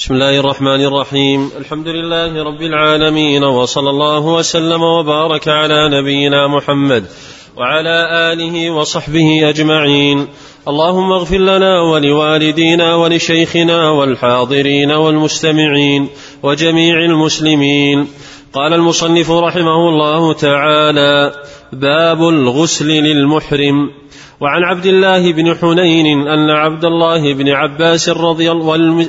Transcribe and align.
بسم 0.00 0.14
الله 0.14 0.40
الرحمن 0.40 0.84
الرحيم 0.84 1.50
الحمد 1.58 1.88
لله 1.88 2.42
رب 2.44 2.62
العالمين 2.62 3.44
وصلى 3.44 3.90
الله 3.90 4.26
وسلم 4.26 4.82
وبارك 4.82 5.48
على 5.48 5.88
نبينا 5.88 6.46
محمد 6.46 7.04
وعلى 7.56 8.08
اله 8.32 8.70
وصحبه 8.70 9.48
اجمعين 9.48 10.28
اللهم 10.68 11.12
اغفر 11.12 11.38
لنا 11.38 11.80
ولوالدينا 11.80 12.94
ولشيخنا 12.94 13.90
والحاضرين 13.90 14.90
والمستمعين 14.90 16.08
وجميع 16.42 17.04
المسلمين 17.04 18.08
قال 18.52 18.72
المصنف 18.72 19.30
رحمه 19.30 19.88
الله 19.88 20.32
تعالى 20.32 21.32
باب 21.72 22.28
الغسل 22.28 22.88
للمحرم 22.88 23.90
وعن 24.40 24.64
عبد 24.64 24.86
الله 24.86 25.32
بن 25.32 25.54
حنين 25.54 26.28
أن 26.28 26.50
عبد 26.50 26.84
الله 26.84 27.34
بن 27.34 27.48
عباس 27.48 28.08
رضي, 28.08 28.48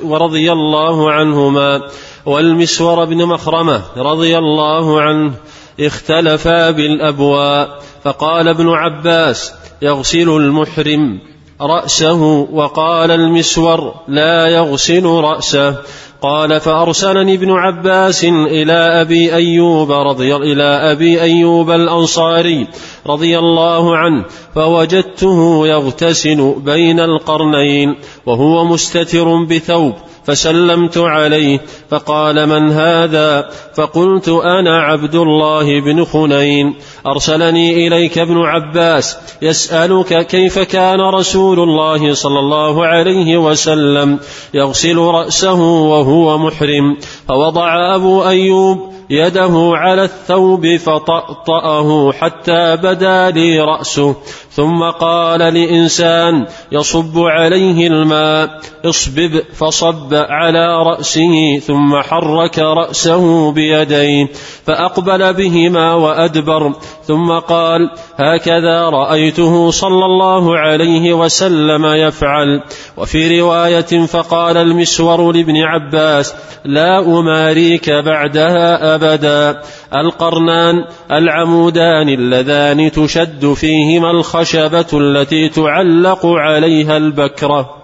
ورضي 0.03 0.51
الله 0.51 1.11
عنهما 1.11 1.81
والمسور 2.25 3.05
بن 3.05 3.25
مخرمة 3.25 3.81
رضي 3.97 4.37
الله 4.37 5.01
عنه 5.01 5.33
اختلفا 5.79 6.71
بالأبواء 6.71 7.79
فقال 8.03 8.47
ابن 8.47 8.69
عباس 8.69 9.53
يغسل 9.81 10.29
المحرم 10.29 11.19
رأسه 11.61 12.21
وقال 12.51 13.11
المسور 13.11 13.93
لا 14.07 14.47
يغسل 14.47 15.05
رأسه. 15.05 15.75
قال 16.21 16.59
فأرسلني 16.59 17.35
ابن 17.35 17.51
عباس 17.51 18.23
إلى 18.23 19.01
أبي 19.01 19.33
أيوب 19.35 19.91
رضي 19.91 20.35
إلى 20.35 20.63
أبي 20.63 21.21
أيوب 21.21 21.71
الأنصاري 21.71 22.67
رضي 23.07 23.39
الله 23.39 23.97
عنه 23.97 24.25
فوجدته 24.55 25.67
يغتسل 25.67 26.55
بين 26.65 26.99
القرنين 26.99 27.95
وهو 28.25 28.65
مستتر 28.65 29.43
بثوب 29.43 29.93
فسلمت 30.25 30.97
عليه 30.97 31.59
فقال 31.89 32.49
من 32.49 32.71
هذا؟ 32.71 33.49
فقلت 33.75 34.29
أنا 34.29 34.81
عبد 34.81 35.15
الله 35.15 35.81
بن 35.81 36.05
خنين. 36.05 36.75
أرسلني 37.07 37.87
إليك 37.87 38.17
ابن 38.17 38.37
عباس 38.37 39.17
يسألك 39.41 40.27
كيف 40.27 40.59
كان 40.59 41.01
رسول 41.01 41.59
الله 41.59 42.13
صلى 42.13 42.39
الله 42.39 42.85
عليه 42.85 43.37
وسلم 43.37 44.19
يغسل 44.53 44.97
رأسه 44.97 45.61
وهو 45.61 46.37
محرم 46.37 46.97
فوضع 47.27 47.95
أبو 47.95 48.23
أيوب 48.27 48.91
يده 49.11 49.71
على 49.73 50.03
الثوب 50.03 50.75
فطأطأه 50.75 52.11
حتى 52.11 52.75
بدا 52.75 53.29
لي 53.29 53.59
رأسه. 53.59 54.15
ثم 54.51 54.83
قال 54.83 55.39
لإنسان 55.39 56.45
يصب 56.71 57.17
عليه 57.17 57.87
الماء 57.87 58.59
اصبب 58.85 59.41
فصب 59.53 60.13
على 60.13 60.83
رأسه 60.83 61.59
ثم 61.59 62.01
حرك 62.01 62.59
رأسه 62.59 63.51
بيديه 63.51 64.27
فأقبل 64.65 65.33
بهما 65.33 65.93
وأدبر. 65.93 66.73
ثم 67.11 67.39
قال 67.39 67.91
هكذا 68.15 68.89
رأيته 68.89 69.71
صلى 69.71 70.05
الله 70.05 70.57
عليه 70.57 71.13
وسلم 71.13 71.85
يفعل. 71.85 72.63
وفي 72.97 73.39
رواية 73.41 74.05
فقال 74.05 74.57
المسور 74.57 75.31
لابن 75.31 75.57
عباس 75.57 76.35
لا 76.65 76.99
أماريك 76.99 77.89
بعدها 77.89 78.95
أبدا. 78.95 79.61
القرنان 79.95 80.75
العمودان 81.11 82.09
اللذان 82.09 82.91
تشد 82.91 83.53
فيهما 83.53 84.11
الخشبة 84.11 84.91
التي 84.93 85.49
تعلق 85.49 86.25
عليها 86.25 86.97
البكرة. 86.97 87.77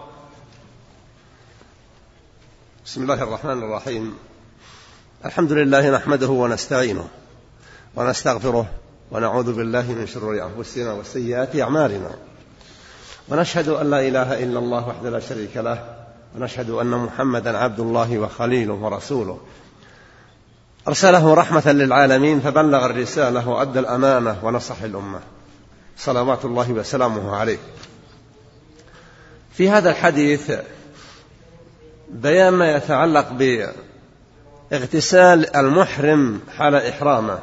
بسم 2.85 3.01
الله 3.01 3.23
الرحمن 3.23 3.63
الرحيم. 3.63 4.13
الحمد 5.25 5.51
لله 5.51 5.89
نحمده 5.89 6.27
ونستعينه 6.27 7.07
ونستغفره 7.95 8.65
ونعوذ 9.11 9.53
بالله 9.53 9.91
من 9.91 10.07
شرور 10.07 10.43
أنفسنا 10.43 10.93
وسيئات 10.93 11.55
أعمالنا. 11.55 12.09
ونشهد 13.29 13.69
أن 13.69 13.89
لا 13.89 14.07
إله 14.07 14.43
إلا 14.43 14.59
الله 14.59 14.87
وحده 14.87 15.09
لا 15.09 15.19
شريك 15.19 15.57
له. 15.57 15.95
ونشهد 16.35 16.69
أن 16.69 16.91
محمدا 16.91 17.57
عبد 17.57 17.79
الله 17.79 18.17
وخليله 18.19 18.73
ورسوله. 18.73 19.39
أرسله 20.87 21.33
رحمة 21.33 21.71
للعالمين 21.71 22.39
فبلغ 22.39 22.85
الرسالة 22.85 23.49
وأدى 23.49 23.79
الأمانة 23.79 24.37
ونصح 24.43 24.81
الأمة. 24.81 25.19
صلوات 25.97 26.45
الله 26.45 26.71
وسلامه 26.71 27.35
عليه. 27.35 27.57
في 29.53 29.69
هذا 29.69 29.89
الحديث 29.89 30.51
بيان 32.09 32.53
ما 32.53 32.71
يتعلق 32.71 33.57
باغتسال 34.71 35.55
المحرم 35.55 36.41
حال 36.57 36.75
إحرامه. 36.75 37.39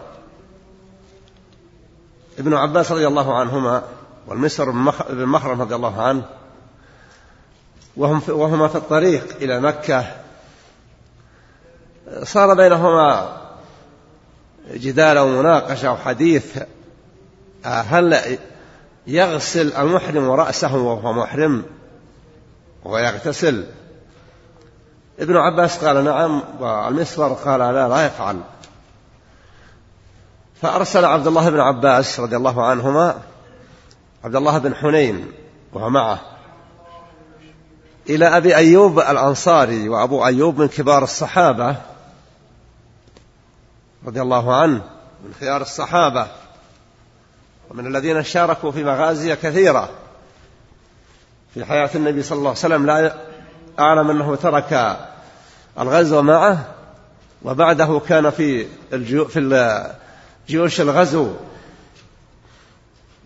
ابن 2.38 2.54
عباس 2.54 2.92
رضي 2.92 3.06
الله 3.06 3.38
عنهما 3.38 3.82
والمسر 4.26 4.70
بن 5.10 5.26
مخرم 5.26 5.60
رضي 5.60 5.74
الله 5.74 6.02
عنه 6.02 6.22
وهم 7.96 8.22
وهما 8.28 8.68
في 8.68 8.76
الطريق 8.76 9.36
إلى 9.40 9.60
مكة. 9.60 10.04
صار 12.22 12.54
بينهما 12.54 13.36
جدال 14.70 15.18
ومناقشة 15.18 15.92
وحديث 15.92 16.62
هل 17.64 18.38
يغسل 19.06 19.72
المحرم 19.72 20.30
رأسه 20.30 20.76
وهو 20.76 21.12
محرم؟ 21.12 21.62
ويغتسل 22.84 23.66
ابن 25.18 25.36
عباس 25.36 25.84
قال 25.84 26.04
نعم 26.04 26.42
والمسور 26.60 27.32
قال 27.32 27.60
لا 27.60 27.88
لا 27.88 28.06
يفعل. 28.06 28.40
فأرسل 30.64 31.04
عبد 31.04 31.26
الله 31.26 31.50
بن 31.50 31.60
عباس 31.60 32.20
رضي 32.20 32.36
الله 32.36 32.66
عنهما 32.66 33.20
عبد 34.24 34.36
الله 34.36 34.58
بن 34.58 34.74
حنين 34.74 35.32
وهو 35.72 35.90
معه 35.90 36.20
إلى 38.08 38.36
أبي 38.36 38.56
أيوب 38.56 38.98
الأنصاري 38.98 39.88
وأبو 39.88 40.26
أيوب 40.26 40.60
من 40.60 40.68
كبار 40.68 41.02
الصحابة 41.02 41.76
رضي 44.06 44.22
الله 44.22 44.54
عنه 44.54 44.82
من 45.24 45.34
خيار 45.40 45.62
الصحابة 45.62 46.26
ومن 47.70 47.86
الذين 47.86 48.22
شاركوا 48.22 48.70
في 48.70 48.84
مغازي 48.84 49.36
كثيرة. 49.36 49.88
في 51.54 51.64
حياة 51.64 51.90
النبي 51.94 52.22
صلى 52.22 52.38
الله 52.38 52.50
عليه 52.50 52.58
وسلم 52.58 52.86
لا 52.86 53.14
أعلم 53.78 54.10
أنه 54.10 54.36
ترك 54.36 54.98
الغزو 55.78 56.22
معه 56.22 56.64
وبعده 57.42 58.00
كان 58.08 58.30
في 58.30 58.66
الجيو 58.92 59.24
في 59.24 59.38
جيوش 60.48 60.80
الغزو 60.80 61.30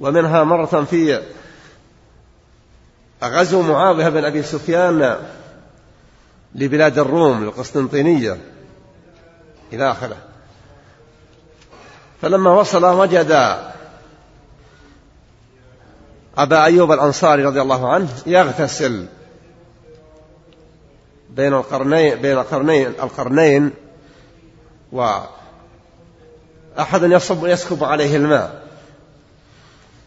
ومنها 0.01 0.45
مرة 0.45 0.85
في 0.91 1.23
غزو 3.25 3.63
معاوية 3.63 4.09
بن 4.09 4.25
أبي 4.25 4.43
سفيان 4.43 5.17
لبلاد 6.55 6.99
الروم 6.99 7.43
القسطنطينية 7.43 8.39
إلى 9.73 9.91
آخره. 9.91 10.17
فلما 12.23 12.51
وصل 12.51 12.85
وجد 12.85 13.59
أبا 16.39 16.65
أيوب 16.65 16.93
الأنصاري 16.93 17.45
رضي 17.45 17.63
الله 17.63 17.93
عنه 17.93 18.09
يغتسل 18.27 19.07
بين 21.31 21.55
القرنين 21.55 22.15
بين 22.15 22.39
القرنين 22.39 22.87
القرنين 22.87 23.71
وأحد 26.79 27.03
يصب 27.03 27.47
يسكب 27.47 27.85
عليه 27.85 28.17
الماء. 28.17 28.63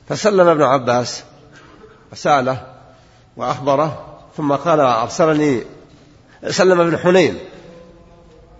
فسلم 0.09 0.47
ابن 0.47 0.61
عباس 0.61 1.23
وسأله 2.11 2.67
وأخبره 3.37 4.17
ثم 4.37 4.55
قال 4.55 4.79
أرسلني 4.79 5.63
سلم 6.49 6.79
ابن 6.79 6.97
حنين 6.97 7.39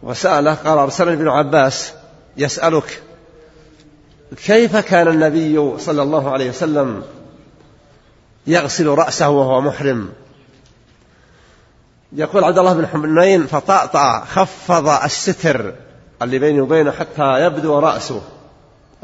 وسأله 0.04 0.54
قال 0.54 0.78
أرسلني 0.78 1.13
ابن 1.13 1.28
عباس 1.28 1.94
يسألك 2.38 3.04
كيف 4.46 4.78
كان 4.78 5.08
النبي 5.08 5.80
صلى 5.80 6.02
الله 6.04 6.31
عليه 6.31 6.50
وسلم 6.50 7.04
يغسل 8.48 8.88
رأسه 8.88 9.30
وهو 9.30 9.62
محرم؟ 9.62 10.10
يقول 12.13 12.44
عبد 12.44 12.58
الله 12.58 12.74
بن 12.74 12.88
حنين 12.88 13.48
فطأطأ 13.48 14.19
خفض 14.25 14.88
الستر. 15.04 15.74
اللي 16.22 16.40
بيني 16.40 16.62
وبينه 16.62 16.92
حتى 16.92 17.46
يبدو 17.46 17.80
رأسه 17.80 18.22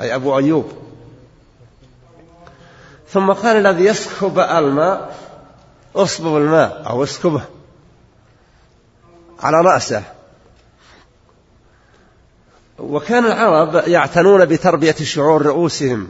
أي 0.01 0.15
أبو 0.15 0.37
أيوب. 0.37 0.71
ثم 3.09 3.31
قال 3.31 3.67
الذي 3.67 3.85
يسكب 3.85 4.39
الماء 4.39 5.15
أصبب 5.95 6.37
الماء 6.37 6.83
أو 6.89 7.03
اسكبه 7.03 7.41
على 9.39 9.57
رأسه. 9.57 10.03
وكان 12.79 13.25
العرب 13.25 13.75
يعتنون 13.75 14.45
بتربية 14.45 14.95
شعور 14.95 15.45
رؤوسهم. 15.45 16.07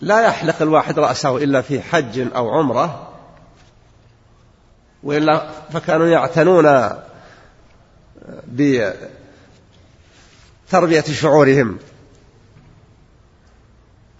لا 0.00 0.20
يحلق 0.20 0.62
الواحد 0.62 0.98
رأسه 0.98 1.36
إلا 1.36 1.60
في 1.60 1.82
حج 1.82 2.20
أو 2.36 2.50
عمرة 2.50 3.08
وإلا 5.02 5.50
فكانوا 5.72 6.06
يعتنون 6.06 6.90
بتربية 10.68 11.00
شعورهم. 11.00 11.78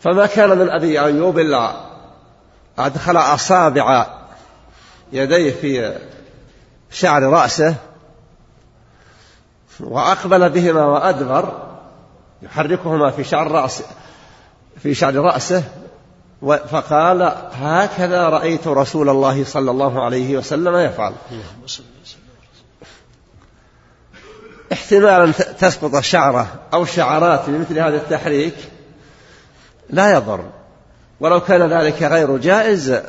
فما 0.01 0.27
كان 0.27 0.59
من 0.59 0.71
أبي 0.71 1.01
أيوب 1.01 1.39
إلا 1.39 1.73
أدخل 2.79 3.17
أصابع 3.17 4.07
يديه 5.13 5.53
في 5.53 5.99
شعر 6.91 7.23
رأسه 7.23 7.75
وأقبل 9.81 10.51
بهما 10.51 10.85
وأدبر 10.85 11.67
يحركهما 12.43 13.11
في 13.11 13.25
شعر 13.25 13.51
رأسه 13.51 13.85
في 14.83 14.95
شعر 14.95 15.15
رأسه 15.15 15.63
فقال 16.43 17.23
هكذا 17.53 18.29
رأيت 18.29 18.67
رسول 18.67 19.09
الله 19.09 19.45
صلى 19.45 19.71
الله 19.71 20.05
عليه 20.05 20.37
وسلم 20.37 20.77
يفعل. 20.77 21.13
احتمال 24.73 25.21
أن 25.21 25.35
تسقط 25.59 26.01
شعرة 26.01 26.47
أو 26.75 26.85
شعرات 26.85 27.51
بمثل 27.51 27.79
هذا 27.79 27.97
التحريك 27.97 28.55
لا 29.91 30.13
يضر. 30.13 30.45
ولو 31.21 31.41
كان 31.41 31.73
ذلك 31.73 32.03
غير 32.03 32.37
جائز 32.37 33.01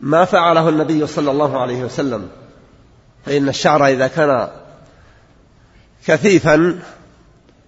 ما 0.00 0.24
فعله 0.24 0.68
النبي 0.68 1.06
صلى 1.06 1.30
الله 1.30 1.60
عليه 1.60 1.84
وسلم. 1.84 2.28
فإن 3.26 3.48
الشعر 3.48 3.86
إذا 3.86 4.06
كان 4.06 4.48
كثيفا 6.06 6.78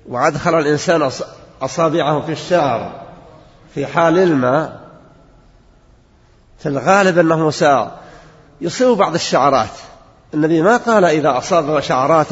وأدخل 0.09 0.59
الإنسان 0.59 1.11
أصابعه 1.63 2.21
في 2.21 2.33
الشعر 2.33 3.05
في 3.75 3.87
حال 3.87 4.19
الماء 4.19 4.81
في 6.59 6.69
الغالب 6.69 7.19
أنه 7.19 7.51
سيصيب 7.51 8.97
بعض 8.97 9.15
الشعرات. 9.15 9.71
النبي 10.35 10.63
ما 10.63 10.77
قال 10.77 11.05
إذا 11.05 11.39
أصاب 11.39 11.81
شعرات 11.81 12.29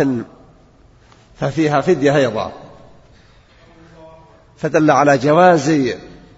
ففيها 1.40 1.80
فدية 1.80 2.16
أيضا. 2.16 2.52
فدل 4.56 4.90
على 4.90 5.18
جواز 5.18 5.68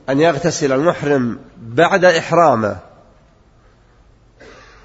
أن 0.09 0.21
يغتسل 0.21 0.73
المحرم 0.73 1.39
بعد 1.57 2.05
إحرامه. 2.05 2.77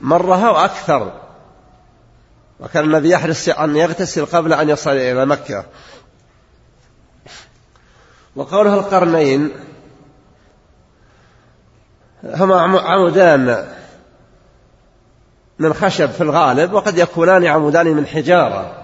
مرة 0.01 0.47
أو 0.47 0.57
أكثر 0.57 1.13
وكان 2.59 2.83
النبي 2.83 3.09
يحرص 3.09 3.49
أن 3.49 3.75
يغتسل 3.75 4.25
قبل 4.25 4.53
أن 4.53 4.69
يصل 4.69 4.91
إلى 4.91 5.25
مكة. 5.25 5.65
وقوله 8.35 8.73
القرنين 8.73 9.51
هما 12.23 12.79
عمودان. 12.79 13.67
من 15.59 15.73
خشب 15.73 16.09
في 16.09 16.21
الغالب 16.21 16.73
وقد 16.73 16.97
يكونان 16.97 17.45
عمودان 17.45 17.88
من 17.88 18.07
حجارة. 18.07 18.75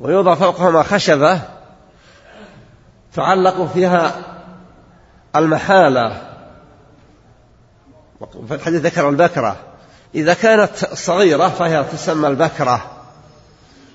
ويوضع 0.00 0.34
فوقهما 0.34 0.82
خشبة 0.82 1.40
تعلق 3.14 3.72
فيها 3.74 4.14
المحالة. 5.36 6.22
في 8.48 8.54
الحديث 8.54 8.80
ذكر 8.80 9.08
البكرة. 9.08 9.56
إذا 10.14 10.34
كانت 10.34 10.76
صغيرة 10.94 11.48
فهي 11.48 11.84
تسمى 11.84 12.28
البكرة. 12.28 12.90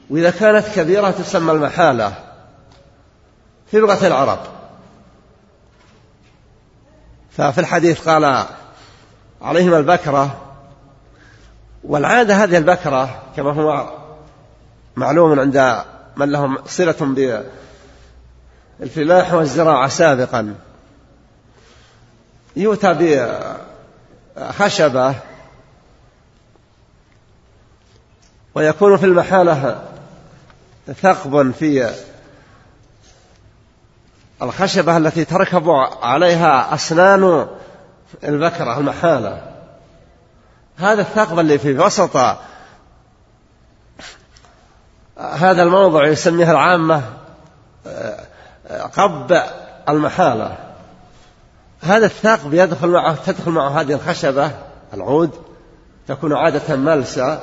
وإذا 0.09 0.31
كانت 0.31 0.67
كبيرة 0.75 1.11
تسمى 1.11 1.51
المحالة. 1.51 2.13
في 3.71 3.77
لغة 3.77 4.07
العرب. 4.07 4.39
ففي 7.37 7.61
الحديث 7.61 8.09
قال 8.09 8.45
عليهما 9.41 9.77
البكرة 9.77 10.37
والعادة 11.83 12.35
هذه 12.35 12.57
البكرة 12.57 13.23
كما 13.35 13.53
هو 13.53 13.89
معلوم 14.95 15.39
عند 15.39 15.83
من 16.15 16.31
لهم 16.31 16.57
صلة 16.65 16.95
بالفلاح 18.79 19.33
والزراعة 19.33 19.87
سابقا. 19.87 20.55
يؤتى 22.55 23.21
بخشبة 24.37 25.15
ويكون 28.55 28.97
في 28.97 29.05
المحالة 29.05 29.83
ثقب 31.01 31.51
في 31.51 31.89
الخشبة 34.41 34.97
التي 34.97 35.25
تركب 35.25 35.69
عليها 36.01 36.73
أسنان 36.73 37.47
البكرة 38.23 38.77
المحالة. 38.77 39.41
هذا 40.77 41.01
الثقب 41.01 41.39
اللي 41.39 41.57
في 41.57 41.79
وسط 41.79 42.17
هذا 45.17 45.63
الموضع 45.63 46.07
يسميها 46.07 46.51
العامة 46.51 47.01
قب 48.97 49.41
المحالة. 49.89 50.57
هذا 51.81 52.05
الثقب 52.05 52.53
يدخل 52.53 52.87
معه 52.87 53.15
تدخل 53.25 53.51
معه 53.51 53.81
هذه 53.81 53.93
الخشبة 53.93 54.51
العود 54.93 55.31
تكون 56.07 56.33
عادة 56.33 56.75
ملسة 56.75 57.39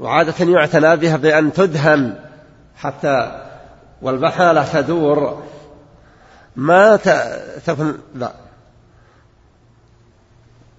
وعادة 0.00 0.44
يعتنى 0.44 0.96
بها 0.96 1.16
بأن 1.16 1.52
تدهن 1.52 2.18
حتى 2.76 3.42
والبحالة 4.02 4.64
تدور. 4.64 5.42
ما 6.56 6.96
تكون 7.66 7.98
لا. 8.14 8.41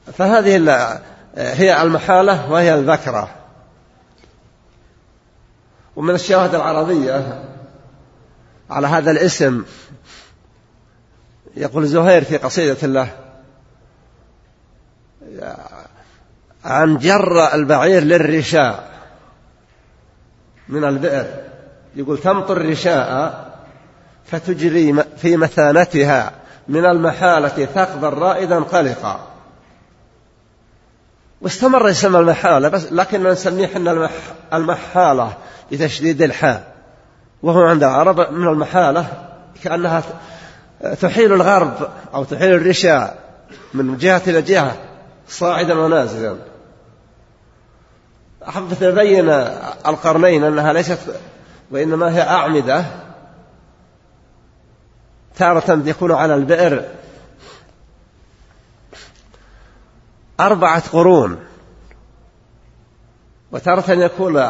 فهذه 0.06 1.02
هي 1.36 1.82
المحالة 1.82 2.52
وهي 2.52 2.74
الذكرة 2.74 3.30
ومن 5.96 6.16
الشواهد 6.16 6.56
العربية 6.56 7.44
على 8.70 8.88
هذا 8.88 9.12
الاسم 9.12 9.66
يقول 11.56 11.88
زهير 11.88 12.24
في 12.24 12.38
قصيدة 12.38 12.88
له 12.88 13.10
عن 16.66 16.98
جر 16.98 17.54
البعير 17.54 18.04
للرشاء 18.04 18.90
من 20.70 20.84
البئر. 20.84 21.26
يقول 21.96 22.18
تمطر 22.18 22.58
الرشاء 22.58 23.44
فتجري 24.26 25.04
في 25.18 25.38
مثانتها 25.38 26.32
من 26.68 26.86
المحالة 26.86 27.66
ثقبا 27.66 28.10
رائدا 28.10 28.60
قلقا. 28.60 29.33
واستمر 31.44 31.90
يسمى 31.90 32.20
المحالة 32.20 32.70
بس 32.70 32.92
لكن 32.92 33.24
نسميه 33.24 33.66
إحنا 33.66 34.10
المحالة 34.54 35.34
بتشديد 35.72 36.22
الحاء. 36.22 36.74
وهو 37.44 37.62
عند 37.62 37.84
العرب 37.84 38.32
من 38.32 38.48
المحالة 38.48 39.06
كأنها 39.64 40.04
تحيل 41.02 41.34
الغرب 41.34 41.74
أو 42.14 42.24
تحيل 42.24 42.54
الرشاء 42.54 43.18
من 43.74 43.98
جهة 43.98 44.22
إلى 44.28 44.42
جهة 44.42 44.76
صاعدا 45.28 45.80
ونازلا. 45.80 46.36
أحبت 48.48 48.84
أبين 48.84 49.30
القرنين 49.88 50.44
أنها 50.44 50.74
ليست 50.74 51.00
وإنما 51.72 52.16
هي 52.16 52.22
أعمدة 52.22 52.86
تارة 55.38 55.82
يكون 55.86 56.12
على 56.12 56.36
البئر 56.36 56.84
أربعة 60.40 60.90
قرون. 60.90 61.40
وتارة 63.52 63.92
يكون 63.92 64.50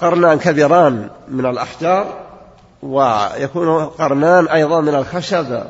قرنان 0.00 0.38
كبيران 0.38 1.10
من 1.28 1.46
الأحجار 1.46 2.26
ويكون 2.82 3.86
قرنان 3.86 4.48
أيضا 4.48 4.80
من 4.80 4.94
الخشب. 4.94 5.64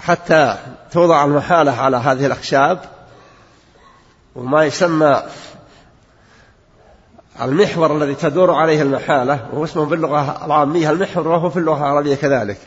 حتى 0.00 0.58
توضع 0.90 1.24
المحالة 1.24 1.72
على 1.72 1.96
هذه 1.96 2.26
الأخشاب 2.26 2.80
وما 4.36 4.64
يسمى 4.64 5.22
المحور 7.42 7.96
الذي 7.96 8.14
تدور 8.14 8.54
عليه 8.54 8.82
المحالة 8.82 9.46
وهو 9.52 9.64
اسمه 9.64 9.84
باللغة 9.84 10.46
العامية 10.46 10.90
المحور 10.90 11.28
وهو 11.28 11.50
في 11.50 11.58
اللغة 11.58 11.78
العربية 11.78 12.14
كذلك. 12.14 12.58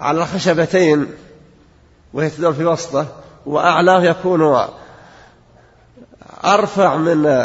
على 0.00 0.18
الخشبتين 0.18 1.06
وهي 2.14 2.30
تدور 2.30 2.52
في 2.52 2.64
وسطه 2.64 3.06
وأعلاه 3.46 4.02
يكون 4.02 4.68
أرفع 6.44 6.96
من 6.96 7.44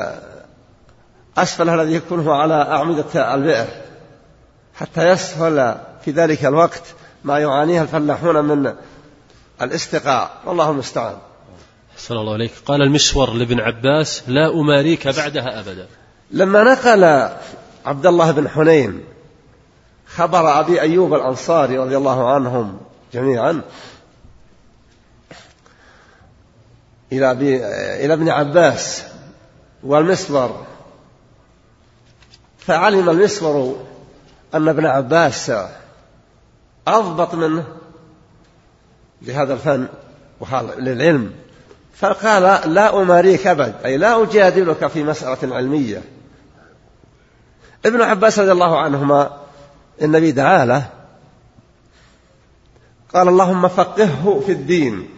أسفله 1.37 1.73
الذي 1.75 1.93
يكون 1.93 2.27
هو 2.27 2.31
على 2.31 2.53
أعمدة 2.53 3.33
البئر. 3.33 3.67
حتى 4.75 5.09
يسهل 5.09 5.75
في 6.05 6.11
ذلك 6.11 6.45
الوقت 6.45 6.83
ما 7.23 7.39
يعانيه 7.39 7.81
الفلاحون 7.81 8.45
من 8.45 8.73
الاستقاء. 9.61 10.31
والله 10.45 10.71
المستعان. 10.71 11.17
أحسن 11.95 12.15
الله 12.15 12.33
عليك 12.33 12.51
قال 12.65 12.81
المسور 12.81 13.33
لابن 13.33 13.59
عباس 13.59 14.23
لا 14.27 14.53
أماريك 14.53 15.07
بعدها 15.07 15.59
أبدا. 15.59 15.87
لما 16.31 16.63
نقل 16.63 17.03
عبد 17.85 18.05
الله 18.05 18.31
بن 18.31 18.49
حنين 18.49 19.03
خبر 20.07 20.59
أبي 20.59 20.81
أيوب 20.81 21.13
الأنصاري 21.13 21.77
رضي 21.77 21.97
الله 21.97 22.33
عنهم 22.33 22.79
جميعا 23.13 23.61
إلى 27.11 27.31
إلى 28.05 28.13
ابن 28.13 28.29
عباس 28.29 29.03
والمسور. 29.83 30.65
فعلم 32.57 33.09
المسور 33.09 33.85
أن 34.53 34.67
ابن 34.67 34.85
عباس 34.85 35.51
أضبط 36.87 37.35
منه 37.35 37.65
لهذا 39.21 39.53
الفن 39.53 39.87
للعلم. 40.77 41.33
فقال 41.95 42.73
لا 42.73 43.01
أماريك 43.01 43.47
أبد. 43.47 43.75
أي 43.85 43.97
لا 43.97 44.23
أجادلك 44.23 44.87
في 44.87 45.03
مسألة 45.03 45.55
علمية. 45.55 46.01
ابن 47.85 48.01
عباس 48.01 48.39
رضي 48.39 48.51
الله 48.51 48.79
عنهما 48.79 49.37
النبي 50.01 50.31
دعا 50.31 50.65
له 50.65 50.89
قال 53.13 53.27
اللهم 53.27 53.67
فقهه 53.67 54.43
في 54.45 54.51
الدين. 54.51 55.09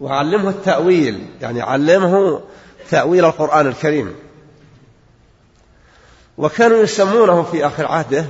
وعلمه 0.00 0.50
التأويل 0.50 1.28
يعني 1.40 1.62
علمه 1.62 2.42
تأويل 2.90 3.24
القرآن 3.24 3.66
الكريم. 3.66 4.16
وكانوا 6.38 6.78
يسمونه 6.78 7.42
في 7.42 7.66
آخر 7.66 7.86
عهده 7.86 8.26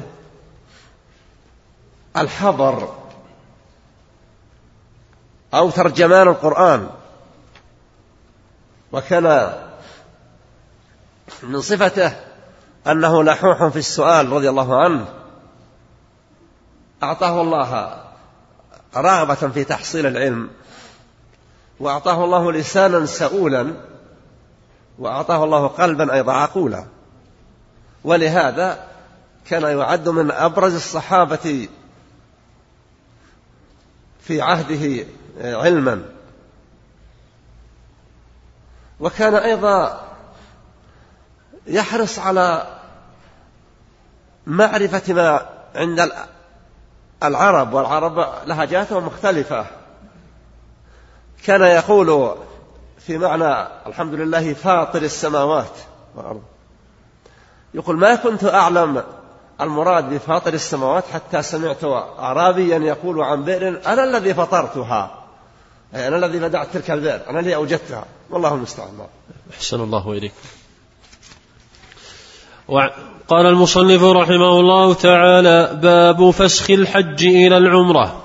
الحبر 2.16 2.94
أو 5.54 5.70
ترجمان 5.70 6.28
القرآن. 6.28 6.90
وكان 8.92 9.52
من 11.42 11.60
صفته 11.60 12.12
أنه 12.86 13.24
لحوح 13.24 13.66
في 13.66 13.78
السؤال 13.78 14.32
رضي 14.32 14.48
الله 14.48 14.84
عنه. 14.84 15.06
أعطاه 17.02 17.40
الله 17.40 18.00
رغبة 18.96 19.34
في 19.34 19.64
تحصيل 19.64 20.06
العلم. 20.06 20.50
وأعطاه 21.80 22.24
الله 22.24 22.52
لسانا 22.52 23.06
سؤولا 23.06 23.74
وأعطاه 24.98 25.44
الله 25.44 25.66
قلبا 25.66 26.14
أيضا 26.14 26.32
عقولا. 26.32 26.84
ولهذا 28.04 28.86
كان 29.46 29.78
يعد 29.78 30.08
من 30.08 30.30
أبرز 30.30 30.74
الصحابة 30.74 31.68
في 34.20 34.42
عهده 34.42 35.06
علما. 35.40 36.02
وكان 39.00 39.34
أيضا 39.34 40.00
يحرص 41.66 42.18
على 42.18 42.78
معرفة 44.46 45.12
ما 45.12 45.46
عند 45.74 46.12
العرب 47.22 47.72
والعرب 47.72 48.26
لهجاتهم 48.46 49.06
مختلفة. 49.06 49.66
كان 51.44 51.62
يقول 51.62 52.34
في 52.98 53.18
معنى 53.18 53.68
الحمد 53.86 54.14
لله 54.14 54.54
فاطر 54.54 55.02
السماوات 55.02 55.72
والأرض. 56.16 56.42
يقول 57.74 57.96
ما 57.96 58.14
كنت 58.14 58.44
أعلم 58.44 59.02
المراد 59.60 60.14
بفاطر 60.14 60.54
السماوات 60.54 61.04
حتى 61.12 61.42
سمعت 61.42 61.84
أعرابيا 62.18 62.78
يقول 62.78 63.22
عن 63.22 63.44
بئر 63.44 63.80
أنا 63.86 64.04
الذي 64.04 64.34
فطرتها. 64.34 65.24
أي 65.94 66.08
أنا 66.08 66.16
الذي 66.16 66.38
بدعت 66.38 66.68
تلك 66.72 66.90
البئر 66.90 67.20
أنا 67.30 67.40
الذي 67.40 67.54
أوجدتها. 67.54 68.04
والله 68.30 68.54
المستعان. 68.54 69.06
أحسن 69.54 69.80
الله 69.80 70.12
إليك. 70.12 70.32
قال 73.28 73.46
المصنف 73.46 74.02
رحمه 74.02 74.60
الله 74.60 74.94
تعالى 74.94 75.80
باب 75.82 76.30
فسخ 76.30 76.70
الحج 76.70 77.24
إلى 77.24 77.58
العمرة. 77.58 78.23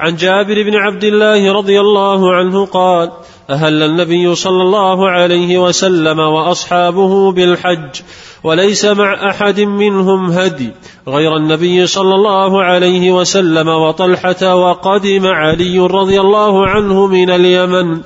عن 0.00 0.16
جابر 0.16 0.62
بن 0.62 0.74
عبد 0.74 1.04
الله 1.04 1.52
رضي 1.52 1.80
الله 1.80 2.34
عنه 2.34 2.66
قال 2.66 3.10
أهل 3.50 3.82
النبي 3.82 4.34
صلى 4.34 4.62
الله 4.62 5.10
عليه 5.10 5.58
وسلم 5.58 6.18
وأصحابه 6.18 7.32
بالحج 7.32 8.00
وليس 8.44 8.84
مع 8.84 9.30
أحد 9.30 9.60
منهم 9.60 10.30
هدي 10.30 10.70
غير 11.10 11.36
النبي 11.36 11.86
صلى 11.86 12.14
الله 12.14 12.62
عليه 12.62 13.12
وسلم 13.12 13.68
وطلحة 13.68 14.56
وقدم 14.56 15.26
علي 15.26 15.78
رضي 15.78 16.20
الله 16.20 16.66
عنه 16.66 17.06
من 17.06 17.30
اليمن 17.30 18.00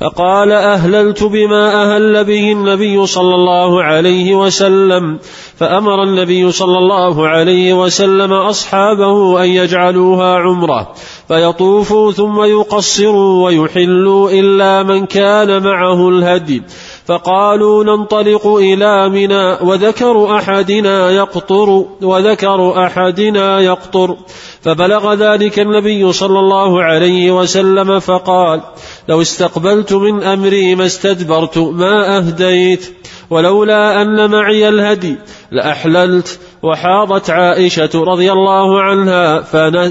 فقال 0.00 0.52
أهللت 0.52 1.24
بما 1.24 1.82
أهل 1.82 2.24
به 2.24 2.52
النبي 2.52 3.06
صلى 3.06 3.34
الله 3.34 3.82
عليه 3.82 4.34
وسلم 4.34 5.18
فأمر 5.56 6.02
النبي 6.02 6.52
صلى 6.52 6.78
الله 6.78 7.28
عليه 7.28 7.74
وسلم 7.74 8.32
أصحابه 8.32 9.44
أن 9.44 9.48
يجعلوها 9.48 10.38
عمرة 10.38 10.94
فيطوفوا 11.28 12.12
ثم 12.12 12.42
يقصروا 12.42 13.44
ويحلوا 13.46 14.30
إلا 14.30 14.82
من 14.82 15.06
كان 15.06 15.62
معه 15.62 16.08
الهدي. 16.08 16.62
فقالوا 17.08 17.84
ننطلق 17.84 18.46
إلى 18.46 19.08
منى 19.08 19.56
وذكر 19.62 20.36
أحدنا 20.36 21.10
يقطر 21.10 21.84
وذكر 22.02 22.86
أحدنا 22.86 23.60
يقطر. 23.60 24.16
فبلغ 24.62 25.14
ذلك 25.14 25.58
النبي 25.58 26.12
صلى 26.12 26.38
الله 26.38 26.82
عليه 26.82 27.30
وسلم 27.30 27.98
فقال 27.98 28.60
لو 29.08 29.22
استقبلت 29.22 29.92
من 29.92 30.22
أمري 30.22 30.74
ما 30.74 30.86
استدبرت 30.86 31.58
ما 31.58 32.18
أهديت. 32.18 32.94
ولولا 33.30 34.02
أن 34.02 34.30
معي 34.30 34.68
الهدي 34.68 35.16
لأحللت. 35.50 36.40
وحاضت 36.62 37.30
عائشة 37.30 37.90
رضي 37.94 38.32
الله 38.32 38.82
عنها 38.82 39.40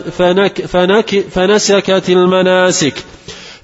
فنك 0.10 0.62
فنك 0.66 1.20
فنسكت 1.20 2.10
المناسك. 2.10 2.94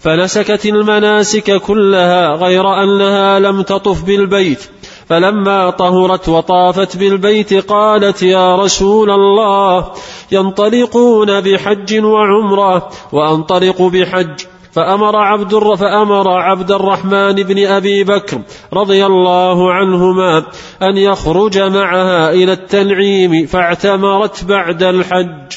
فنسكت 0.04 0.66
المناسك 0.66 1.52
كلها 1.52 2.28
غير 2.28 2.84
أنها 2.84 3.40
لم 3.40 3.62
تطف 3.62 4.04
بالبيت 4.04 4.70
فلما 5.10 5.70
طهرت 5.70 6.30
وطافت 6.30 6.98
بالبيت 6.98 7.54
قالت 7.54 8.24
يا 8.24 8.56
رسول 8.56 9.12
الله 9.12 9.92
ينطلقون 10.32 11.42
بحج 11.42 12.04
وعمرة 12.04 12.90
وأنطلق 13.12 13.82
بحج 13.82 14.40
فأمر 14.72 15.16
عبد 15.16 15.56
فأمر 15.56 16.30
عبد 16.30 16.72
الرحمن 16.72 17.34
بن 17.34 17.66
أبي 17.66 18.04
بكر 18.04 18.42
رضي 18.74 19.06
الله 19.06 19.74
عنهما 19.74 20.38
أن 20.82 20.98
يخرج 20.98 21.60
معها 21.60 22.32
إلى 22.32 22.54
التنعيم 22.54 23.46
فاعتمرت 23.46 24.44
بعد 24.44 24.84
الحج. 24.84 25.54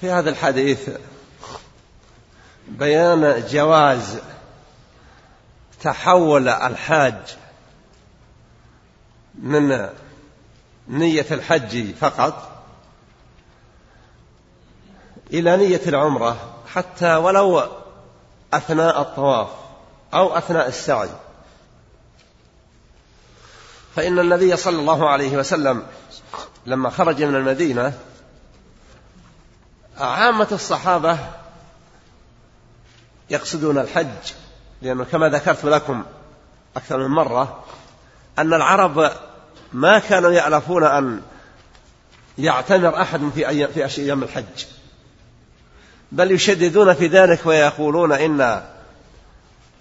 في 0.00 0.10
هذا 0.10 0.30
الحديث 0.30 0.88
بيان 2.78 3.44
جواز 3.50 4.18
تحول 5.82 6.48
الحاج 6.48 7.36
من 9.34 9.88
نية 10.88 11.26
الحج 11.30 11.94
فقط 11.94 12.64
إلى 15.32 15.56
نية 15.56 15.80
العمرة 15.86 16.36
حتى 16.74 17.14
ولو 17.16 17.62
أثناء 18.54 19.00
الطواف 19.00 19.48
أو 20.14 20.38
أثناء 20.38 20.68
السعي. 20.68 21.08
فإن 23.96 24.18
النبي 24.18 24.56
صلى 24.56 24.78
الله 24.78 25.08
عليه 25.08 25.36
وسلم 25.36 25.86
لما 26.66 26.90
خرج 26.90 27.22
من 27.22 27.36
المدينة 27.36 27.98
عامة 29.98 30.48
الصحابة 30.52 31.18
يقصدون 33.32 33.78
الحج 33.78 34.32
لأنه 34.82 35.04
كما 35.04 35.28
ذكرت 35.28 35.64
لكم 35.64 36.04
أكثر 36.76 36.98
من 36.98 37.14
مرة 37.14 37.64
أن 38.38 38.54
العرب 38.54 39.10
ما 39.72 39.98
كانوا 39.98 40.32
يألفون 40.32 40.84
أن 40.84 41.22
يعتمر 42.38 43.00
أحد 43.02 43.30
في 43.34 43.48
أيام 43.48 43.70
في 43.70 44.00
أيام 44.00 44.22
الحج. 44.22 44.64
بل 46.12 46.30
يشددون 46.30 46.94
في 46.94 47.06
ذلك 47.06 47.46
ويقولون 47.46 48.12
إن 48.12 48.62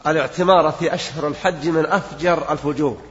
الاعتمار 0.08 0.72
في 0.72 0.93
أشهر 0.93 1.27
الحج 1.27 1.67
من 1.67 1.86
أفجر 1.86 2.51
الفجور. 2.51 3.01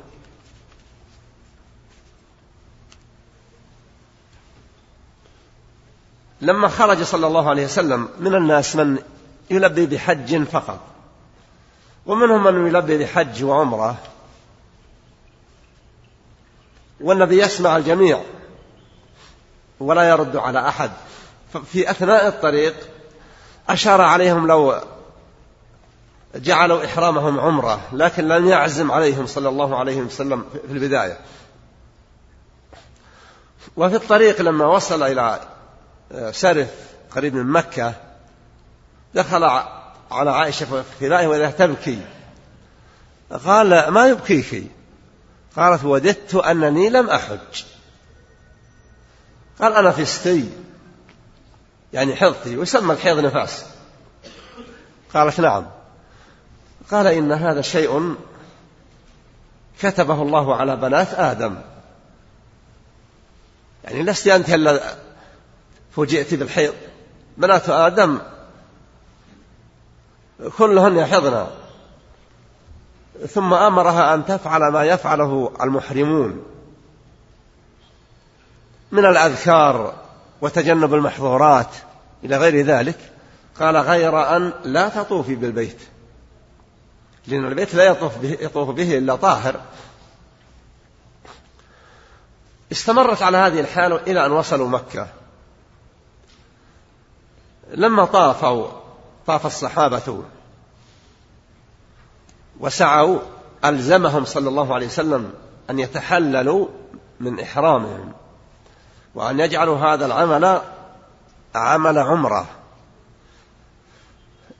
لما 6.40 6.68
خرج 6.68 7.02
صلى 7.02 7.26
الله 7.26 7.50
عليه 7.50 7.64
وسلم 7.64 8.08
من 8.20 8.34
الناس 8.34 8.76
من 8.76 8.98
يلبي 9.50 9.86
بحج 9.86 10.44
فقط. 10.44 10.80
ومنهم 12.06 12.44
من 12.44 12.66
يلبي 12.66 12.98
بحج 12.98 13.44
وعمرة. 13.44 13.96
والنبي 17.00 17.42
يسمع 17.42 17.76
الجميع. 17.76 18.20
ولا 19.80 20.08
يرد 20.08 20.36
على 20.36 20.68
أحد. 20.68 20.90
في 21.72 21.90
أثناء 21.90 22.28
الطريق 22.28 22.74
أشار 23.68 24.00
عليهم 24.00 24.46
لو 24.46 24.80
جعلوا 26.34 26.84
إحرامهم 26.84 27.40
عمرة. 27.40 27.80
لكن 27.92 28.28
لم 28.28 28.48
يعزم 28.48 28.92
عليهم 28.92 29.26
صلى 29.26 29.48
الله 29.48 29.78
عليه 29.78 30.00
وسلم 30.00 30.44
في 30.66 30.72
البداية. 30.72 31.18
وفي 33.76 33.96
الطريق 33.96 34.40
لما 34.40 34.66
وصل 34.66 35.02
إلى 35.02 35.40
سرف 36.30 36.74
قريب 37.10 37.34
من 37.34 37.46
مكة 37.46 37.94
دخل 39.14 39.44
على 40.10 40.30
عائشة 40.30 40.66
في 40.66 40.80
اقتدائه 40.80 41.26
وإذا 41.26 41.50
تبكي 41.50 42.00
قال 43.44 43.88
ما 43.88 44.06
يبكيك 44.06 44.70
قالت 45.56 45.84
وددت 45.84 46.34
أنني 46.34 46.90
لم 46.90 47.10
أحج. 47.10 47.64
قال 49.60 49.72
أنا 49.72 49.90
فستي. 49.90 50.50
يعني 51.92 52.16
حضتي 52.16 52.56
ويسمى 52.56 52.92
الحيض 52.92 53.18
نفاس. 53.18 53.64
قالت 55.14 55.40
نعم. 55.40 55.66
قال 56.90 57.06
إن 57.06 57.32
هذا 57.32 57.62
شيء 57.62 58.16
كتبه 59.80 60.22
الله 60.22 60.56
على 60.56 60.76
بنات 60.76 61.14
آدم. 61.14 61.56
يعني 63.84 64.02
لست 64.02 64.28
أنت 64.28 64.50
إلا 64.50 64.94
فوجئت 65.96 66.34
بالحيض. 66.34 66.74
بنات 67.36 67.68
آدم 67.68 68.18
كلهن 70.58 70.96
يحضن. 70.96 71.46
ثم 73.28 73.54
أمرها 73.54 74.14
أن 74.14 74.24
تفعل 74.26 74.72
ما 74.72 74.84
يفعله 74.84 75.52
المحرمون. 75.62 76.42
من 78.92 79.06
الأذكار 79.06 79.94
وتجنب 80.40 80.94
المحظورات 80.94 81.68
إلى 82.24 82.36
غير 82.36 82.66
ذلك 82.66 82.98
قال 83.60 83.76
غير 83.76 84.36
أن 84.36 84.52
لا 84.64 84.88
تطوفي 84.88 85.34
بالبيت. 85.34 85.78
لأن 87.26 87.44
البيت 87.44 87.74
لا 87.74 87.84
يطوف 87.84 88.18
به, 88.18 88.38
يطوف 88.40 88.70
به 88.70 88.98
إلا 88.98 89.16
طاهر. 89.16 89.60
استمرت 92.72 93.22
على 93.22 93.38
هذه 93.38 93.60
الحال 93.60 93.92
إلى 93.92 94.26
أن 94.26 94.32
وصلوا 94.32 94.68
مكة. 94.68 95.06
لما 97.74 98.04
طافوا 98.04 98.79
طاف 99.30 99.46
الصحابة 99.46 100.22
وسعوا 102.60 103.18
ألزمهم 103.64 104.24
صلى 104.24 104.48
الله 104.48 104.74
عليه 104.74 104.86
وسلم 104.86 105.32
أن 105.70 105.78
يتحللوا 105.78 106.68
من 107.20 107.40
إحرامهم 107.40 108.12
وأن 109.14 109.40
يجعلوا 109.40 109.78
هذا 109.78 110.06
العمل 110.06 110.60
عمل 111.54 111.98
عمرة. 111.98 112.46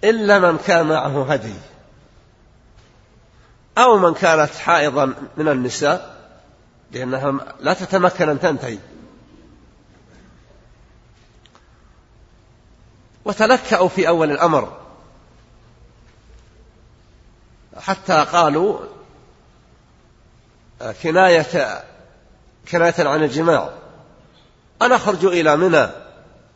إلا 0.04 0.38
من 0.38 0.58
كان 0.58 0.86
معه 0.86 1.32
هدي 1.32 1.54
أو 3.78 3.98
من 3.98 4.14
كانت 4.14 4.54
حائضا 4.54 5.14
من 5.36 5.48
النساء 5.48 6.16
لأنها 6.92 7.32
لا 7.60 7.74
تتمكن 7.74 8.28
أن 8.28 8.40
تنتهي. 8.40 8.78
وتلكأوا 13.24 13.88
في 13.88 14.08
أول 14.08 14.30
الأمر. 14.30 14.76
حتى 17.76 18.24
قالوا 18.32 18.78
كناية 21.02 21.82
كناية 22.70 22.94
عن 22.98 23.22
الجماع. 23.22 23.70
أنا 24.82 24.96
أخرج 24.96 25.24
إلى 25.24 25.56
منى 25.56 25.88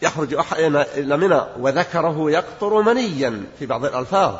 يخرج 0.02 0.34
أحدنا 0.34 0.82
إلى 0.94 1.16
منى 1.16 1.40
وذكره 1.58 2.30
يقطر 2.30 2.82
منيا 2.82 3.44
في 3.58 3.66
بعض 3.66 3.84
الألفاظ. 3.84 4.34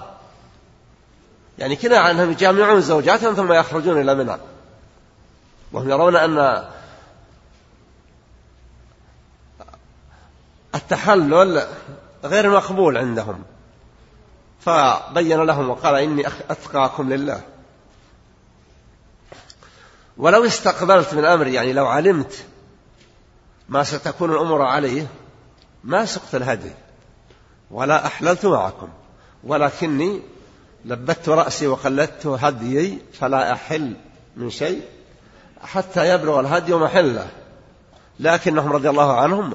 يعني 1.59 1.77
كناية 1.77 2.11
أنهم 2.11 2.31
يجامعون 2.31 2.81
زوجاتهم 2.81 3.35
ثم 3.35 3.53
يخرجون 3.53 4.01
إلى 4.01 4.15
منى. 4.15 4.37
وهم 5.73 5.91
يرون 5.91 6.17
أن 6.17 6.65
التحلل 10.75 11.67
غير 12.25 12.51
مقبول 12.51 12.99
عندهم. 12.99 13.45
فبين 14.61 15.43
لهم 15.43 15.71
وقال 15.71 15.95
إني 15.95 16.27
أتقاكم 16.27 17.13
لله. 17.13 17.41
ولو 20.17 20.45
استقبلت 20.45 21.15
من 21.15 21.25
أمري 21.25 21.55
يعني 21.55 21.73
لو 21.73 21.87
علمت 21.87 22.45
ما 23.69 23.85
ستكون 23.85 24.33
الأمور 24.33 24.63
عليه 24.63 25.07
ما 25.85 26.05
سقت 26.05 26.35
الهدي 26.35 26.73
ولا 27.71 28.07
أحللت 28.07 28.47
معكم. 28.47 28.89
ولكني 29.45 30.21
لبت 30.85 31.29
رأسي 31.29 31.67
وقلدت 31.67 32.27
هديي 32.27 32.99
فلا 33.13 33.53
أحل 33.53 33.97
من 34.37 34.51
شيء 34.51 34.83
حتى 35.63 36.09
يبلغ 36.09 36.41
الهدي 36.41 36.75
محله. 36.75 37.29
لكنهم 38.21 38.73
رضي 38.73 38.91
الله 38.91 39.21
عنهم 39.21 39.55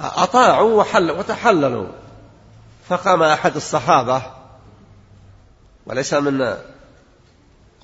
أطاعوا 0.00 0.80
وحل 0.80 1.10
وتحللوا. 1.10 1.86
فقام 2.88 3.22
أحد 3.22 3.56
الصحابة 3.56 4.22
وليس 5.86 6.14
من 6.14 6.56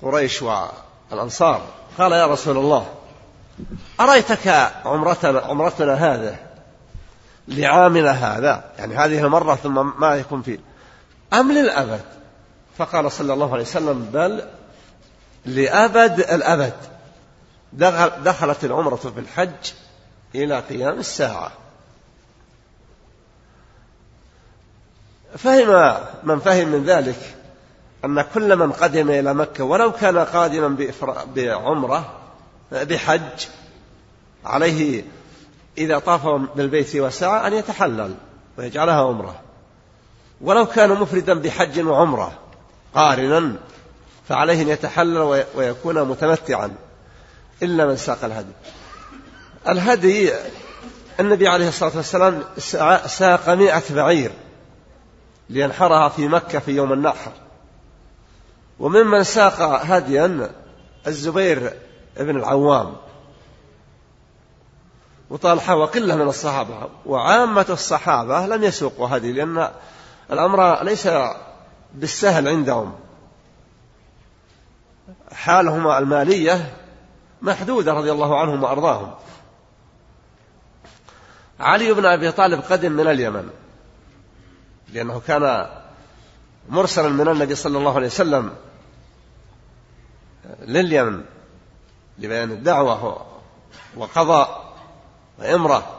قريش 0.01 0.41
والأنصار 0.41 1.61
قال 1.97 2.11
يا 2.11 2.25
رسول 2.25 2.57
الله 2.57 2.87
أريتك 3.99 4.47
عمرتنا, 4.85 5.39
عمرتنا 5.39 5.93
هذا 5.93 6.35
لعامنا 7.47 8.11
هذا. 8.11 8.63
يعني 8.79 8.95
هذه 8.95 9.25
المرة 9.25 9.55
ثم 9.55 9.99
ما 10.01 10.15
يكون 10.15 10.41
فيه 10.41 10.59
أم 11.33 11.51
للأبد؟ 11.51 12.01
فقال 12.77 13.11
صلى 13.11 13.33
الله 13.33 13.53
عليه 13.53 13.63
وسلم 13.63 14.09
بل 14.13 14.43
لأبد 15.45 16.19
الأبد. 16.19 16.73
دخلت 18.23 18.65
العمرة 18.65 18.95
في 18.95 19.19
الحج 19.19 19.71
إلى 20.35 20.59
قيام 20.59 20.99
الساعة. 20.99 21.51
فهم 25.37 25.95
من 26.23 26.39
فهم 26.39 26.67
من 26.67 26.83
ذلك 26.83 27.35
أن 28.05 28.21
كل 28.21 28.55
من 28.55 28.71
قدم 28.71 29.09
إلى 29.09 29.33
مكة 29.33 29.63
ولو 29.63 29.91
كان 29.91 30.17
قادما 30.17 30.87
بعمرة 31.35 32.13
بحج 32.71 33.47
عليه 34.45 35.03
إذا 35.77 35.99
طاف 35.99 36.27
بالبيت 36.55 36.95
وسعى 36.95 37.47
أن 37.47 37.53
يتحلل 37.53 38.15
ويجعلها 38.57 39.01
عمرة. 39.01 39.35
ولو 40.41 40.65
كان 40.65 40.89
مفردا 40.89 41.33
بحج 41.33 41.79
وعمرة 41.79 42.39
قارنا 42.95 43.55
فعليه 44.29 44.61
أن 44.61 44.67
يتحلل 44.67 45.43
ويكون 45.55 46.03
متمتعا 46.03 46.71
إلا 47.63 47.85
من 47.85 47.97
ساق 47.97 48.25
الهدي. 48.25 48.53
الهدي 49.69 50.31
النبي 51.19 51.47
عليه 51.47 51.67
الصلاة 51.67 51.91
والسلام 51.95 52.43
ساق 53.07 53.49
مئة 53.49 53.83
بعير. 53.89 54.31
لينحرها 55.51 56.09
في 56.09 56.27
مكة 56.27 56.59
في 56.59 56.71
يوم 56.71 56.93
النحر. 56.93 57.31
وممن 58.79 59.23
ساق 59.23 59.61
هديا 59.61 60.51
الزبير 61.07 61.73
بن 62.17 62.37
العوام. 62.37 62.95
وطلحة 65.29 65.75
وقلة 65.75 66.15
من 66.15 66.27
الصحابة. 66.27 66.89
وعامة 67.05 67.65
الصحابة 67.69 68.45
لم 68.45 68.63
يسوقوا 68.63 69.17
هدي 69.17 69.31
لأن 69.31 69.71
الأمر 70.31 70.83
ليس 70.83 71.09
بالسهل 71.93 72.47
عندهم. 72.47 72.93
حالهما 75.33 75.97
المالية 75.97 76.73
محدودة 77.41 77.93
رضي 77.93 78.11
الله 78.11 78.39
عنهم 78.39 78.63
وأرضاهم. 78.63 79.13
علي 81.59 81.93
بن 81.93 82.05
أبي 82.05 82.31
طالب 82.31 82.61
قدم 82.69 82.91
من 82.91 83.07
اليمن. 83.07 83.49
لأنه 84.89 85.21
كان 85.27 85.69
مرسلا 86.69 87.09
من 87.09 87.27
النبي 87.27 87.55
صلى 87.55 87.77
الله 87.77 87.95
عليه 87.95 88.07
وسلم 88.07 88.55
لليمن 90.61 91.23
لبيان 92.19 92.51
الدعوة 92.51 93.25
وقضاء 93.97 94.73
وإمرة 95.39 95.97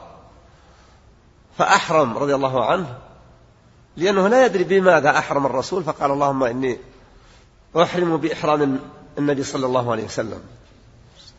فأحرم 1.58 2.18
رضي 2.18 2.34
الله 2.34 2.64
عنه 2.64 2.98
لأنه 3.96 4.28
لا 4.28 4.46
يدري 4.46 4.64
بماذا 4.64 5.18
أحرم 5.18 5.46
الرسول 5.46 5.84
فقال 5.84 6.10
اللهم 6.10 6.44
إني 6.44 6.78
أحرم 7.76 8.16
بإحرام 8.16 8.80
النبي 9.18 9.42
صلى 9.42 9.66
الله 9.66 9.92
عليه 9.92 10.04
وسلم. 10.04 10.40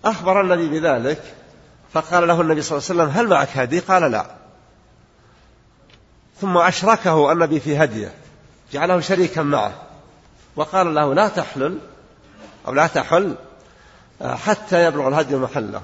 أخبر 0.05 0.41
النبي 0.41 0.79
بذلك 0.79 1.35
فقال 1.93 2.27
له 2.27 2.41
النبي 2.41 2.61
صلى 2.61 2.77
الله 2.77 2.89
عليه 2.89 3.01
وسلم 3.01 3.19
هل 3.19 3.29
معك 3.29 3.57
هدي 3.57 3.79
قال 3.79 4.11
لا. 4.11 4.42
ثم 6.41 6.57
أشركه 6.57 7.31
النبي 7.31 7.59
في 7.59 7.77
هديه 7.77 8.13
جعله 8.71 8.99
شريكا 8.99 9.41
معه. 9.41 9.73
وقال 10.55 10.95
له 10.95 11.13
لا 11.13 11.27
تحلل 11.27 11.77
أو 12.67 12.73
لا 12.73 12.87
تحل 12.87 13.35
حتى 14.21 14.85
يبلغ 14.85 15.07
الهدي 15.07 15.35
محله. 15.35 15.81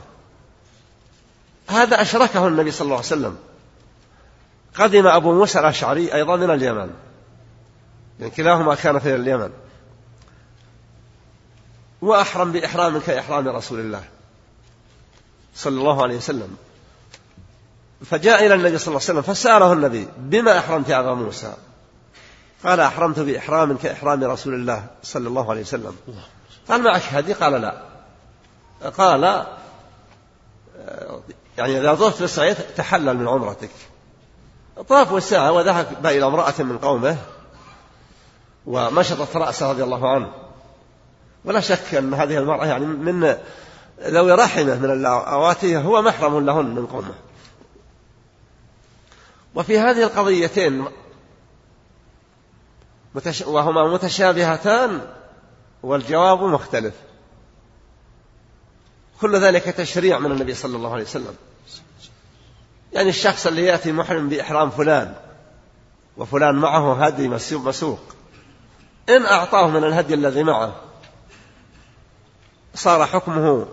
هذا 1.67 2.01
أشركه 2.01 2.47
النبي 2.47 2.71
صلى 2.71 2.85
الله 2.85 2.95
عليه 2.95 3.05
وسلم. 3.05 3.37
قدم 4.75 5.07
أبو 5.07 5.33
موسى 5.33 5.59
الأشعري 5.59 6.13
أيضا 6.13 6.35
من 6.35 6.49
اليمن. 6.49 6.89
يعني 8.19 8.31
كلاهما 8.31 8.75
كان 8.75 8.99
في 8.99 9.15
اليمن. 9.15 9.51
وأحرم 12.01 12.51
بإحرام 12.51 12.99
كإحرام 12.99 13.47
رسول 13.47 13.79
الله 13.79 14.03
صلى 15.55 15.79
الله 15.79 16.03
عليه 16.03 16.17
وسلم. 16.17 16.57
فجاء 18.05 18.45
إلى 18.45 18.53
النبي 18.53 18.77
صلى 18.77 18.87
الله 18.87 19.01
عليه 19.09 19.19
وسلم 19.19 19.21
فسأله 19.21 19.73
النبي 19.73 20.07
بما 20.17 20.57
أحرمت 20.57 20.89
يا 20.89 20.99
أبا 20.99 21.13
موسى؟ 21.13 21.53
قال 22.63 22.79
أحرمت 22.79 23.19
بإحرام 23.19 23.77
كإحرام 23.77 24.23
رسول 24.23 24.53
الله 24.53 24.85
صلى 25.03 25.27
الله 25.27 25.49
عليه 25.49 25.61
وسلم. 25.61 25.95
قال 26.69 26.83
معك 26.83 27.01
هدي 27.11 27.33
قال 27.33 27.61
لا. 27.61 27.81
قال 28.97 29.45
يعني 31.57 31.79
إذا 31.79 31.93
طفت 31.93 32.21
بالسعي 32.21 32.53
تحلل 32.53 33.17
من 33.17 33.27
عمرتك. 33.27 33.69
طاف 34.89 35.11
والساعة 35.11 35.51
وذهب 35.51 36.05
إلى 36.05 36.25
امرأة 36.25 36.53
من 36.59 36.77
قومه 36.77 37.17
ومشطت 38.65 39.35
رأسه 39.35 39.71
رضي 39.71 39.83
الله 39.83 40.09
عنه. 40.09 40.31
ولا 41.45 41.59
شك 41.59 41.95
أن 41.95 42.13
هذه 42.13 42.37
المرأة 42.37 42.65
يعني 42.65 42.85
من 42.85 43.35
ذوي 44.01 44.31
رحمة 44.31 44.75
من 44.75 44.91
اللواتي 44.91 45.77
هو 45.77 46.01
محرم 46.01 46.45
لهن 46.45 46.65
من 46.65 46.85
قومه. 46.85 47.13
وفي 49.59 49.79
هذه 49.79 50.03
القضيتين 50.03 50.85
وهما 53.45 53.93
متشابهتان 53.93 55.01
والجواب 55.83 56.43
مختلف. 56.43 56.93
كل 59.21 59.35
ذلك 59.35 59.63
تشريع 59.63 60.19
من 60.19 60.31
النبي 60.31 60.53
صلى 60.53 60.77
الله 60.77 60.93
عليه 60.93 61.03
وسلم. 61.03 61.35
يعني 62.93 63.09
الشخص 63.09 63.47
اللي 63.47 63.63
يأتي 63.65 63.91
محرم 63.91 64.29
بإحرام 64.29 64.69
فلان 64.69 65.15
وفلان 66.17 66.55
معه 66.55 67.05
هدي 67.05 67.27
مسوق 67.27 67.99
إن 69.09 69.25
أعطاه 69.25 69.67
من 69.67 69.83
الهدي 69.83 70.13
الذي 70.13 70.43
معه 70.43 70.75
صار 72.75 73.05
حكمه 73.05 73.67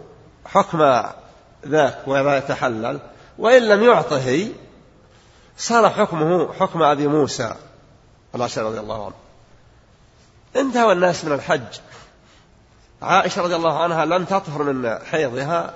حكم 0.44 1.02
ذاك 1.66 2.02
ولا 2.06 2.38
يتحلل 2.38 3.00
وإن 3.38 3.62
لم 3.62 3.82
يعطه 3.82 4.48
صار 5.56 5.90
حكمه 5.90 6.52
حكم 6.52 6.82
أبي 6.82 7.06
موسى 7.06 7.54
الأشعري 8.34 8.68
رضي 8.68 8.80
الله 8.80 9.04
عنه. 9.04 9.14
انتهى 10.56 10.92
الناس 10.92 11.24
من 11.24 11.32
الحج. 11.32 11.80
عائشة 13.02 13.42
رضي 13.42 13.56
الله 13.56 13.82
عنها 13.82 14.04
لم 14.04 14.24
تطهر 14.24 14.62
من 14.62 14.98
حيضها 14.98 15.74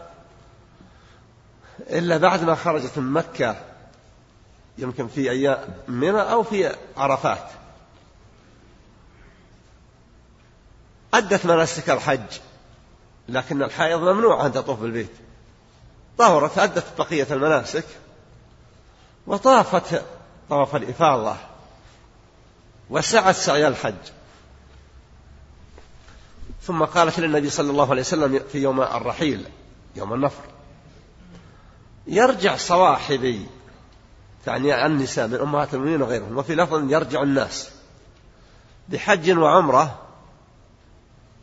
إلا 1.80 2.16
بعد 2.16 2.44
ما 2.44 2.54
خرجت 2.54 2.98
من 2.98 3.12
مكة 3.12 3.56
يمكن 4.78 5.08
في 5.08 5.30
أيام 5.30 5.58
منى 5.88 6.20
أو 6.20 6.42
في 6.42 6.76
عرفات. 6.96 7.50
أدت 11.14 11.46
مناسك 11.46 11.90
الحج 11.90 12.38
لكن 13.28 13.62
الحائض 13.62 14.00
ممنوع 14.00 14.46
أن 14.46 14.52
تطوف 14.52 14.80
بالبيت. 14.80 15.10
طهرت 16.18 16.58
أدت 16.58 16.84
بقية 16.98 17.26
المناسك. 17.30 17.84
وطافت 19.30 20.02
طواف 20.48 20.76
الإفاضة 20.76 21.36
وسعت 22.90 23.34
سعي 23.34 23.68
الحج. 23.68 23.94
ثم 26.62 26.84
قالت 26.84 27.20
للنبي 27.20 27.50
صلى 27.50 27.70
الله 27.70 27.90
عليه 27.90 28.00
وسلم 28.00 28.40
في 28.52 28.58
يوم 28.58 28.80
الرحيل 28.80 29.46
يوم 29.96 30.14
النفر 30.14 30.42
يرجع 32.06 32.56
صواحبي 32.56 33.46
تعني 34.44 34.86
النساء 34.86 35.28
من 35.28 35.34
أمهات 35.34 35.74
المؤمنين 35.74 36.02
وغيرهم 36.02 36.36
وفي 36.36 36.54
لفظ 36.54 36.92
يرجع 36.92 37.22
الناس 37.22 37.70
بحج 38.88 39.38
وعمرة 39.38 39.98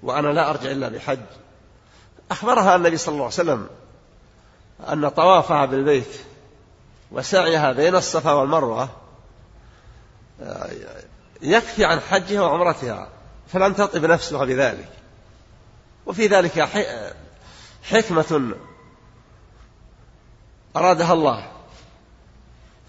وأنا 0.04 0.28
لا 0.28 0.50
أرجع 0.50 0.72
إلا 0.72 0.90
بحج. 0.90 1.26
أخبرها 2.32 2.76
النبي 2.76 2.98
صلى 2.98 3.14
الله 3.14 3.24
عليه 3.24 3.34
وسلم 3.34 3.68
أن 4.94 5.10
طوافها 5.10 5.66
بالبيت 5.66 6.20
وسعيها 7.12 7.72
بين 7.72 7.96
الصفا 7.96 8.32
والمروة 8.32 8.90
يكفي 11.42 11.86
عن 11.86 12.00
حجها 12.00 12.42
وعمرتها 12.42 13.10
فلم 13.48 13.74
تطب 13.74 14.06
نفسها 14.06 14.46
بذلك. 14.46 14.90
وفي 16.06 16.28
ذلك 16.28 16.70
حكمة 17.84 18.56
أرادها 20.76 21.14
الله. 21.14 21.52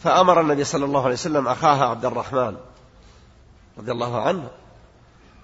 فأمر 0.04 0.40
النبي 0.40 0.64
صلى 0.64 0.84
الله 0.84 1.04
عليه 1.04 1.14
وسلم 1.14 1.48
أخاها 1.48 1.84
عبد 1.84 2.04
الرحمن 2.04 2.56
رضي 3.78 3.92
الله 3.92 4.22
عنه 4.22 4.50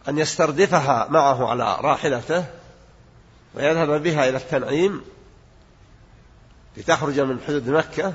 أن 0.09 0.19
يستردفها 0.19 1.07
معه 1.11 1.49
على 1.49 1.77
راحلته 1.81 2.45
ويذهب 3.55 4.03
بها 4.03 4.29
إلى 4.29 4.37
التنعيم 4.37 5.05
لتخرج 6.77 7.21
من 7.21 7.41
حدود 7.47 7.69
مكة. 7.69 8.15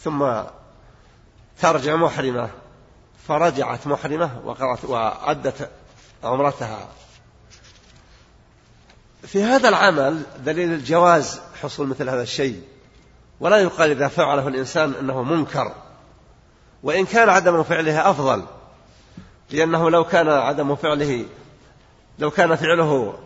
ثم 0.00 0.32
ترجع 1.60 1.96
محرمة 1.96 2.50
فرجعت 3.28 3.86
محرمة 3.86 4.40
وقرأت 4.44 4.84
وأدت 4.84 5.70
عمرتها. 6.24 6.88
في 9.22 9.42
هذا 9.42 9.68
العمل 9.68 10.22
دليل 10.44 10.72
الجواز 10.72 11.40
حصول 11.62 11.86
مثل 11.86 12.08
هذا 12.08 12.22
الشيء. 12.22 12.62
ولا 13.40 13.58
يقال 13.58 13.90
إذا 13.90 14.08
فعله 14.08 14.48
الإنسان 14.48 14.94
أنه 15.00 15.22
منكر. 15.22 15.72
وإن 16.82 17.06
كان 17.06 17.28
عدم 17.28 17.62
فعله 17.62 18.10
أفضل 18.10 18.42
لأنه 19.50 19.90
لو 19.90 20.04
كان 20.04 20.28
عدم 20.28 20.76
فعله 20.76 21.24
لو 22.18 22.30
كان 22.30 22.56
فعله 22.56 23.18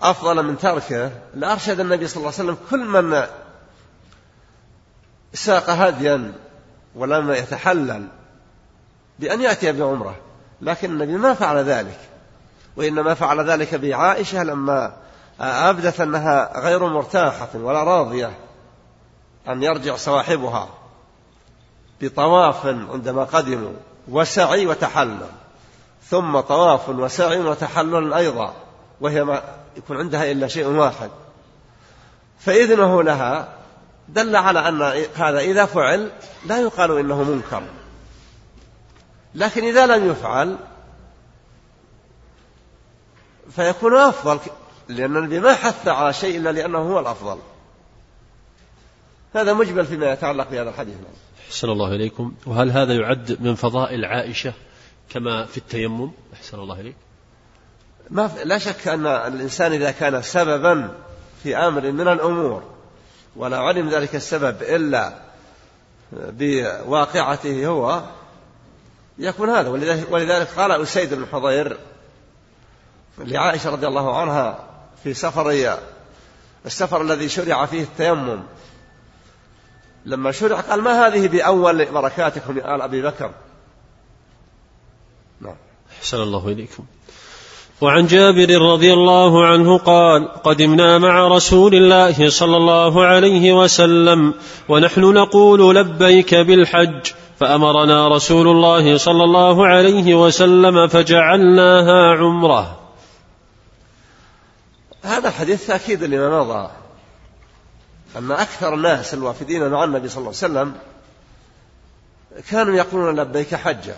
أفضل 0.00 0.42
من 0.42 0.58
تركه 0.58 1.12
لأرشد 1.34 1.80
النبي 1.80 2.06
صلى 2.06 2.16
الله 2.16 2.32
عليه 2.38 2.50
وسلم 2.50 2.56
كل 2.70 2.84
من 2.84 3.26
ساق 5.34 5.70
هديا 5.70 6.32
ولم 6.94 7.32
يتحلل 7.32 8.06
بأن 9.18 9.40
يأتي 9.40 9.72
بعمرة 9.72 10.16
لكن 10.60 10.90
النبي 10.90 11.12
ما 11.12 11.34
فعل 11.34 11.56
ذلك 11.64 11.98
وإنما 12.76 13.14
فعل 13.14 13.50
ذلك 13.50 13.74
بعائشة 13.74 14.42
لما 14.42 14.92
أبدت 15.40 16.00
أنها 16.00 16.60
غير 16.60 16.86
مرتاحة 16.86 17.48
ولا 17.54 17.82
راضية 17.82 18.30
أن 19.48 19.62
يرجع 19.62 19.96
صواحبها 19.96 20.68
بطواف 22.00 22.66
عندما 22.66 23.24
قدموا 23.24 23.72
وسعي 24.08 24.66
وتحلل 24.66 25.26
ثم 26.08 26.40
طواف 26.40 26.88
وسعي 26.88 27.40
وتحلل 27.40 28.14
أيضا 28.14 28.54
وهي 29.00 29.24
ما 29.24 29.42
يكون 29.76 29.96
عندها 29.96 30.30
إلا 30.32 30.48
شيء 30.48 30.66
واحد. 30.66 31.10
فإذنه 32.38 33.02
لها 33.02 33.48
دل 34.08 34.36
على 34.36 34.68
أن 34.68 34.82
هذا 35.14 35.38
إذا 35.38 35.64
فعل 35.64 36.10
لا 36.46 36.60
يقال 36.60 36.98
إنه 36.98 37.22
منكر. 37.22 37.62
لكن 39.34 39.64
إذا 39.64 39.86
لم 39.86 40.10
يفعل 40.10 40.56
فيكون 43.50 43.96
أفضل 43.96 44.38
لأن 44.88 45.16
النبي 45.16 45.40
ما 45.40 45.54
حث 45.54 45.88
على 45.88 46.12
شيء 46.12 46.38
إلا 46.38 46.52
لأنه 46.52 46.78
هو 46.78 47.00
الأفضل. 47.00 47.38
هذا 49.34 49.52
مجمل 49.52 49.86
فيما 49.86 50.12
يتعلق 50.12 50.50
بهذا 50.50 50.70
الحديث. 50.70 50.94
أحسن 51.48 51.68
الله 51.68 51.94
إليكم. 51.94 52.34
وهل 52.46 52.70
هذا 52.70 52.94
يعد 52.94 53.36
من 53.40 53.54
فضائل 53.54 54.04
عائشة 54.04 54.52
كما 55.10 55.44
في 55.44 55.56
التيمم؟ 55.56 56.10
أحسن 56.34 56.58
الله 56.58 56.80
إليك. 56.80 56.96
ما 58.10 58.30
لا 58.44 58.58
شك 58.58 58.88
أن 58.88 59.06
الإنسان 59.06 59.72
إذا 59.72 59.90
كان 59.90 60.22
سببا 60.22 60.94
في 61.42 61.56
أمر 61.56 61.92
من 61.92 62.08
الأمور 62.08 62.77
ولا 63.38 63.58
علم 63.58 63.88
ذلك 63.88 64.14
السبب 64.14 64.62
إلا 64.62 65.12
بواقعته 66.12 67.66
هو 67.66 68.02
يكون 69.18 69.50
هذا. 69.50 69.68
ولذلك 70.10 70.48
قال 70.56 70.82
أسيد 70.82 71.14
بن 71.14 71.26
حضير 71.26 71.78
لعائشة 73.18 73.70
رضي 73.70 73.86
الله 73.86 74.20
عنها 74.20 74.64
في 75.04 75.14
سفر 75.14 75.78
السفر 76.66 77.02
الذي 77.02 77.28
شرع 77.28 77.66
فيه 77.66 77.82
التيمم. 77.82 78.42
لما 80.06 80.32
شرع 80.32 80.60
قال 80.60 80.82
ما 80.82 81.06
هذه 81.06 81.28
بأول 81.28 81.92
بركاتكم 81.92 82.58
يا 82.58 82.74
آل 82.74 82.82
أبي 82.82 83.02
بكر؟ 83.02 83.30
نعم. 85.40 85.56
أحسن 85.98 86.16
الله 86.16 86.48
إليكم. 86.48 86.84
وعن 87.80 88.06
جابر 88.06 88.62
رضي 88.72 88.92
الله 88.92 89.46
عنه 89.46 89.78
قال 89.78 90.42
قدمنا 90.42 90.98
مع 90.98 91.28
رسول 91.28 91.74
الله 91.74 92.30
صلى 92.30 92.56
الله 92.56 93.04
عليه 93.04 93.52
وسلم 93.52 94.34
ونحن 94.68 95.00
نقول 95.00 95.76
لبيك 95.76 96.34
بالحج 96.34 97.06
فأمرنا 97.40 98.08
رسول 98.08 98.48
الله 98.48 98.98
صلى 98.98 99.24
الله 99.24 99.66
عليه 99.66 100.14
وسلم 100.14 100.88
فجعلناها 100.88 102.16
عمرة. 102.16 102.78
هذا 105.02 105.28
الحديث 105.28 105.66
تأكيد 105.66 106.04
لما 106.04 106.42
مضى. 106.42 106.70
أن 108.16 108.30
أكثر 108.30 108.74
الناس 108.74 109.14
الوافدين 109.14 109.68
مع 109.68 109.84
النبي 109.84 110.08
صلى 110.08 110.18
الله 110.18 110.34
عليه 110.42 110.52
وسلم 110.52 110.74
كانوا 112.50 112.74
يقولون 112.74 113.20
لبيك 113.20 113.54
حجة. 113.54 113.96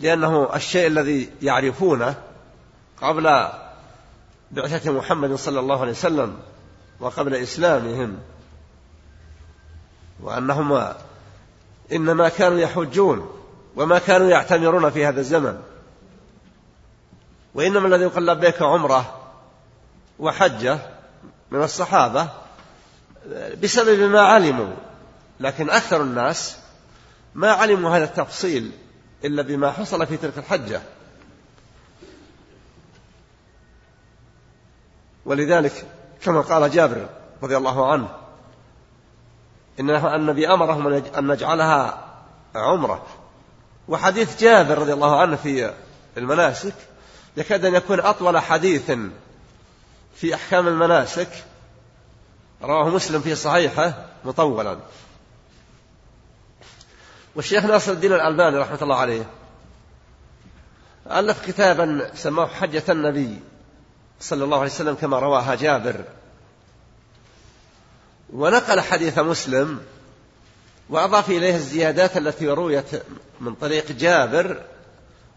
لأنه 0.00 0.54
الشيء 0.54 0.86
الذي 0.86 1.30
يعرفونه 1.42 2.14
قبل 3.02 3.48
بعثة 4.50 4.92
محمد 4.92 5.34
صلى 5.34 5.60
الله 5.60 5.80
عليه 5.80 5.90
وسلم 5.90 6.38
وقبل 7.00 7.34
إسلامهم 7.34 8.18
وأنهم 10.22 10.94
إنما 11.92 12.28
كانوا 12.28 12.58
يحجون 12.58 13.42
وما 13.76 13.98
كانوا 13.98 14.28
يعتمرون 14.28 14.90
في 14.90 15.06
هذا 15.06 15.20
الزمن. 15.20 15.60
وإنما 17.54 17.88
الذي 17.88 18.02
يقول 18.02 18.26
لبيك 18.26 18.62
عمرة 18.62 19.20
وحجة 20.18 20.78
من 21.50 21.62
الصحابة 21.62 22.28
بسبب 23.62 24.00
ما 24.00 24.20
علموا 24.20 24.74
لكن 25.40 25.70
أكثر 25.70 26.02
الناس 26.02 26.56
ما 27.34 27.52
علموا 27.52 27.96
هذا 27.96 28.04
التفصيل. 28.04 28.70
إلا 29.24 29.42
بما 29.42 29.70
حصل 29.70 30.06
في 30.06 30.16
تلك 30.16 30.38
الحجة. 30.38 30.82
ولذلك 35.24 35.86
كما 36.22 36.40
قال 36.40 36.70
جابر 36.70 37.08
رضي 37.42 37.56
الله 37.56 37.92
عنه 37.92 38.08
إن 39.80 39.90
النبي 39.90 40.48
أمرهم 40.48 40.86
أن 40.92 41.26
نجعلها 41.26 42.08
عمرة. 42.54 43.06
وحديث 43.88 44.40
جابر 44.40 44.78
رضي 44.78 44.92
الله 44.92 45.20
عنه 45.20 45.36
في 45.36 45.74
المناسك 46.16 46.74
يكاد 47.36 47.64
أن 47.64 47.74
يكون 47.74 48.00
أطول 48.00 48.38
حديث 48.38 48.92
في 50.14 50.34
أحكام 50.34 50.68
المناسك. 50.68 51.28
رواه 52.62 52.88
مسلم 52.88 53.20
في 53.20 53.34
صحيحه 53.34 54.06
مطولا. 54.24 54.78
والشيخ 57.34 57.64
ناصر 57.64 57.92
الدين 57.92 58.12
الألباني 58.12 58.56
رحمة 58.56 58.78
الله 58.82 58.96
عليه 58.96 59.24
ألف 61.10 61.46
كتابا 61.46 62.10
سماه 62.14 62.46
حجة 62.46 62.82
النبي 62.88 63.38
صلى 64.20 64.44
الله 64.44 64.56
عليه 64.56 64.70
وسلم 64.70 64.94
كما 64.94 65.18
رواها 65.18 65.54
جابر. 65.54 66.04
ونقل 68.32 68.80
حديث 68.80 69.18
مسلم 69.18 69.80
وأضاف 70.88 71.30
إليه 71.30 71.54
الزيادات 71.54 72.16
التي 72.16 72.48
رويت 72.48 73.02
من 73.40 73.54
طريق 73.54 73.92
جابر 73.92 74.62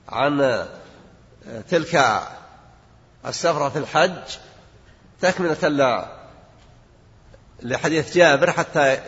عن 0.09 0.65
تلك 1.69 2.21
السفرة 3.25 3.69
في 3.69 3.79
الحج 3.79 4.37
تكملة 5.21 6.07
لحديث 7.61 8.15
جابر 8.15 8.51
حتى 8.51 8.99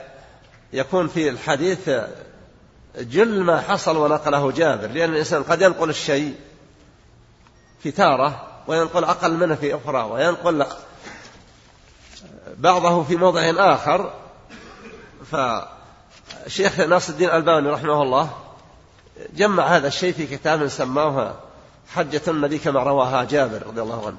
يكون 0.74 1.08
في 1.08 1.30
الحديث 1.30 1.90
جل 3.00 3.44
ما 3.44 3.62
حصل 3.62 3.98
ونقله 3.98 4.52
جابر 4.52 4.88
لأن 4.88 5.10
الإنسان 5.10 5.44
قد 5.44 5.62
ينقل 5.62 5.90
الشيء 5.90 6.36
في 7.84 7.92
تارة 7.92 8.48
وينقل 8.68 9.04
أقل 9.04 9.34
منه 9.34 9.56
في 9.56 9.76
أخرى 9.76 10.04
وينقل 10.04 10.66
بعضه 12.58 13.04
في 13.04 13.16
موضع 13.16 13.42
آخر. 13.58 14.14
فشيخ 15.32 16.80
ناصر 16.80 17.14
الدين 17.14 17.30
الألباني 17.30 17.70
رحمه 17.70 18.02
الله 18.04 18.30
جمع 19.34 19.64
هذا 19.64 19.88
الشيء 19.88 20.14
في 20.14 20.28
كتاب 20.28 20.68
سماه 20.68 21.36
حجة 21.94 22.22
النبي 22.28 22.58
كما 22.58 22.80
رواها 22.80 23.24
جابر 23.24 23.68
رضي 23.68 23.82
الله 23.82 24.08
عنه. 24.08 24.18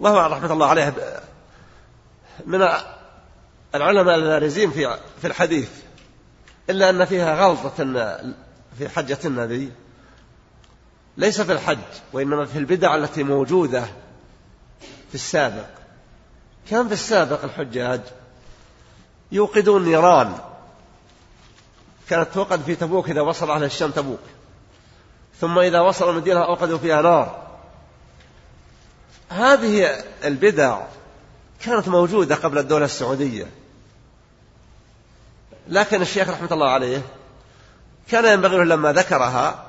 وهو 0.00 0.26
رحمة 0.26 0.52
الله 0.52 0.66
عليه 0.66 0.94
من 2.46 2.68
العلماء 3.74 4.14
البارزين 4.14 4.70
في 4.70 4.98
في 5.20 5.26
الحديث. 5.26 5.83
إلا 6.70 6.90
أن 6.90 7.04
فيها 7.04 7.46
غلطة 7.46 7.84
في 8.78 8.88
حجة 8.88 9.18
النبي. 9.24 9.72
ليس 11.16 11.40
في 11.40 11.52
الحج 11.52 11.78
وإنما 12.12 12.44
في 12.44 12.58
البدع 12.58 12.94
التي 12.94 13.22
موجودة 13.22 13.84
في 15.08 15.14
السابق. 15.14 15.66
كان 16.70 16.88
في 16.88 16.94
السابق 16.94 17.44
الحجاج 17.44 18.00
يوقدون 19.32 19.84
نيران. 19.84 20.38
كانت 22.08 22.28
توقد 22.34 22.62
في 22.62 22.74
تبوك 22.74 23.10
إذا 23.10 23.20
وصل 23.20 23.50
أهل 23.50 23.64
الشام 23.64 23.90
تبوك. 23.90 24.20
ثم 25.40 25.58
إذا 25.58 25.80
وصل 25.80 26.10
المدينة 26.10 26.44
أوقدوا 26.44 26.78
فيها 26.78 27.02
نار. 27.02 27.44
هذه 29.28 30.04
البدع 30.24 30.80
كانت 31.60 31.88
موجودة 31.88 32.34
قبل 32.34 32.58
الدولة 32.58 32.84
السعودية. 32.84 33.46
لكن 35.68 36.02
الشيخ 36.02 36.28
رحمة 36.28 36.48
الله 36.52 36.70
عليه 36.70 37.02
كان 38.08 38.24
ينبغي 38.24 38.56
له 38.56 38.64
لما 38.64 38.92
ذكرها 38.92 39.64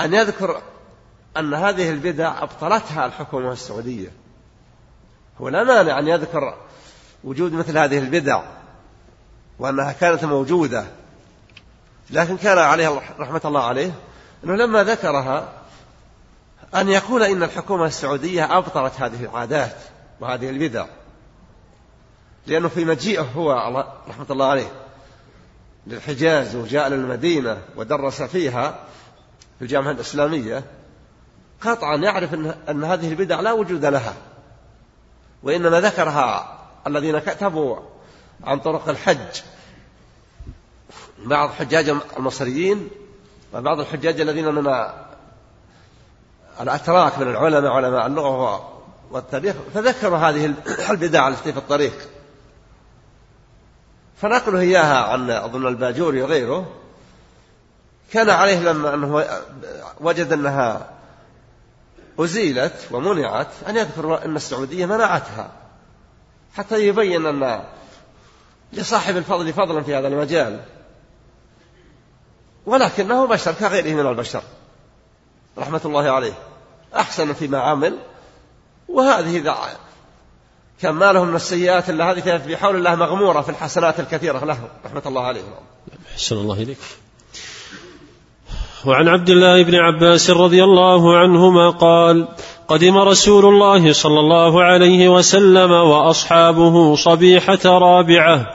أن 0.00 0.14
يذكر 0.14 0.62
أن 1.36 1.54
هذه 1.54 1.90
البدع 1.90 2.42
أبطلتها 2.42 3.06
الحكومة 3.06 3.52
السعودية. 3.52 4.08
هو 5.40 5.48
لا 5.48 5.64
مانع 5.64 5.98
أن 5.98 6.08
يذكر 6.08 6.54
وجود 7.24 7.52
مثل 7.52 7.78
هذه 7.78 7.98
البدع 7.98 8.42
وأنها 9.58 9.92
كانت 9.92 10.24
موجودة 10.24 10.86
لكن 12.10 12.36
كان 12.36 12.58
عليه 12.58 13.00
رحمة 13.18 13.40
الله 13.44 13.64
عليه 13.64 13.92
أنه 14.44 14.54
لما 14.54 14.84
ذكرها 14.84 15.52
أن 16.74 16.88
يقول 16.88 17.22
إن 17.22 17.42
الحكومة 17.42 17.86
السعودية 17.86 18.58
أبطلت 18.58 18.92
هذه 19.00 19.24
العادات 19.24 19.76
وهذه 20.20 20.50
البدع. 20.50 20.86
لأنه 22.46 22.68
في 22.68 22.84
مجيئه 22.84 23.22
هو 23.22 23.52
رحمة 24.08 24.26
الله 24.30 24.46
عليه. 24.46 24.72
للحجاز 25.86 26.56
وجاء 26.56 26.88
للمدينة 26.88 27.62
ودرس 27.76 28.22
فيها 28.22 28.84
في 29.58 29.64
الجامعة 29.64 29.90
الإسلامية. 29.90 30.64
قطعا 31.60 31.96
يعرف 31.96 32.34
أن, 32.34 32.54
أن 32.68 32.84
هذه 32.84 33.08
البدع 33.08 33.40
لا 33.40 33.52
وجود 33.52 33.84
لها. 33.84 34.14
وإنما 35.42 35.80
ذكرها 35.80 36.58
الذين 36.86 37.18
كتبوا 37.18 37.76
عن 38.44 38.58
طرق 38.58 38.88
الحج. 38.88 39.40
بعض 41.18 41.50
حجاج 41.50 41.88
المصريين 42.16 42.88
وبعض 43.54 43.80
الحجاج 43.80 44.20
الذين 44.20 44.54
من 44.54 44.86
الأتراك 46.60 47.18
من 47.18 47.28
العلماء 47.28 47.72
علماء 47.72 48.06
اللغة 48.06 48.80
والتاريخ 49.10 49.54
فذكروا 49.74 50.18
هذه 50.18 50.54
البدع 50.90 51.28
التي 51.28 51.52
في 51.52 51.58
الطريق. 51.58 52.08
فنقله 54.20 54.60
إياها 54.60 54.96
عن 54.96 55.30
أظن 55.30 55.66
الباجوري 55.66 56.22
وغيره. 56.22 56.66
كان 58.12 58.30
عليه 58.30 58.60
لما 58.60 58.94
أنه 58.94 59.24
وجد 60.00 60.32
أنها 60.32 60.90
أزيلت 62.18 62.88
ومنعت 62.90 63.48
أن 63.68 63.76
يذكر 63.76 64.24
أن 64.24 64.36
السعودية 64.36 64.86
منعتها 64.86 65.50
حتى 66.56 66.88
يبين 66.88 67.26
أن 67.26 67.64
لصاحب 68.72 69.16
الفضل 69.16 69.52
فضلا 69.52 69.82
في 69.82 69.96
هذا 69.96 70.08
المجال. 70.08 70.60
ولكنه 72.66 73.26
بشر 73.26 73.52
كغيره 73.52 73.94
من 73.94 74.06
البشر 74.06 74.42
رحمة 75.58 75.80
الله 75.84 76.10
عليه. 76.10 76.32
أحسن 76.96 77.32
فيما 77.32 77.60
عمل 77.60 77.98
وهذه 78.88 79.42
ذا 79.42 79.50
كان 80.82 80.94
ما 80.94 81.12
له 81.12 81.24
من 81.24 81.36
السيئات 81.36 81.90
إلا 81.90 82.10
هذه 82.10 82.38
في 82.38 82.56
حول 82.56 82.76
الله 82.76 82.94
مغمورة 82.94 83.40
في 83.40 83.48
الحسنات 83.48 84.00
الكثيرة 84.00 84.44
له 84.44 84.58
رحمة 84.86 85.02
الله 85.06 85.22
عليه. 85.22 85.40
أحسن 86.14 86.36
الله 86.36 86.62
إليك. 86.62 86.78
وعن 88.86 89.08
عبد 89.08 89.30
الله 89.30 89.62
بن 89.62 89.74
عباس 89.74 90.30
رضي 90.30 90.64
الله 90.64 91.18
عنهما 91.18 91.70
قال 91.70 92.28
قدم 92.68 92.98
رسول 92.98 93.44
الله 93.44 93.92
صلى 93.92 94.20
الله 94.20 94.62
عليه 94.62 95.08
وسلم 95.08 95.70
وأصحابه 95.70 96.96
صبيحة 96.96 97.58
رابعة 97.64 98.46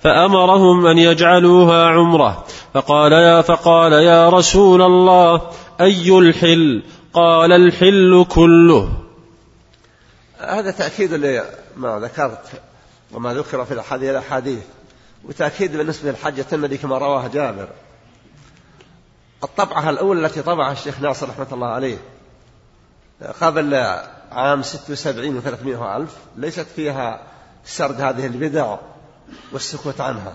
فأمرهم 0.00 0.86
أن 0.86 0.98
يجعلوها 0.98 1.86
عمرة. 1.86 2.44
فقال 2.74 3.12
يا 3.12 3.40
فقال 3.40 3.92
يا 3.92 4.28
رسول 4.28 4.82
الله 4.82 5.40
أي 5.80 6.18
الحل؟ 6.18 6.82
قال 7.14 7.52
الحل 7.52 8.26
كله. 8.28 8.88
هذا 10.38 10.70
تأكيد 10.70 11.12
لما 11.76 11.98
ذكرت 11.98 12.62
وما 13.12 13.34
ذكر 13.34 13.64
في 13.64 13.74
هذه 13.74 14.10
الأحاديث. 14.10 14.62
وتأكيد 15.24 15.76
بالنسبة 15.76 16.10
للحجه 16.10 16.46
النبي 16.52 16.78
كما 16.78 16.98
رواه 16.98 17.28
جابر. 17.28 17.68
الطبعة 19.44 19.90
الأولى 19.90 20.26
التي 20.26 20.42
طبعها 20.42 20.72
الشيخ 20.72 21.00
ناصر 21.00 21.28
رحمة 21.28 21.46
الله 21.52 21.66
عليه. 21.66 21.98
قبل 23.40 23.74
عام 24.32 24.62
76 24.62 25.42
و300 25.42 25.82
ألف 25.82 26.16
ليست 26.36 26.66
فيها 26.76 27.22
سرد 27.64 28.00
هذه 28.00 28.26
البدع 28.26 28.76
والسكوت 29.52 30.00
عنها. 30.00 30.32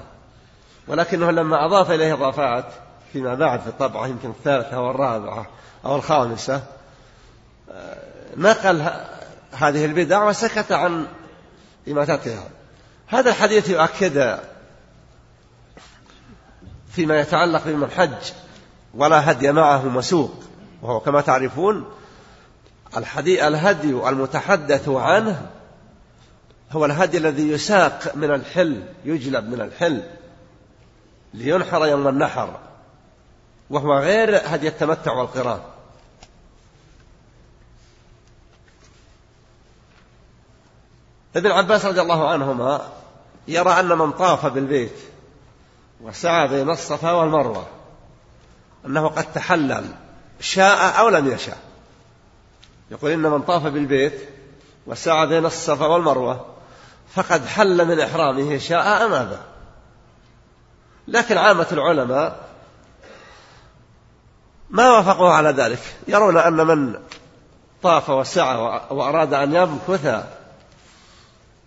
ولكنه 0.87 1.31
لما 1.31 1.65
أضاف 1.65 1.91
إليه 1.91 2.13
إضافات 2.13 2.65
فيما 3.13 3.35
بعد 3.35 3.59
في 3.59 3.67
الطبعة 3.67 4.07
يمكن 4.07 4.29
الثالثة 4.29 4.77
أو 4.77 4.91
الرابعة 4.91 5.47
أو 5.85 5.95
الخامسة 5.95 6.61
نقل 8.37 8.91
هذه 9.51 9.85
البدع 9.85 10.23
وسكت 10.23 10.71
عن 10.71 11.07
إماتتها 11.87 12.43
هذا 13.07 13.29
الحديث 13.29 13.69
يؤكد 13.69 14.39
فيما 16.91 17.19
يتعلق 17.19 17.63
بمن 17.65 17.91
حج 17.91 18.31
ولا 18.93 19.31
هدي 19.31 19.51
معه 19.51 19.87
مسوق 19.87 20.33
وهو 20.81 20.99
كما 20.99 21.21
تعرفون 21.21 21.85
الهدي 23.47 23.47
المتحدث 24.09 24.89
عنه 24.89 25.49
هو 26.71 26.85
الهدي 26.85 27.17
الذي 27.17 27.49
يساق 27.49 28.15
من 28.15 28.31
الحل 28.31 28.83
يجلب 29.05 29.49
من 29.49 29.61
الحل 29.61 30.03
لينحر 31.33 31.85
يوم 31.85 32.07
النحر 32.07 32.59
وهو 33.69 33.97
غير 33.97 34.41
هدي 34.45 34.67
التمتع 34.67 35.13
والقران 35.13 35.59
ابن 41.35 41.51
عباس 41.51 41.85
رضي 41.85 42.01
الله 42.01 42.29
عنهما 42.29 42.81
يرى 43.47 43.79
أن 43.79 43.97
من 43.97 44.11
طاف 44.11 44.45
بالبيت 44.45 44.95
وسعى 46.01 46.47
بين 46.47 46.69
الصفا 46.69 47.11
والمروة 47.11 47.67
أنه 48.85 49.07
قد 49.07 49.33
تحلل 49.33 49.85
شاء 50.39 50.99
أو 50.99 51.09
لم 51.09 51.31
يشاء 51.31 51.57
يقول 52.91 53.11
إن 53.11 53.21
من 53.21 53.41
طاف 53.41 53.63
بالبيت 53.63 54.29
وسعى 54.87 55.27
بين 55.27 55.45
الصفا 55.45 55.85
والمروة 55.85 56.45
فقد 57.13 57.45
حل 57.45 57.87
من 57.87 57.99
إحرامه 57.99 58.57
شاء 58.57 59.05
أم 59.05 59.13
أبى. 59.13 59.37
لكن 61.07 61.37
عامة 61.37 61.67
العلماء 61.71 62.47
ما 64.69 64.89
وافقوا 64.89 65.29
على 65.29 65.49
ذلك. 65.49 65.79
يرون 66.07 66.37
أن 66.37 66.67
من 66.67 66.99
طاف 67.83 68.09
وسعى 68.09 68.57
وأراد 68.89 69.33
أن 69.33 69.55
يمكث 69.55 70.23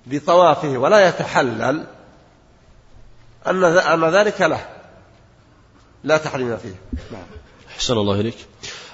بطوافه 0.06 0.78
ولا 0.78 1.08
يتحلل 1.08 1.84
أن 3.46 3.64
أن 3.64 4.04
ذلك 4.04 4.40
له 4.40 4.60
لا 6.04 6.16
تحريم 6.16 6.56
فيه. 6.56 6.74
نعم. 7.12 7.22
أحسن 7.76 7.98
الله 7.98 8.20
إليك. 8.20 8.36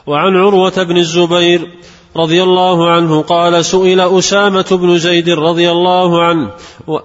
وعن 0.07 0.37
عروة 0.37 0.83
بن 0.83 0.97
الزبير 0.97 1.69
رضي 2.17 2.43
الله 2.43 2.91
عنه 2.91 3.23
قال 3.23 3.65
سئل 3.65 4.01
أسامة 4.01 4.67
بن 4.71 4.99
زيد 4.99 5.29
رضي 5.29 5.71
الله 5.71 6.25
عنه 6.25 6.51
و 6.87 6.99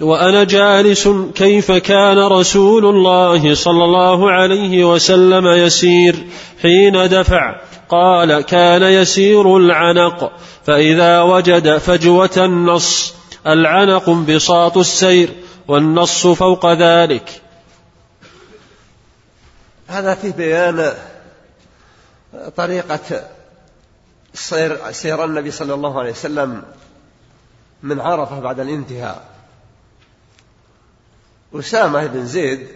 وأنا 0.00 0.44
جالس 0.44 1.08
كيف 1.34 1.72
كان 1.72 2.18
رسول 2.18 2.86
الله 2.86 3.54
صلى 3.54 3.84
الله 3.84 4.30
عليه 4.30 4.84
وسلم 4.84 5.46
يسير 5.46 6.16
حين 6.62 7.08
دفع؟ 7.08 7.60
قال 7.88 8.40
كان 8.40 8.82
يسير 8.82 9.56
العنق 9.56 10.32
فإذا 10.64 11.22
وجد 11.22 11.78
فجوة 11.78 12.30
النص. 12.36 13.14
العنق 13.46 14.08
انبساط 14.08 14.76
السير 14.76 15.42
والنص 15.68 16.26
فوق 16.26 16.72
ذلك. 16.72 17.42
هذا 19.88 20.14
فيه 20.14 20.32
بيان 20.32 20.94
طريقة 22.56 23.28
سير, 24.34 24.92
سير 24.92 25.24
النبي 25.24 25.50
صلى 25.50 25.74
الله 25.74 26.00
عليه 26.00 26.10
وسلم 26.10 26.62
من 27.82 28.00
عرفة 28.00 28.40
بعد 28.40 28.60
الانتهاء. 28.60 29.32
أسامة 31.54 32.06
بن 32.06 32.26
زيد 32.26 32.68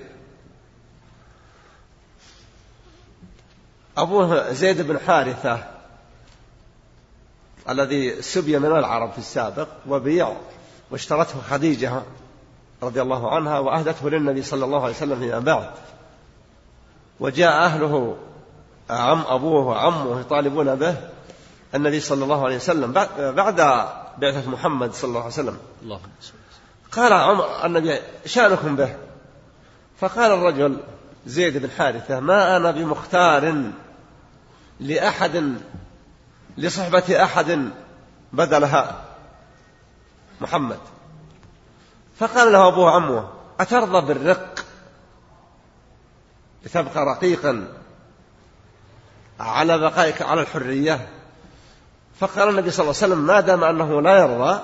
أبوه 3.97 4.53
زيد 4.53 4.83
بن 4.83 4.99
حارثة 4.99 5.65
الذي 7.69 8.23
سبي 8.23 8.59
من 8.59 8.67
العرب 8.67 9.13
في 9.13 9.19
السابق 9.19 9.69
وبيع 9.89 10.37
واشترته 10.91 11.41
خديجة 11.51 12.03
رضي 12.83 13.03
الله 13.03 13.35
عنها 13.35 13.59
وأهدته 13.59 14.11
للنبي 14.11 14.43
صلى 14.43 14.65
الله 14.65 14.83
عليه 14.83 14.95
وسلم 14.95 15.19
فيما 15.19 15.39
بعد. 15.39 15.71
وجاء 17.21 17.65
أهله 17.65 18.17
عم 18.91 19.25
أبوه 19.27 19.67
وعمه 19.67 20.21
يطالبون 20.21 20.75
به 20.75 20.97
النبي 21.75 22.01
صلى 22.01 22.25
الله 22.25 22.45
عليه 22.45 22.57
وسلم 22.57 22.93
بعد 23.19 23.57
بعثة 24.19 24.51
محمد 24.51 24.95
صلى 24.95 25.09
الله 25.09 25.21
عليه 25.21 25.33
وسلم. 25.33 25.59
الله 25.83 26.01
قال 26.93 27.13
عمر 27.13 27.67
النبي 27.67 28.01
شأنكم 28.27 28.77
به؟ 28.77 28.97
فقال 30.01 30.33
الرجل 30.33 30.77
زيد 31.27 31.57
بن 31.59 31.71
حارثة 31.71 32.21
ما 32.21 32.57
أنا 32.57 32.71
بمختار 32.71 33.63
لأحد 34.81 35.55
لصحبة 36.59 37.23
أحد 37.23 37.71
بدلها. 38.33 39.06
محمد. 40.41 40.79
فقال 42.19 42.53
له 42.53 42.69
أبوه 42.69 42.91
عمه 42.91 43.29
أترضى 43.61 44.07
بالرق؟ 44.07 44.65
لتبقى 46.65 47.05
رقيقا 47.07 47.69
على 49.41 49.79
بقائك 49.79 50.23
على 50.23 50.41
الحرية. 50.41 51.09
فقال 52.21 52.49
النبي 52.49 52.71
صلى 52.71 52.85
الله 52.85 53.03
عليه 53.03 53.13
وسلم 53.13 53.27
ما 53.27 53.41
دام 53.41 53.65
أنه 53.65 54.03
لا 54.03 54.19
يرضى 54.19 54.61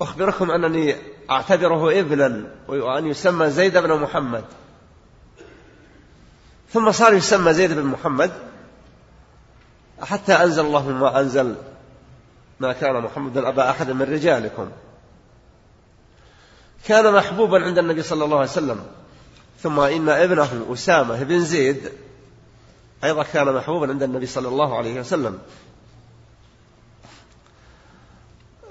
أخبركم 0.00 0.50
أنني 0.50 0.96
أعتبره 1.30 2.00
ابنا 2.00 2.44
وأن 2.68 3.06
يسمى 3.06 3.50
زيد 3.50 3.78
بن 3.78 4.00
محمد. 4.00 4.44
ثم 6.72 6.92
صار 6.92 7.14
يسمى 7.14 7.54
زيد 7.54 7.72
بن 7.72 7.84
محمد 7.84 8.32
حتى 10.02 10.32
أنزل 10.32 10.64
الله 10.66 10.88
ما 10.88 11.20
أنزل. 11.20 11.56
ما 12.64 12.72
كان 12.72 13.02
محمد 13.02 13.36
أبا 13.36 13.70
أحد 13.70 13.90
من 13.90 14.02
رجالكم. 14.02 14.70
كان 16.86 17.12
محبوبا 17.12 17.64
عند 17.64 17.78
النبي 17.78 18.02
صلى 18.02 18.24
الله 18.24 18.36
عليه 18.36 18.50
وسلم. 18.50 18.86
ثم 19.62 19.80
إن 19.80 20.08
ابنه 20.08 20.72
أسامة 20.72 21.22
بن 21.22 21.40
زيد 21.40 21.92
أيضا 23.04 23.22
كان 23.22 23.54
محبوبا 23.54 23.88
عند 23.88 24.02
النبي 24.02 24.26
صلى 24.26 24.48
الله 24.48 24.78
عليه 24.78 25.00
وسلم. 25.00 25.38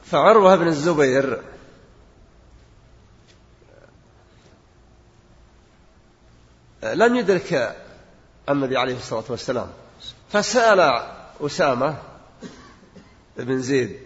فعروة 0.04 0.56
بن 0.56 0.68
الزبير 0.68 1.42
لم 6.84 7.16
يدرك 7.16 7.76
النبي 8.50 8.78
عليه 8.78 8.96
الصلاة 8.96 9.24
والسلام. 9.30 9.68
فسأل 10.30 10.80
أسامة 11.42 11.98
بن 13.38 13.62
زيد. 13.62 14.00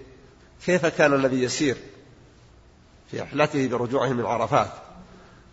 كيف 0.65 0.85
كان 0.85 1.13
النبي 1.13 1.43
يسير 1.43 1.77
في 3.11 3.19
رحلته 3.19 3.67
برجوعه 3.67 4.09
من 4.09 4.25
عرفات؟ 4.25 4.71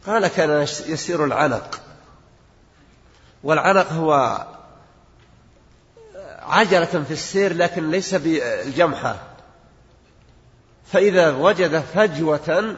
قال 0.06 0.26
كان 0.26 0.62
يسير 0.62 1.24
العنق. 1.24 1.80
والعنق 3.42 3.92
هو 3.92 4.46
عجلة 6.38 7.04
في 7.04 7.10
السير 7.10 7.56
لكن 7.56 7.90
ليس 7.90 8.14
بالجمحة. 8.14 9.16
فإذا 10.92 11.30
وجد 11.30 11.80
فجوة 11.80 12.76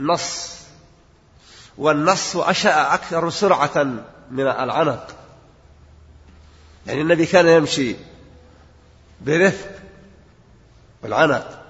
نص 0.00 0.60
والنص 1.78 2.36
أشأ 2.36 2.94
أكثر 2.94 3.30
سرعة 3.30 3.84
من 4.30 4.46
العنق. 4.46 5.06
يعني 6.86 7.00
النبي 7.00 7.26
كان 7.26 7.48
يمشي 7.48 7.96
برفق 9.20 9.70
والعنق 11.02 11.60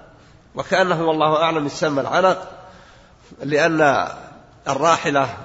وكأنه 0.55 1.03
والله 1.03 1.43
أعلم 1.43 1.65
يسمى 1.65 2.01
العنق 2.01 2.51
لأن 3.43 4.07
الراحلة 4.67 5.37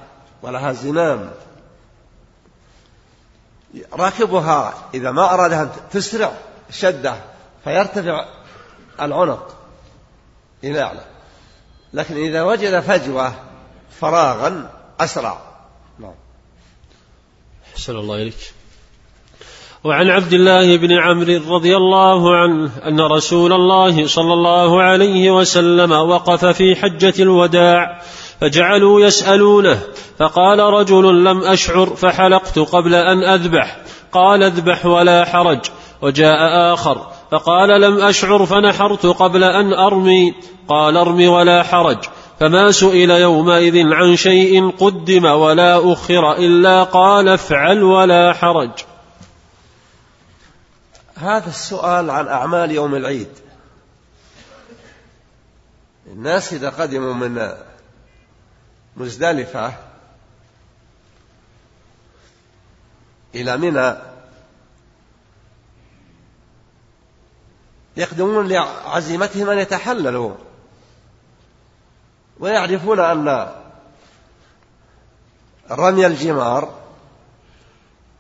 ولها 0.43 0.73
زمام. 0.73 1.31
راكبها 3.93 4.75
إذا 4.95 5.11
ما 5.11 5.35
أراد 5.35 5.53
أن 5.53 5.71
تسرع 5.91 6.33
شدة 6.71 7.17
فيرتفع 7.65 8.29
العنق 9.01 9.57
إلى 10.65 10.83
أعلى. 10.83 11.05
لكن 11.93 12.17
إذا 12.17 12.43
وجد 12.43 12.81
فجوة 12.81 13.35
فراغا 14.01 14.71
أسرع. 15.01 15.41
نعم. 15.99 16.15
أحسن 17.75 17.97
الله 17.97 18.17
إليك. 18.17 18.55
وعن 19.85 20.11
عبد 20.11 20.33
الله 20.33 20.77
بن 20.77 20.93
عمرو 20.93 21.55
رضي 21.57 21.77
الله 21.77 22.37
عنه 22.37 22.71
أن 22.89 23.01
رسول 23.01 23.53
الله 23.53 24.07
صلى 24.07 24.33
الله 24.33 24.83
عليه 24.83 25.31
وسلم 25.31 25.93
وقف 25.93 26.45
في 26.45 26.77
حجة 26.77 27.15
الوداع 27.19 28.01
فجعلوا 28.41 29.01
يسألونه 29.01 29.79
فقال 30.19 30.59
رجل 30.59 31.25
لم 31.25 31.43
أشعر 31.43 31.87
فحلقت 31.87 32.59
قبل 32.59 32.95
أن 32.95 33.23
أذبح 33.23 33.77
قال 34.13 34.43
اذبح 34.43 34.87
ولا 34.87 35.25
حرج 35.25 35.61
وجاء 36.03 36.73
آخر 36.75 37.07
فقال 37.31 37.81
لم 37.81 38.01
أشعر 38.01 38.47
فنحرت 38.47 39.07
قبل 39.07 39.45
أن 39.45 39.73
أرمي 39.73 40.35
قال 40.69 40.97
ارم 40.97 41.29
ولا 41.29 41.63
حرج 41.63 41.99
فما 42.41 42.71
سئل 42.71 43.11
يومئذ 43.11 43.93
عن 43.93 44.17
شيء 44.17 44.71
قدم 44.71 45.25
ولا 45.25 45.93
أخر 45.93 46.33
إلا 46.33 46.83
قال 46.83 47.29
افعل 47.29 47.83
ولا 47.83 48.33
حرج. 48.33 48.71
هذا 51.17 51.49
السؤال 51.49 52.11
عن 52.11 52.29
أعمال 52.29 52.71
يوم 52.71 52.95
العيد. 52.95 53.33
الناس 56.07 56.53
إذا 56.53 56.71
قدموا 56.71 57.15
من 57.15 57.57
مزدلفة 58.97 59.73
إلى 63.35 63.57
منى 63.57 63.97
يقدمون 67.97 68.49
لعزيمتهم 68.49 69.51
أن 69.51 69.59
يتحللوا 69.59 70.35
ويعرفون 72.39 73.01
أن 73.01 73.53
رمي 75.71 76.07
الجمار 76.07 76.75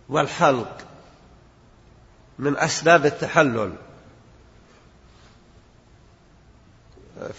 والحلق 0.09 0.86
من 2.39 2.57
أسباب 2.57 3.07
التحلل. 3.07 3.73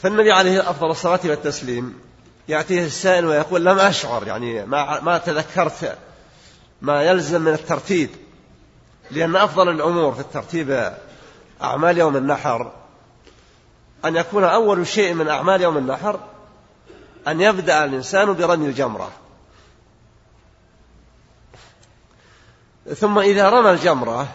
فالنبي 0.01 0.31
عليه 0.31 0.69
أفضل 0.69 0.91
الصلاة 0.91 1.19
والتسليم 1.25 1.99
يأتيه 2.47 2.85
السائل 2.85 3.25
ويقول 3.25 3.65
لم 3.65 3.79
أشعر 3.79 4.27
يعني 4.27 4.65
ما 4.65 4.99
ما 4.99 5.17
تذكرت 5.17 5.97
ما 6.81 7.03
يلزم 7.03 7.41
من 7.41 7.53
الترتيب 7.53 8.09
لأن 9.11 9.35
أفضل 9.35 9.69
الأمور 9.69 10.13
في 10.13 10.19
الترتيب 10.19 10.93
أعمال 11.61 11.97
يوم 11.97 12.17
النحر. 12.17 12.71
أن 14.05 14.15
يكون 14.15 14.43
أول 14.43 14.87
شيء 14.87 15.13
من 15.13 15.27
أعمال 15.27 15.61
يوم 15.61 15.77
النحر 15.77 16.19
أن 17.27 17.41
يبدأ 17.41 17.85
الإنسان 17.85 18.33
برمي 18.33 18.65
الجمرة. 18.65 19.11
ثم 22.95 23.19
إذا 23.19 23.49
رمى 23.49 23.71
الجمرة 23.71 24.27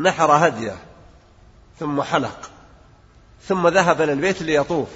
نحر 0.00 0.46
هديه 0.46 0.76
ثم 1.78 2.02
حلق 2.02 2.50
ثم 3.42 3.68
ذهب 3.68 4.02
إلى 4.02 4.12
البيت 4.12 4.42
ليطوف. 4.42 4.88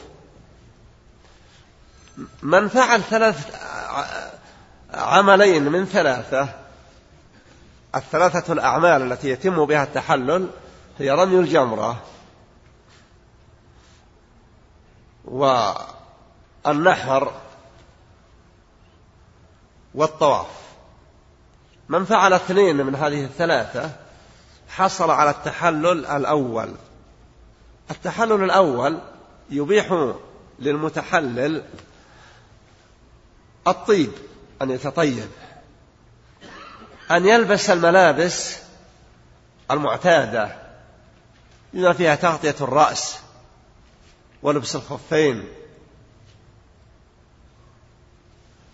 من 2.42 2.68
فعل 2.68 3.02
ثلاث 3.02 3.60
عملين 4.94 5.62
من 5.72 5.84
ثلاثة 5.84 6.48
الثلاثة 7.94 8.52
الأعمال 8.52 9.12
التي 9.12 9.30
يتم 9.30 9.64
بها 9.64 9.82
التحلل 9.84 10.48
هي 10.98 11.10
رمي 11.10 11.38
الجمرة 11.38 12.02
والنحر 16.64 17.32
والطواف. 19.94 20.46
من 21.88 22.04
فعل 22.04 22.32
اثنين 22.32 22.76
من 22.76 22.94
هذه 22.94 23.24
الثلاثة 23.24 24.03
حصل 24.76 25.10
على 25.10 25.30
التحلل 25.30 26.06
الأول. 26.06 26.74
التحلل 27.90 28.44
الأول 28.44 29.00
يبيح 29.50 30.12
للمتحلل 30.58 31.62
الطيب 33.66 34.12
أن 34.62 34.70
يتطيب 34.70 35.28
أن 37.10 37.26
يلبس 37.26 37.70
الملابس 37.70 38.56
المعتادة. 39.70 40.56
بما 41.72 41.92
فيها 41.92 42.14
تغطية 42.14 42.56
الرأس 42.60 43.18
ولبس 44.42 44.76
الخفين 44.76 45.48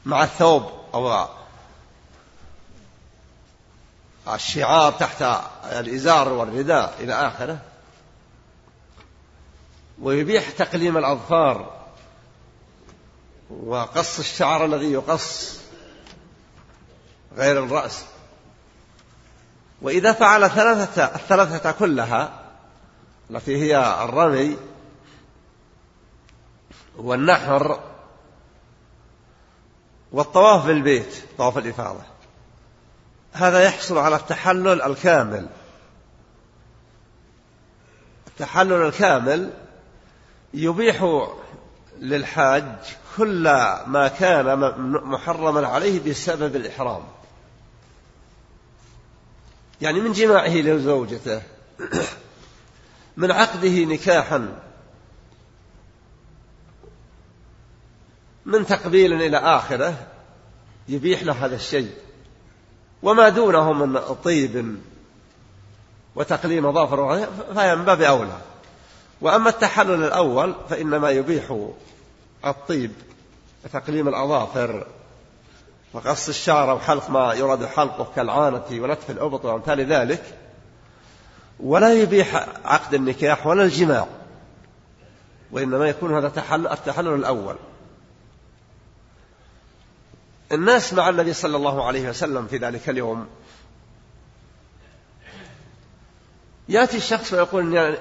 مع 0.07 0.25
الثوب 0.25 0.71
أو 0.95 1.27
الشعار 4.35 4.93
تحت 4.93 5.25
الإزار 5.65 6.33
والرداء 6.33 6.95
إلى 7.01 7.13
آخره. 7.13 7.59
ويبيح 10.03 10.51
تقليم 10.51 10.97
الأظفار. 10.97 11.81
وقص 13.51 14.19
الشعر 14.19 14.65
الذي 14.65 14.93
يقص 14.93 15.59
غير 17.37 17.65
الرأس. 17.65 18.05
وإذا 19.83 20.13
فعل 20.13 20.51
ثلاثة 20.51 21.05
الثلاثة 21.05 21.73
كلها 21.73 22.41
التي 23.31 23.57
هي 23.57 24.05
الرمي 24.05 24.57
والنحر 26.97 27.81
والطواف 30.13 30.67
بالبيت 30.67 31.25
طواف 31.39 31.59
الإفاضة. 31.59 32.20
هذا 33.33 33.61
يحصل 33.61 33.99
على 33.99 34.17
التحلل 34.17 34.83
الكامل. 34.83 35.47
التحلل 38.27 38.87
الكامل 38.87 39.51
يبيح 40.55 41.27
للحاج 41.99 42.65
كل 43.17 43.43
ما 43.87 44.09
كان 44.19 44.59
محرما 45.05 45.69
عليه 45.69 46.11
بسبب 46.11 46.57
الإحرام. 46.57 47.03
يعني 49.81 50.01
من 50.01 50.13
جماعة 50.13 50.49
لزوجته 50.49 51.43
من 53.17 53.31
عقده 53.31 53.85
نكاحا 53.85 54.59
من 58.47 58.67
تقبيل 58.67 59.13
إلى 59.13 59.37
آخرة 59.37 60.07
يبيح 60.89 61.23
له 61.23 61.47
هذا 61.47 61.55
الشيء. 61.57 61.95
وما 63.03 63.29
دونه 63.29 63.73
من 63.73 63.99
طيب 64.25 64.77
وتقليم 66.17 66.73
ظافر 66.73 67.27
فهي 67.55 67.77
من 67.77 67.85
باب 67.85 68.03
أولى. 68.03 68.39
وأما 69.21 69.49
التحلل 69.49 70.05
الأول 70.05 70.55
فإنما 70.71 71.11
يبيح 71.11 71.69
الطيب 72.47 72.93
وتقليم 73.65 74.09
الأظافر 74.09 74.87
وقص 75.93 76.29
الشعر 76.29 76.75
وحلق 76.75 77.11
ما 77.11 77.35
يراد 77.35 77.65
حلقه 77.65 78.07
كالعانة 78.17 78.65
ونتف 78.73 79.11
الأبط 79.11 79.45
وأمثال 79.45 79.93
ذلك. 79.93 80.23
ولا 81.61 81.95
يبيح 81.95 82.47
عقد 82.65 82.95
النكاح 82.95 83.47
ولا 83.47 83.63
الجماع 83.65 84.07
وإنما 85.53 85.89
يكون 85.89 86.15
هذا 86.15 86.29
تحلل 86.29 86.69
التحلل 86.69 87.15
الأول. 87.15 87.57
الناس 90.53 90.95
مع 90.95 91.09
النبي 91.09 91.33
صلى 91.33 91.57
الله 91.57 91.87
عليه 91.87 92.09
وسلم 92.09 92.47
في 92.47 92.57
ذلك 92.57 92.89
اليوم. 92.89 93.27
يأتي 96.69 96.97
الشخص 96.97 97.33
ويقول 97.33 97.97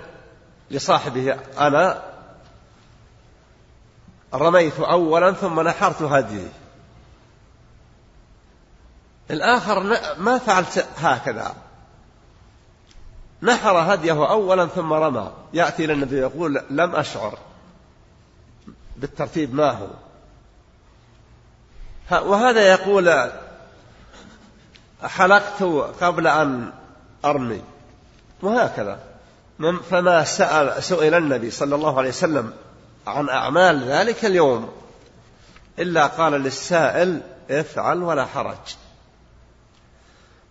لصاحبه 0.72 1.38
أنا 1.58 2.04
رميت 4.34 4.80
أولا 4.80 5.32
ثم 5.32 5.60
نحرت 5.60 6.02
هدي 6.02 6.47
الآخر 9.32 10.00
ما 10.18 10.38
فعلت 10.38 10.88
هكذا. 10.97 11.56
نحر 13.41 13.93
هديه 13.93 14.30
أولا 14.30 14.68
ثم 14.68 14.93
رمى. 14.93 15.32
يأتي 15.54 15.86
إلى 15.86 15.93
النبي 15.93 16.16
يقول 16.16 16.62
لم 16.70 16.95
أشعر. 16.95 17.38
بالترتيب 18.97 19.56
ما 19.56 19.72
هو؟ 19.72 19.88
وهذا 22.12 22.62
يقول 22.62 23.32
حلقت 25.03 25.64
قبل 26.01 26.28
أن 26.28 26.72
أرمي 27.26 27.62
وهكذا. 28.41 28.99
فما 29.89 30.24
سأل 30.24 30.84
سئل 30.84 31.14
النبي 31.14 31.51
صلى 31.51 31.76
الله 31.76 31.97
عليه 31.97 32.10
وسلم 32.10 32.53
عن 33.07 33.30
أعمال 33.30 33.84
ذلك 33.84 34.26
اليوم 34.26 34.74
إلا 35.80 36.07
قال 36.07 36.34
للسائل 36.34 37.22
افعل 37.49 38.03
ولا 38.03 38.26
حرج. 38.26 38.76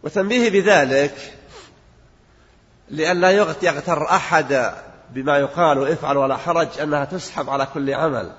وتنبيه 0.03 0.51
بذلك 0.51 1.35
لئلا 2.91 3.31
يغتر 3.31 4.11
أحد 4.11 4.73
بما 5.11 5.39
يقال 5.39 5.93
افعل 5.93 6.17
ولا 6.17 6.37
حرج 6.37 6.81
أنها 6.83 7.05
تسحب 7.05 7.51
على 7.51 7.67
كل 7.75 7.95
عمل. 7.95 8.33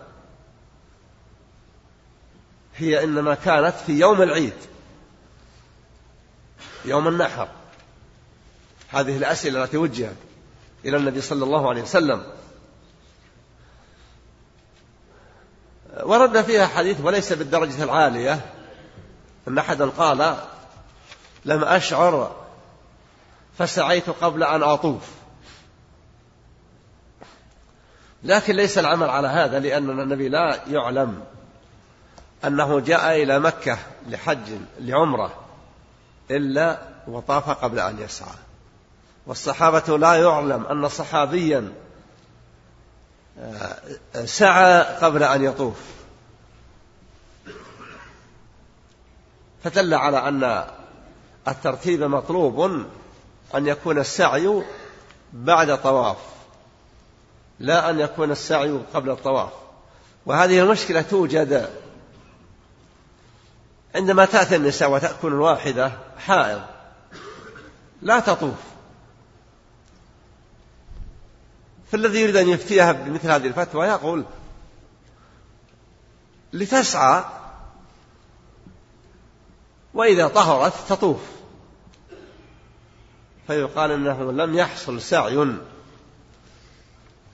هي 2.79 3.03
إنما 3.03 3.35
كانت 3.35 3.75
في 3.85 3.99
يوم 3.99 4.21
العيد. 4.21 4.53
يوم 6.85 7.07
النحر. 7.07 7.47
هذه 8.89 9.17
الأسئلة 9.17 9.63
التي 9.63 9.77
وجهت 9.77 10.15
إلى 10.85 10.97
النبي 10.97 11.21
صلى 11.21 11.43
الله 11.43 11.69
عليه 11.69 11.81
وسلم. 11.81 12.23
ورد 16.03 16.41
فيها 16.41 16.67
حديث 16.67 17.01
وليس 17.01 17.33
بالدرجة 17.33 17.83
العالية. 17.83 18.41
أن 19.47 19.57
أحدا 19.57 19.85
قال 19.85 20.37
لم 21.45 21.63
أشعر 21.63 22.35
فسعيت 23.57 24.09
قبل 24.09 24.43
أن 24.43 24.63
أطوف. 24.63 25.09
لكن 28.23 28.55
ليس 28.55 28.77
العمل 28.77 29.09
على 29.09 29.27
هذا 29.27 29.59
لأن 29.59 29.89
النبي 29.89 30.29
لا 30.29 30.59
يعلم. 30.67 31.23
أنه 32.45 32.79
جاء 32.79 33.23
إلى 33.23 33.39
مكة 33.39 33.77
لحج 34.07 34.51
لعمرة 34.79 35.33
إلا 36.31 36.79
وطاف 37.07 37.49
قبل 37.49 37.79
أن 37.79 37.99
يسعى. 37.99 38.35
والصحابة 39.27 39.97
لا 39.97 40.13
يعلم 40.15 40.65
أن 40.65 40.89
صحابيا 40.89 41.73
آه، 43.39 44.25
سعى 44.25 44.81
قبل 44.81 45.23
أن 45.23 45.43
يطوف. 45.43 45.79
فدل 49.63 49.93
على 49.93 50.17
أن 50.17 50.65
الترتيب 51.47 52.03
مطلوب 52.03 52.85
أن 53.55 53.67
يكون 53.67 53.99
السعي 53.99 54.63
بعد 55.33 55.81
طواف 55.81 56.17
لا 57.59 57.89
أن 57.89 57.99
يكون 57.99 58.31
السعي 58.31 58.79
قبل 58.93 59.09
الطواف. 59.09 59.49
وهذه 60.25 60.59
المشكلة 60.59 61.01
توجد 61.01 61.69
عندما 63.95 64.25
تأتي 64.25 64.55
النساء 64.55 64.91
وتأكل 64.91 65.27
الواحدة 65.27 65.91
حائض 66.17 66.61
لا 68.01 68.19
تطوف. 68.19 68.59
فالذي 71.91 72.19
يريد 72.19 72.35
أن 72.35 72.49
يفتيها 72.49 72.91
بمثل 72.91 73.31
هذه 73.31 73.47
الفتوى 73.47 73.87
يقول 73.87 74.25
لتسعى 76.53 77.23
وإذا 79.93 80.27
طهرت 80.27 80.73
تطوف. 80.89 81.21
فيقال 83.47 83.91
إنه 83.91 84.31
لم 84.31 84.55
يحصل 84.55 85.01
سعي 85.01 85.57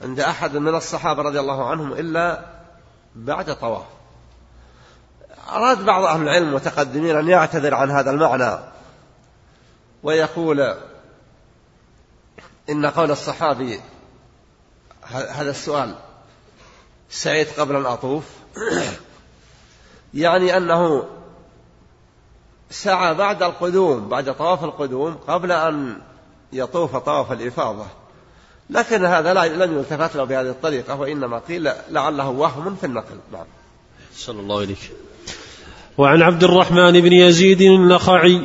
عند 0.01 0.19
أحد 0.19 0.57
من 0.57 0.75
الصحابة 0.75 1.21
رضي 1.21 1.39
الله 1.39 1.69
عنهم 1.69 1.93
إلا 1.93 2.45
بعد 3.15 3.55
طواف. 3.55 3.94
أراد 5.49 5.85
بعض 5.85 6.03
أهل 6.03 6.21
العلم 6.21 6.47
المتقدمين 6.47 7.15
أن 7.15 7.29
يعتذر 7.29 7.75
عن 7.75 7.91
هذا 7.91 8.11
المعنى 8.11 8.59
ويقول 10.03 10.75
إن 12.69 12.85
قول 12.85 13.11
الصحابي 13.11 13.79
هذا 15.11 15.49
السؤال 15.49 15.95
سعيت 17.09 17.59
قبل 17.59 17.75
أن 17.75 17.85
أطوف. 17.85 18.23
يعني 20.13 20.57
أنه 20.57 21.05
سعى 22.69 23.13
بعد 23.13 23.43
القدوم 23.43 24.09
بعد 24.09 24.35
طواف 24.35 24.63
القدوم 24.63 25.13
قبل 25.27 25.51
أن 25.51 26.01
يطوف 26.53 26.95
طواف 26.95 27.31
الإفاضة. 27.31 27.85
لكن 28.69 29.05
هذا 29.05 29.33
لم 29.47 29.77
يلتفت 29.77 30.15
له 30.15 30.23
بهذه 30.23 30.49
الطريقة 30.49 30.95
وإنما 30.95 31.39
قيل 31.39 31.71
لعله 31.89 32.29
وهم 32.29 32.75
في 32.75 32.85
النقل. 32.85 33.19
نعم. 33.31 33.45
صلى 34.13 34.39
الله 34.39 34.59
عليك 34.61 34.91
وعن 35.97 36.21
عبد 36.21 36.43
الرحمن 36.43 37.01
بن 37.01 37.13
يزيد 37.13 37.61
النخعي 37.61 38.41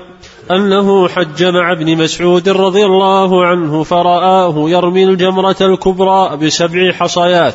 أنه 0.50 1.08
حج 1.08 1.44
مع 1.44 1.72
ابن 1.72 1.96
مسعود 1.96 2.48
رضي 2.48 2.84
الله 2.84 3.46
عنه 3.46 3.82
فرآه 3.82 4.70
يرمي 4.70 5.04
الجمرة 5.04 5.56
الكبرى 5.60 6.36
بسبع 6.36 6.92
حصيات 6.92 7.54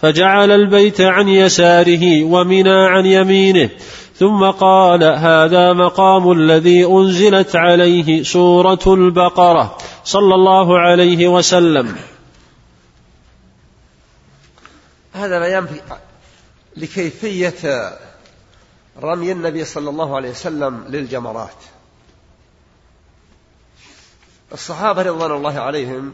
فجعل 0.00 0.50
البيت 0.50 1.00
عن 1.00 1.28
يساره 1.28 2.24
ومنى 2.24 2.86
عن 2.86 3.06
يمينه 3.06 3.70
ثم 4.14 4.44
قال 4.44 5.04
هذا 5.04 5.72
مقام 5.72 6.32
الذي 6.32 6.86
أنزلت 6.86 7.56
عليه 7.56 8.22
سورة 8.22 8.94
البقرة 8.94 9.76
صلى 10.04 10.34
الله 10.34 10.78
عليه 10.78 11.28
وسلم. 11.28 11.96
هذا 15.12 15.38
بيان 15.38 15.66
لكيفية 16.76 17.54
رمي 19.02 19.32
النبي 19.32 19.64
صلى 19.64 19.90
الله 19.90 20.16
عليه 20.16 20.30
وسلم 20.30 20.84
للجمرات. 20.88 21.56
الصحابة 24.52 25.02
رضوان 25.02 25.30
الله 25.30 25.60
عليهم 25.60 26.12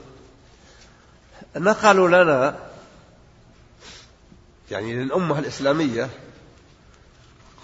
نقلوا 1.57 2.09
لنا 2.09 2.59
يعني 4.71 4.95
للأمة 4.95 5.39
الإسلامية 5.39 6.11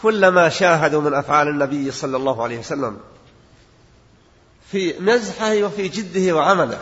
كل 0.02 0.28
ما 0.28 0.48
شاهدوا 0.48 1.00
من 1.00 1.14
أفعال 1.14 1.48
النبي 1.48 1.90
صلى 1.90 2.16
الله 2.16 2.42
عليه 2.42 2.58
وسلم 2.58 3.00
في 4.70 4.98
مزحه 5.00 5.62
وفي 5.62 5.88
جده 5.88 6.36
وعمله 6.36 6.80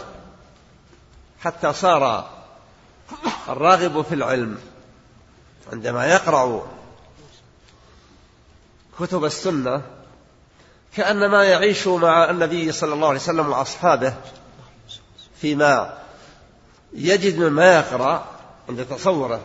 حتى 1.41 1.73
صار 1.73 2.31
الراغب 3.49 4.03
في 4.03 4.15
العلم. 4.15 4.59
عندما 5.73 6.07
يقرأ 6.07 6.67
كتب 9.01 9.25
السنة 9.25 9.83
كأنما 10.97 11.45
يعيش 11.45 11.87
مع 11.87 12.31
النبي 12.31 12.73
صلى 12.73 12.95
الله 12.95 13.09
عليه 13.09 13.19
وسلم 13.19 13.49
وأصحابه 13.49 14.15
فيما 15.41 15.99
يجد 16.93 17.39
مما 17.39 17.77
يقرأ 17.77 18.25
عند 18.69 18.87
تصوره. 18.87 19.41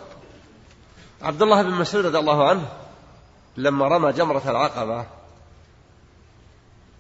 عبد 1.21 1.41
الله 1.41 1.61
بن 1.61 1.71
مسعود 1.71 2.05
رضي 2.05 2.19
الله 2.19 2.49
عنه 2.49 2.67
لما 3.57 3.87
رمى 3.87 4.11
جمرة 4.11 4.43
العقبة 4.45 5.05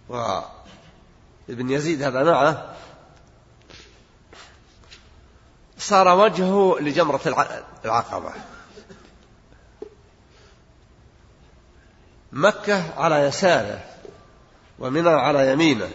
وابن 0.09 1.69
يزيد 1.69 2.03
هذا 2.03 2.23
معه 2.23 2.75
صار 5.77 6.07
وجهه 6.07 6.77
لجمرة 6.79 7.21
العقبة. 7.85 8.31
مكة 12.31 12.93
على 12.99 13.15
يساره 13.15 13.83
ومنى 14.79 15.09
على 15.09 15.51
يمينه. 15.51 15.89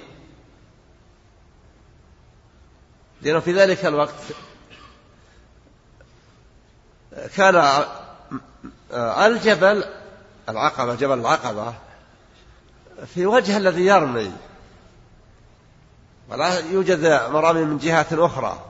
لأنه 3.22 3.40
في 3.40 3.52
ذلك 3.52 3.86
الوقت 3.86 4.14
كان 7.36 7.84
الجبل 8.92 9.84
العقبة 10.48 10.94
جبل 10.94 11.18
العقبة 11.18 11.74
في 13.14 13.26
وجه 13.26 13.56
الذي 13.56 13.86
يرمي 13.86 14.32
ولا 16.28 16.58
يوجد 16.58 17.04
مرامي 17.30 17.64
من 17.64 17.78
جهات 17.78 18.12
أخرى. 18.12 18.64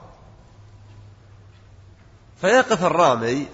فيقف 2.41 2.85
الرامي 2.85 3.47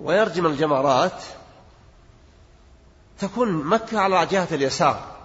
ويرجم 0.00 0.46
الجمرات 0.46 1.22
تكون 3.18 3.52
مكة 3.52 4.00
على 4.00 4.26
جهة 4.26 4.48
اليسار 4.52 5.16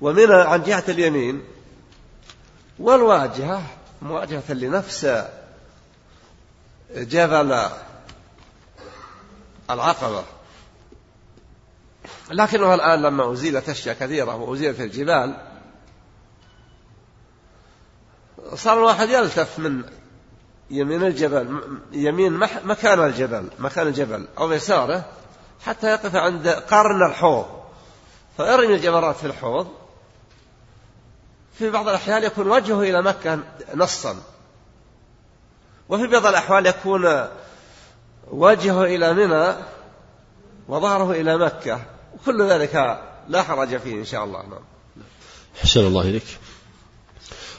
ومنى 0.00 0.34
عن 0.34 0.62
جهة 0.62 0.84
اليمين 0.88 1.44
والواجهة 2.78 3.62
مواجهة 4.02 4.52
لنفس 4.52 5.24
جبل 6.94 7.68
العقبة. 9.70 10.24
لكنه 12.30 12.74
الآن 12.74 13.02
لما 13.02 13.32
أزيلت 13.32 13.68
أشياء 13.68 13.96
كثيرة 14.00 14.36
وأزيلت 14.36 14.80
الجبال 14.80 15.36
صار 18.54 18.78
الواحد 18.78 19.08
يلتف 19.08 19.58
من 19.58 19.84
يمين 20.72 21.02
الجبل 21.02 21.60
يمين 21.92 22.32
مكان 22.64 23.04
الجبل 23.04 23.48
مكان 23.58 23.86
الجبل 23.86 24.26
أو 24.38 24.52
يساره 24.52 25.04
حتى 25.66 25.86
يقف 25.86 26.16
عند 26.16 26.48
قرن 26.48 27.06
الحوض. 27.10 27.46
فيرمي 28.36 28.74
الجمرات 28.74 29.16
في 29.16 29.26
الحوض. 29.26 29.68
في 31.58 31.70
بعض 31.70 31.88
الأحيان 31.88 32.22
يكون 32.22 32.48
وجهه 32.48 32.82
إلى 32.82 33.02
مكة 33.02 33.38
نصا. 33.74 34.16
وفي 35.88 36.06
بعض 36.06 36.26
الأحوال 36.26 36.66
يكون 36.66 37.28
وجهه 38.30 38.84
إلى 38.84 39.12
منى 39.12 39.54
وظهره 40.68 41.10
إلى 41.12 41.38
مكة. 41.38 41.80
وكل 42.14 42.42
ذلك 42.42 43.00
لا 43.28 43.42
حرج 43.42 43.76
فيه 43.76 43.94
إن 43.94 44.04
شاء 44.04 44.24
الله. 44.24 44.42
نعم. 44.42 44.64
حسن 45.62 45.80
الله 45.80 46.02
إليك. 46.02 46.38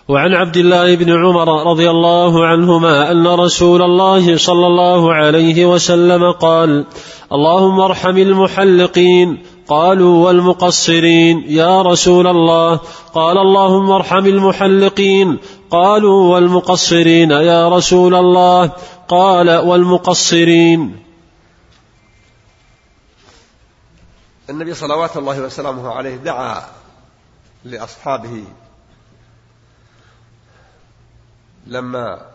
وعن 0.07 0.33
عبد 0.33 0.57
الله 0.57 0.95
بن 0.95 1.11
عمر 1.11 1.71
رضي 1.71 1.89
الله 1.89 2.45
عنهما 2.45 3.11
أن 3.11 3.27
رسول 3.27 3.81
الله 3.81 4.37
صلى 4.37 4.67
الله 4.67 5.13
عليه 5.13 5.65
وسلم 5.65 6.31
قال 6.31 6.85
اللهم 7.31 7.79
ارحم 7.79 8.17
المحلقين 8.17 9.43
قالوا 9.67 10.25
والمقصرين 10.25 11.43
يا 11.47 11.81
رسول 11.81 12.27
الله. 12.27 12.79
قال 13.13 13.37
اللهم 13.37 13.91
ارحم 13.91 14.25
المحلقين 14.25 15.37
قالوا 15.71 16.33
والمقصرين 16.33 17.31
يا 17.31 17.69
رسول 17.69 18.15
الله. 18.15 18.71
قال 19.07 19.57
والمقصرين. 19.57 20.99
النبي 24.49 24.73
صلوات 24.73 25.17
الله 25.17 25.41
وسلامه 25.41 25.89
عليه 25.89 26.15
دعا 26.15 26.61
لأصحابه 27.65 28.43
لما 31.67 32.31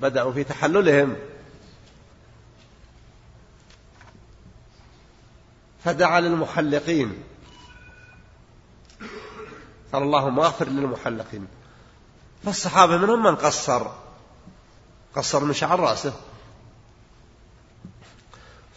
بدأوا 0.00 0.32
في 0.32 0.44
تحللهم. 0.44 1.16
فدعا 5.84 6.20
للمحلقين. 6.20 7.22
قال 9.92 10.02
اللهم 10.02 10.40
اغفر 10.40 10.68
للمحلقين. 10.68 11.46
فالصحابة 12.44 12.96
منهم 12.96 13.22
من 13.22 13.36
قصر. 13.36 13.86
قصر 15.16 15.44
من 15.44 15.52
شعر 15.52 15.80
رأسه. 15.80 16.12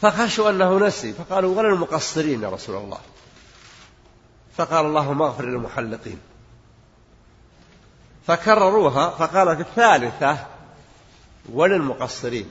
فخشوا 0.01 0.49
أنه 0.49 0.87
نسي. 0.87 1.13
فقالوا 1.13 1.57
ولا 1.57 1.69
المقصرين 1.73 2.43
يا 2.43 2.49
رسول 2.49 2.75
الله. 2.75 2.99
فقال 4.57 4.85
اللهم 4.85 5.21
اغفر 5.21 5.45
للمحلقين. 5.45 6.19
فكرروها 8.29 9.09
فقال 9.09 9.55
في 9.55 9.61
الثالثة 9.61 10.37
وللمقصرين. 11.51 12.49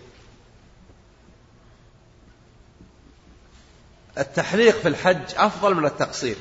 التحليق 4.19 4.77
في 4.77 4.89
الحج 4.89 5.35
أفضل 5.37 5.75
من 5.75 5.87
التقصير. 5.87 6.37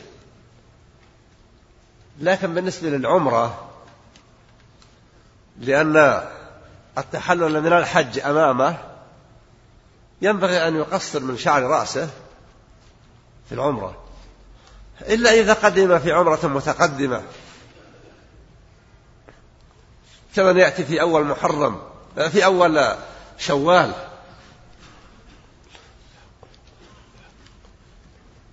لكن 2.19 2.53
بالنسبة 2.53 2.89
للعمرة 2.89 3.69
لأن 5.59 6.23
التحلل 6.97 7.61
من 7.61 7.73
الحج 7.73 8.19
أمامه 8.19 8.77
ينبغي 10.21 10.67
أن 10.67 10.75
يقصر 10.75 11.19
من 11.19 11.37
شعر 11.37 11.63
رأسه 11.63 12.09
في 13.49 13.55
العمرة. 13.55 14.03
إلا 15.01 15.33
إذا 15.33 15.53
قدم 15.53 15.99
في 15.99 16.11
عمرة 16.11 16.47
متقدمة. 16.47 17.23
كمن 20.37 20.57
يأتي 20.57 20.85
في 20.85 21.01
أول 21.01 21.25
محرم 21.25 21.79
في 22.31 22.45
أول 22.45 22.95
شوال. 23.37 23.91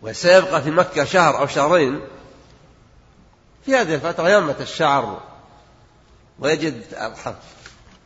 وسيبقى 0.03 0.62
في 0.62 0.70
مكة 0.70 1.05
شهر 1.05 1.39
أو 1.39 1.47
شهرين. 1.47 2.01
في 3.64 3.76
هذه 3.76 3.95
الفترة 3.95 4.28
ينبت 4.28 4.61
الشعر. 4.61 5.20
ويجد 6.39 6.82
الحظ 6.93 7.35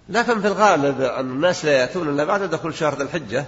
لكن 0.09 0.41
في 0.41 0.47
الغالب 0.47 1.01
أن 1.01 1.31
الناس 1.31 1.64
لا 1.64 1.72
يأتون 1.72 2.09
إلا 2.09 2.24
بعد 2.24 2.43
دخول 2.43 2.74
شهر 2.74 2.95
ذي 2.95 3.03
الحجة. 3.03 3.47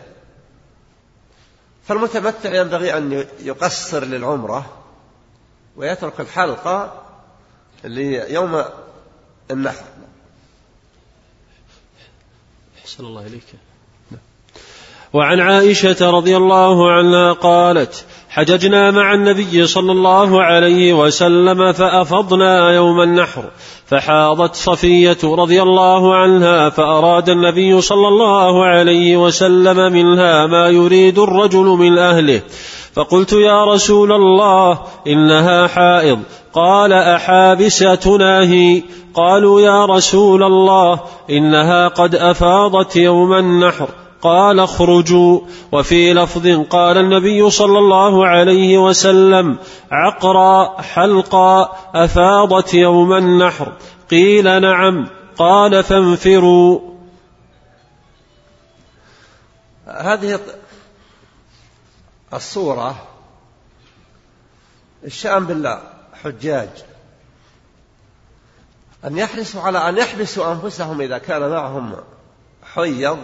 فالمتمتع 1.89 2.55
ينبغي 2.55 2.97
أن 2.97 3.27
يقصر 3.41 4.05
للعمرة 4.05 4.77
ويترك 5.77 6.21
الحلقة 6.21 7.03
ليوم 7.85 8.65
النحر. 9.51 9.85
أحسن 12.91 13.05
الله 13.05 13.27
إليك. 13.27 13.45
وعن 15.13 15.41
عائشة 15.41 16.11
رضي 16.11 16.37
الله 16.37 16.93
عنها 16.93 17.33
قالت 17.33 18.05
حججنا 18.29 18.91
مع 18.91 19.15
النبي 19.15 19.67
صلى 19.67 19.93
الله 19.93 20.43
عليه 20.43 20.93
وسلم 20.93 21.73
فأفضنا 21.73 22.75
يوم 22.75 23.01
النحر 23.01 23.45
فحاضت 23.87 24.55
صفية 24.55 25.19
رضي 25.25 25.63
الله 25.63 26.15
عنها 26.15 26.69
فأراد 26.71 27.29
النبي 27.29 27.81
صلى 27.81 28.09
الله 28.09 28.65
عليه 28.65 29.17
وسلم 29.17 29.93
منها 29.93 30.47
ما 30.47 30.69
يريد 30.69 31.19
الرجل 31.19 31.65
من 31.65 31.99
أهله. 31.99 32.43
فقلت 33.01 33.33
يا 33.33 33.65
رسول 33.65 34.13
الله 34.13 34.79
إنها 35.07 35.67
حائض. 35.67 36.19
قال 36.53 36.93
أحابس 36.93 37.79
تناهي 37.79 38.83
قالوا 39.15 39.61
يا 39.61 39.85
رسول 39.85 40.43
الله 40.43 41.01
إنها 41.31 41.89
قد 41.89 42.15
أفاضت 42.15 42.97
يوم 42.97 43.33
النحر. 43.33 43.89
قال 44.23 44.61
اخرجوا. 44.61 45.41
وفي 45.73 46.15
لفظ 46.15 46.49
قال 46.71 46.99
النبي 46.99 47.51
صلى 47.51 47.79
الله 47.79 48.27
عليه 48.27 48.79
وسلم 48.79 49.57
عقرا 49.93 50.81
حلقا 50.81 51.73
أفاضت 51.95 52.75
يوم 52.75 53.13
النحر. 53.13 53.73
قيل 54.11 54.61
نعم. 54.61 55.07
قال 55.39 55.83
فانفروا. 55.83 56.79
هذه 59.87 60.41
الصورة 62.35 63.07
الشأن 65.05 65.47
بالله 65.47 65.83
حجاج. 66.25 66.71
أن 69.05 69.19
يحرصوا 69.19 69.63
على 69.63 69.89
أن 69.89 69.99
يحبسوا 69.99 70.53
أنفسهم 70.53 71.01
إذا 71.01 71.19
كان 71.19 71.51
معهم 71.51 71.97
حيض 72.75 73.19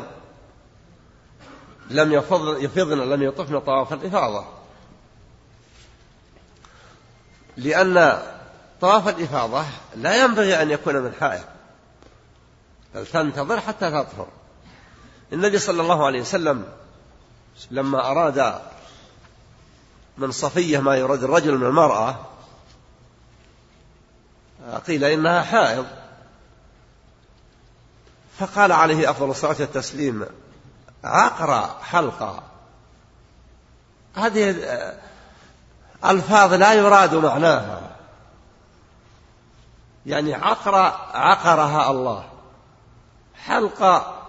لم 1.90 2.12
يفضن 2.12 2.98
لم 2.98 3.22
يطفن 3.22 3.60
طواف 3.60 3.92
الإفاضة. 3.92 4.44
لأن 7.56 8.22
طواف 8.80 9.08
الإفاضة 9.08 9.64
لا 9.96 10.24
ينبغي 10.24 10.62
أن 10.62 10.70
يكون 10.70 10.96
من 10.96 11.12
حائط 11.20 11.44
بل 12.94 13.06
تنتظر 13.06 13.60
حتى 13.60 13.90
تطهر. 13.90 14.28
النبي 15.32 15.58
صلى 15.58 15.82
الله 15.82 16.06
عليه 16.06 16.20
وسلم 16.20 16.68
لما 17.70 18.10
أراد 18.10 18.60
من 20.18 20.30
صفية 20.30 20.78
ما 20.78 20.96
يراد 20.96 21.24
الرجل 21.24 21.58
من 21.58 21.66
المرأة 21.66 22.16
قيل 24.86 25.04
إنها 25.04 25.42
حائض. 25.42 25.86
فقال 28.38 28.72
عليه 28.72 29.10
أفضل 29.10 29.30
الصلاة 29.30 29.56
والتسليم 29.60 30.26
عقرة 31.04 31.78
حلقة. 31.82 32.42
هذه 34.14 34.56
ألفاظ 36.04 36.52
لا 36.52 36.74
يراد 36.74 37.14
معناها. 37.14 37.96
يعني 40.06 40.34
عقرة 40.34 41.16
عقرها 41.16 41.90
الله. 41.90 42.28
حلقة 43.44 44.22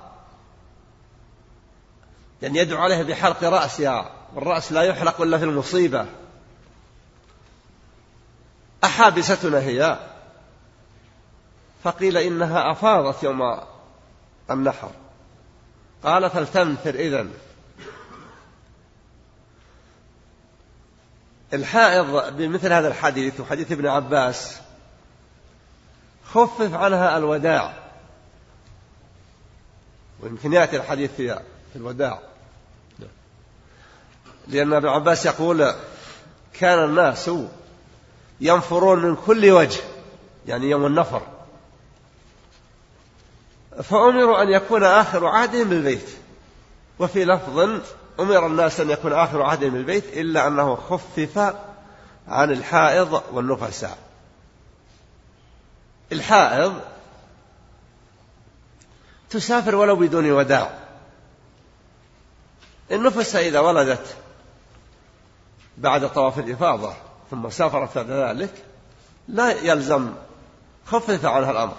يعني 2.42 2.60
يدعو 2.60 2.84
عليها 2.84 3.04
بحلق 3.04 3.44
رأسها. 3.44 4.17
والرأس 4.38 4.72
لا 4.72 4.82
يحلق 4.82 5.22
إلا 5.22 5.38
في 5.38 5.44
المصيبة. 5.44 6.06
أحابستنا 8.84 9.60
هي. 9.60 10.00
فقيل 11.84 12.18
إنها 12.18 12.72
أفاضت 12.72 13.24
يوم 13.24 13.60
النحر. 14.52 14.92
قال 16.04 16.30
فلتنفر 16.30 16.96
إذن. 16.96 17.34
الحائض 21.54 22.38
بمثل 22.38 22.74
هذا 22.74 22.88
الحديث 22.88 23.40
وحديث 23.40 23.72
ابن 23.72 23.88
عباس 23.88 24.62
خفف 26.26 26.74
عنها 26.74 27.18
الوداع. 27.18 27.74
ويمكن 30.20 30.54
يأتي 30.54 30.78
الحديث 30.78 31.12
في 31.12 31.42
الوداع. 31.76 32.27
لأن 34.48 34.74
ابن 34.74 34.88
عباس 34.88 35.26
يقول 35.26 35.74
كان 36.54 36.84
الناس 36.84 37.32
ينفرون 38.42 39.02
من 39.02 39.16
كل 39.16 39.52
وجه 39.52 39.82
يعني 40.48 40.70
يوم 40.70 40.86
النفر. 40.86 41.22
فأمروا 43.84 44.42
أن 44.42 44.50
يكون 44.50 44.84
آخر 44.84 45.26
عهدهم 45.26 45.70
بالبيت. 45.70 46.10
وفي 47.00 47.26
لفظ 47.26 47.60
أمر 48.20 48.46
الناس 48.46 48.80
أن 48.80 48.90
يكون 48.90 49.14
آخر 49.14 49.42
عهدهم 49.42 49.70
بالبيت 49.70 50.18
إلا 50.18 50.48
أنه 50.48 50.76
خفف 50.76 51.56
عن 52.28 52.52
الحائض 52.52 53.24
والنفساء. 53.32 53.98
الحائض 56.12 56.82
تسافر 59.30 59.76
ولو 59.76 59.96
بدون 59.96 60.32
وداع. 60.32 60.74
النفساء 62.92 63.48
إذا 63.48 63.60
ولدت 63.60 64.16
بعد 65.78 66.10
طواف 66.14 66.40
الإفاضة 66.40 66.94
ثم 67.32 67.50
سافرت 67.50 67.96
بعد 67.96 68.12
ذلك 68.12 68.54
لا 69.28 69.62
يلزم 69.62 70.10
خفف 70.86 71.26
عنها 71.26 71.52
الأمر. 71.52 71.76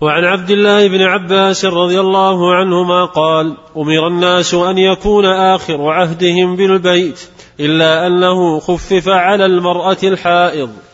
وعن 0.00 0.24
عبد 0.24 0.50
الله 0.50 0.88
بن 0.88 1.02
عباس 1.02 1.64
رضي 1.64 2.00
الله 2.00 2.54
عنهما 2.54 3.04
قال 3.04 3.56
أمر 3.76 4.06
الناس 4.06 4.54
أن 4.54 4.78
يكون 4.78 5.26
آخر 5.26 5.90
عهدهم 5.90 6.56
بالبيت 6.56 7.20
إلا 7.60 8.06
أنه 8.06 8.60
خفف 8.60 9.08
على 9.08 9.46
المرأة 9.46 9.96
الحائض. 10.02 10.85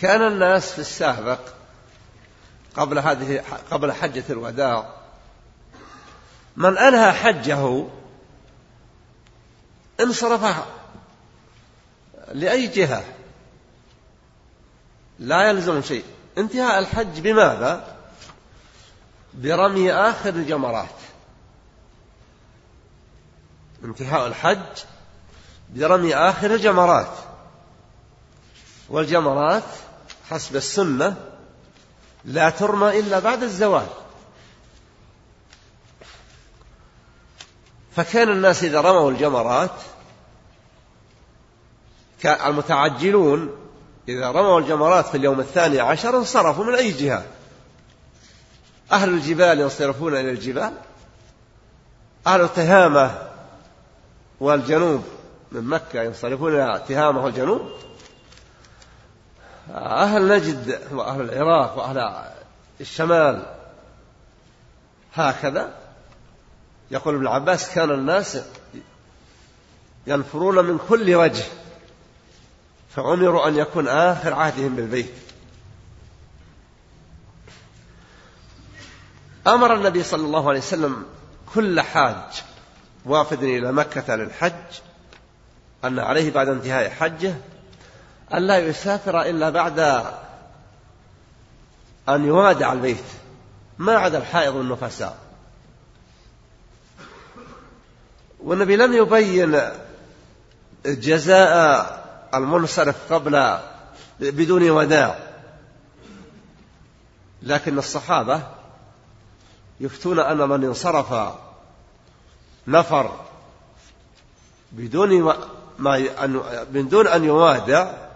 كان 0.00 0.22
الناس 0.22 0.72
في 0.72 0.78
السابق 0.78 1.38
قبل 2.76 2.98
هذه 2.98 3.44
قبل 3.70 3.92
حجة 3.92 4.24
الوداع 4.30 4.94
من 6.56 6.78
أنهى 6.78 7.12
حجه 7.12 7.86
انصرف 10.00 10.64
لأي 12.32 12.66
جهة 12.66 13.04
لا 15.18 15.48
يلزم 15.48 15.82
شيء. 15.82 16.04
انتهاء 16.38 16.78
الحج 16.78 17.20
بماذا؟ 17.20 17.96
برمي 19.34 19.92
آخر 19.92 20.28
الجمرات. 20.28 20.88
انتهاء 23.84 24.26
الحج 24.26 24.84
برمي 25.70 26.14
آخر 26.14 26.54
الجمرات. 26.54 27.12
والجمرات 28.88 29.62
حسب 30.30 30.56
السنة 30.56 31.16
لا 32.24 32.50
ترمى 32.50 32.98
إلا 32.98 33.18
بعد 33.18 33.42
الزوال. 33.42 33.86
فكان 37.96 38.28
الناس 38.28 38.64
إذا 38.64 38.80
رموا 38.80 39.10
الجمرات 39.10 39.70
المتعجلون 42.24 43.50
إذا 44.08 44.30
رموا 44.30 44.60
الجمرات 44.60 45.06
في 45.06 45.16
اليوم 45.16 45.40
الثاني 45.40 45.80
عشر 45.80 46.16
انصرفوا 46.16 46.64
من 46.64 46.74
أي 46.74 46.90
جهة؟ 46.90 47.24
أهل 48.92 49.08
الجبال 49.08 49.60
ينصرفون 49.60 50.16
إلى 50.16 50.30
الجبال؟ 50.30 50.72
أهل 52.26 52.40
التهامة 52.40 53.18
والجنوب 54.40 55.04
من 55.52 55.64
مكة 55.64 56.02
ينصرفون 56.02 56.54
إلى 56.54 56.84
تهامة 56.88 57.24
والجنوب؟ 57.24 57.70
أهل 59.74 60.28
نجد 60.28 60.80
وأهل 60.92 61.20
العراق 61.20 61.78
وأهل 61.78 62.30
الشمال. 62.80 63.46
هكذا 65.14 65.74
يقول 66.90 67.14
ابن 67.14 67.26
عباس 67.26 67.74
كان 67.74 67.90
الناس 67.90 68.38
ينفرون 70.06 70.64
من 70.64 70.78
كل 70.88 71.14
وجه 71.14 71.44
فأمروا 72.96 73.48
أن 73.48 73.56
يكون 73.56 73.88
آخر 73.88 74.34
عهدهم 74.34 74.76
بالبيت. 74.76 75.14
أمر 79.46 79.74
النبي 79.74 80.02
صلى 80.02 80.26
الله 80.26 80.48
عليه 80.48 80.58
وسلم 80.58 81.04
كل 81.54 81.80
حاج 81.80 82.42
وافد 83.04 83.42
إلى 83.42 83.72
مكة 83.72 84.16
للحج 84.16 84.52
أن 85.84 85.98
عليه 85.98 86.30
بعد 86.30 86.48
انتهاء 86.48 86.90
حجه 86.90 87.34
أن 88.34 88.46
لا 88.46 88.58
يسافر 88.58 89.22
إلا 89.22 89.50
بعد 89.50 89.78
أن 92.08 92.24
يوادع 92.24 92.72
البيت. 92.72 93.04
ما 93.78 93.92
عدا 93.92 94.18
الحائض 94.18 94.54
والنفساء. 94.54 95.16
والنبي 98.40 98.76
لم 98.76 98.92
يبين 98.92 99.60
جزاء 100.86 102.00
المنصرف 102.34 103.12
قبل 103.12 103.58
بدون 104.20 104.70
وداع. 104.70 105.18
لكن 107.42 107.78
الصحابة 107.78 108.42
يفتون 109.80 110.18
أن 110.18 110.48
من 110.48 110.64
انصرف 110.64 111.34
نفر 112.66 113.16
بدون 114.72 115.34
ما 115.78 116.08
بدون 116.70 117.06
أن 117.06 117.24
يوادع 117.24 118.09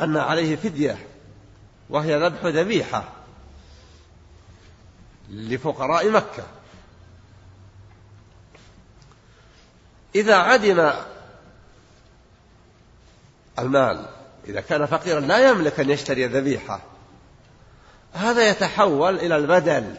أن 0.00 0.16
عليه 0.16 0.56
فدية 0.56 1.06
وهي 1.90 2.26
ذبح 2.26 2.44
ذبيحة 2.44 3.04
لفقراء 5.30 6.10
مكة. 6.10 6.46
إذا 10.14 10.36
عدم 10.36 10.90
المال 13.58 14.06
إذا 14.48 14.60
كان 14.60 14.86
فقيرا 14.86 15.20
لا 15.20 15.50
يملك 15.50 15.80
أن 15.80 15.90
يشتري 15.90 16.26
ذبيحة 16.26 16.80
هذا 18.12 18.50
يتحول 18.50 19.14
إلى 19.18 19.36
البدل. 19.36 19.94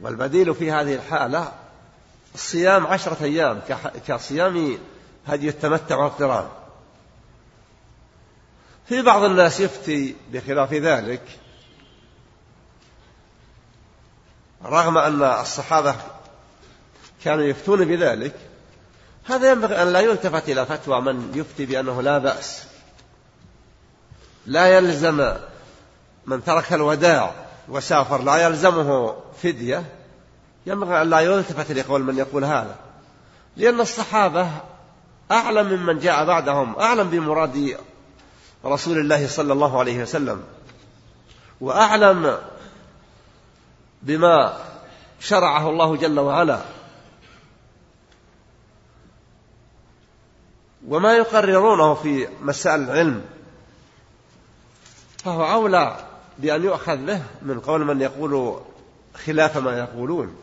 والبديل 0.00 0.54
في 0.54 0.72
هذه 0.72 0.94
الحالة 0.94 1.52
الصيام 2.34 2.86
عشرة 2.86 3.24
أيام 3.24 3.60
كصيام 4.06 4.78
هدي 5.26 5.48
التمتع 5.48 5.96
والقران. 5.96 6.48
في 8.88 9.02
بعض 9.02 9.22
الناس 9.22 9.60
يفتي 9.60 10.14
بخلاف 10.32 10.72
ذلك 10.72 11.22
رغم 14.64 14.98
أن 14.98 15.22
الصحابة 15.22 15.94
كانوا 17.24 17.44
يفتون 17.44 17.84
بذلك 17.84 18.34
هذا 19.24 19.50
ينبغي 19.50 19.82
أن 19.82 19.92
لا 19.92 20.00
يلتفت 20.00 20.48
إلى 20.48 20.66
فتوى 20.66 21.00
من 21.00 21.32
يفتي 21.34 21.66
بأنه 21.66 22.02
لا 22.02 22.18
بأس. 22.18 22.64
لا 24.46 24.76
يلزم 24.76 25.34
من 26.26 26.44
ترك 26.44 26.72
الوداع 26.72 27.32
وسافر 27.68 28.22
لا 28.22 28.36
يلزمه 28.36 29.16
فدية. 29.42 29.84
ينبغي 30.66 31.02
أن 31.02 31.10
لا 31.10 31.20
يلتفت 31.20 31.72
لقول 31.72 32.02
من 32.02 32.18
يقول 32.18 32.44
هذا. 32.44 32.76
لأن 33.56 33.80
الصحابة 33.80 34.50
أعلم 35.30 35.68
ممن 35.68 35.98
جاء 35.98 36.24
بعدهم 36.24 36.78
أعلم 36.78 37.10
بمراد 37.10 37.76
رسول 38.64 38.98
الله 38.98 39.26
صلى 39.26 39.52
الله 39.52 39.78
عليه 39.78 40.02
وسلم. 40.02 40.44
وأعلم 41.60 42.38
بما 44.02 44.56
شرعه 45.20 45.70
الله 45.70 45.96
جل 45.96 46.18
وعلا. 46.18 46.60
وما 50.88 51.16
يقررونه 51.16 51.94
في 51.94 52.28
مسائل 52.42 52.80
العلم. 52.80 53.24
فهو 55.24 55.52
أولى 55.52 55.96
بأن 56.38 56.64
يؤخذ 56.64 56.96
به 56.96 57.22
من 57.42 57.60
قول 57.60 57.84
من 57.84 58.00
يقول 58.00 58.60
خلاف 59.26 59.56
ما 59.56 59.78
يقولون. 59.78 60.36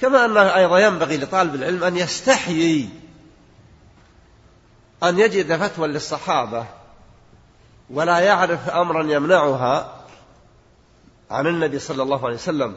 كما 0.00 0.24
أنه 0.24 0.56
أيضا 0.56 0.78
ينبغي 0.78 1.16
لطالب 1.16 1.54
العلم 1.54 1.84
أن 1.84 1.96
يستحيي 1.96 2.88
أن 5.02 5.18
يجد 5.18 5.56
فتوى 5.56 5.88
للصحابة 5.88 6.66
ولا 7.90 8.18
يعرف 8.18 8.68
أمرا 8.68 9.02
يمنعها 9.02 9.94
عن 11.30 11.46
النبي 11.46 11.78
صلى 11.78 12.02
الله 12.02 12.24
عليه 12.26 12.34
وسلم 12.34 12.74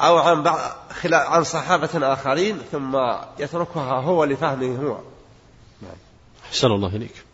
أو 0.00 0.18
عن 0.18 0.46
عن 1.12 1.44
صحابة 1.44 2.12
آخرين 2.12 2.58
ثم 2.72 2.96
يتركها 3.38 4.00
هو 4.00 4.24
لفهمه 4.24 4.88
هو. 4.88 4.96
أحسن 6.46 6.66
الله 6.66 6.96
إليك. 6.96 7.24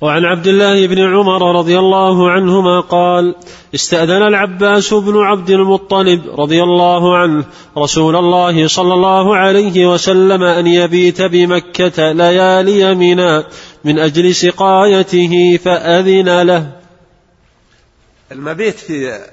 وعن 0.00 0.24
عبد 0.24 0.46
الله 0.46 0.86
بن 0.86 0.98
عمر 0.98 1.58
رضي 1.58 1.78
الله 1.78 2.30
عنهما 2.30 2.80
قال 2.80 3.34
استأذن 3.74 4.22
العباس 4.22 4.94
بن 4.94 5.16
عبد 5.16 5.50
المطلب 5.50 6.40
رضي 6.40 6.62
الله 6.62 7.16
عنه 7.16 7.44
رسول 7.78 8.16
الله 8.16 8.68
صلى 8.68 8.94
الله 8.94 9.36
عليه 9.36 9.86
وسلم 9.86 10.42
أن 10.42 10.66
يبيت 10.66 11.22
بمكة 11.22 12.12
ليالي 12.12 12.94
منى 12.94 13.44
من 13.84 13.98
أجل 13.98 14.34
سقايته 14.34 15.58
فأذن 15.64 16.42
له. 16.42 16.80
المبيت 18.32 18.78
في 18.78 19.26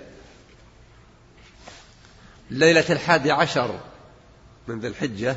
ليلة 2.49 2.85
الحادي 2.89 3.31
عشر 3.31 3.79
من 4.67 4.79
ذي 4.79 4.87
الحجة 4.87 5.35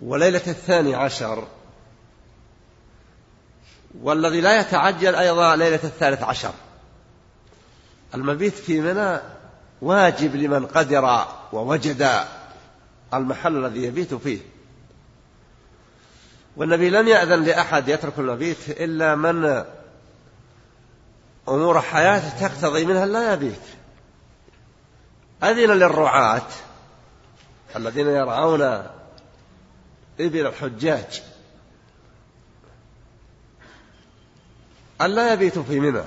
وليلة 0.00 0.42
الثاني 0.46 0.94
عشر 0.94 1.48
والذي 4.02 4.40
لا 4.40 4.60
يتعجل 4.60 5.14
أيضا 5.14 5.56
ليلة 5.56 5.80
الثالث 5.84 6.22
عشر. 6.22 6.52
المبيت 8.14 8.54
في 8.54 8.80
منى 8.80 9.20
واجب 9.82 10.36
لمن 10.36 10.66
قدر 10.66 11.24
ووجد 11.52 12.10
المحل 13.14 13.64
الذي 13.64 13.82
يبيت 13.82 14.14
فيه. 14.14 14.38
والنبي 16.56 16.90
لم 16.90 17.08
يأذن 17.08 17.44
لأحد 17.44 17.88
يترك 17.88 18.18
المبيت 18.18 18.68
إلا 18.68 19.14
من 19.14 19.64
أمور 21.48 21.80
حياته 21.80 22.48
تقتضي 22.48 22.84
منها 22.84 23.06
لا 23.06 23.32
يبيت. 23.32 23.60
أذن 25.42 25.70
للرعاة 25.70 26.48
الذين 27.76 28.06
يرعون 28.06 28.62
إبل 30.20 30.46
الحجاج 30.46 31.22
أن 35.00 35.10
لا 35.10 35.32
يبيتوا 35.32 35.62
في 35.62 35.80
منى. 35.80 36.02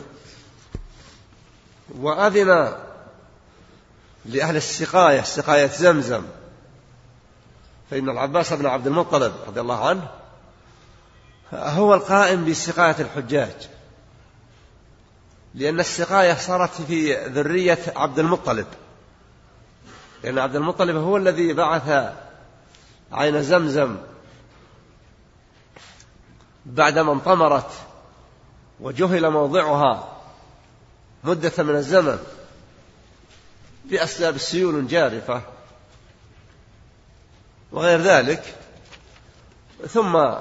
وأذن 2.00 2.76
لأهل 4.26 4.56
السقاية 4.56 5.22
سقاية 5.22 5.68
زمزم. 5.68 6.24
فإن 7.92 8.10
العباس 8.10 8.54
بن 8.54 8.66
عبد 8.66 8.88
المطلب 8.88 9.34
رضي 9.48 9.62
الله 9.62 9.88
عنه 9.88 10.19
هو 11.54 11.94
القائم 11.94 12.46
بسقاية 12.46 12.96
الحجاج. 13.00 13.70
لأن 15.56 15.80
السقاية 15.80 16.34
صارت 16.34 16.82
في 16.82 17.26
ذرية 17.28 17.80
عبد 17.96 18.20
المطلب. 18.20 18.68
لأن 20.24 20.38
عبد 20.40 20.56
المطلب 20.56 20.96
هو 20.96 21.18
الذي 21.18 21.54
بعث 21.54 22.14
عين 23.12 23.44
زمزم 23.44 23.98
بعدما 26.66 27.14
انطمرت 27.14 27.72
وجهل 28.80 29.30
موضعها 29.30 30.18
مدة 31.24 31.64
من 31.64 31.76
الزمن 31.76 32.20
بأسباب 33.86 34.38
سيول 34.38 34.88
جارفة 34.88 35.42
وغير 37.72 38.02
ذلك. 38.02 38.56
ثم 39.88 40.34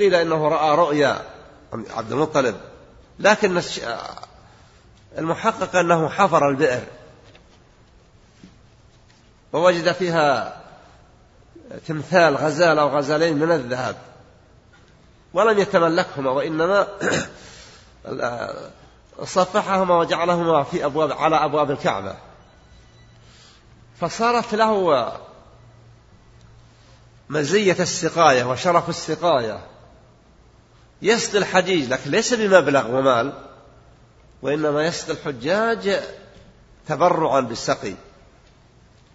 قيل 0.00 0.14
إنه 0.14 0.48
رأى 0.48 0.76
رؤيا 0.76 1.22
عبد 1.72 2.12
المطلب 2.12 2.60
لكن 3.18 3.62
المحقق 5.18 5.76
أنه 5.76 6.08
حفر 6.08 6.48
البئر. 6.48 6.82
ووجد 9.52 9.92
فيها 9.92 10.60
تمثال 11.86 12.36
غزال 12.36 12.78
أو 12.78 12.88
غزالين 12.88 13.36
من 13.36 13.52
الذهب 13.52 13.96
ولم 15.32 15.58
يتملكهما 15.58 16.30
وإنما 16.30 16.86
صفحهما 19.24 19.98
وجعلهما 19.98 20.62
في 20.62 20.84
أبواب 20.84 21.12
على 21.12 21.36
أبواب 21.36 21.70
الكعبة. 21.70 22.14
فصارت 24.00 24.54
له 24.54 25.12
مزية 27.28 27.76
السقاية 27.80 28.44
وشرف 28.44 28.88
السقاية. 28.88 29.69
يسقي 31.02 31.38
الحجيج 31.38 31.88
لكن 31.88 32.10
ليس 32.10 32.34
بمبلغ 32.34 32.90
ومال 32.96 33.32
وإنما 34.42 34.86
يسقي 34.86 35.12
الحجاج 35.12 36.00
تبرعا 36.88 37.40
بالسقي. 37.40 37.94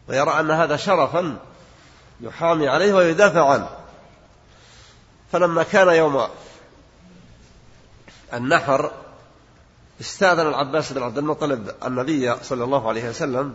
ويرى 0.10 0.40
أن 0.40 0.52
هذا 0.52 0.76
شرفا 0.76 1.38
يحامي 2.22 2.68
عليه 2.68 2.94
ويدافع 2.94 3.50
عنه 3.50 3.70
فلما 5.32 5.64
كان 5.64 5.88
يوم 5.88 6.28
النحر 8.34 8.92
استأذن 10.02 10.48
العباس 10.48 10.94
بن 10.94 11.04
عبد 11.04 11.18
المطلب 11.18 11.72
النبي 11.86 12.36
صلى 12.44 12.64
الله 12.64 12.90
عليه 12.90 13.10
وسلم 13.10 13.54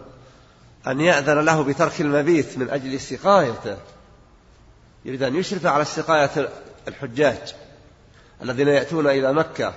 أن 0.87 1.01
يأذن 1.01 1.39
له 1.39 1.63
بترك 1.63 2.01
المبيت 2.01 2.59
من 2.59 2.71
أجل 2.71 3.01
سقايته 3.01 3.77
يريد 5.05 5.23
أن 5.23 5.37
يشرف 5.37 5.67
على 5.67 5.85
سقاية 5.85 6.49
الحجاج. 6.89 7.55
الذين 8.43 8.69
يأتون 8.69 9.07
إلى 9.07 9.33
مكة 9.33 9.75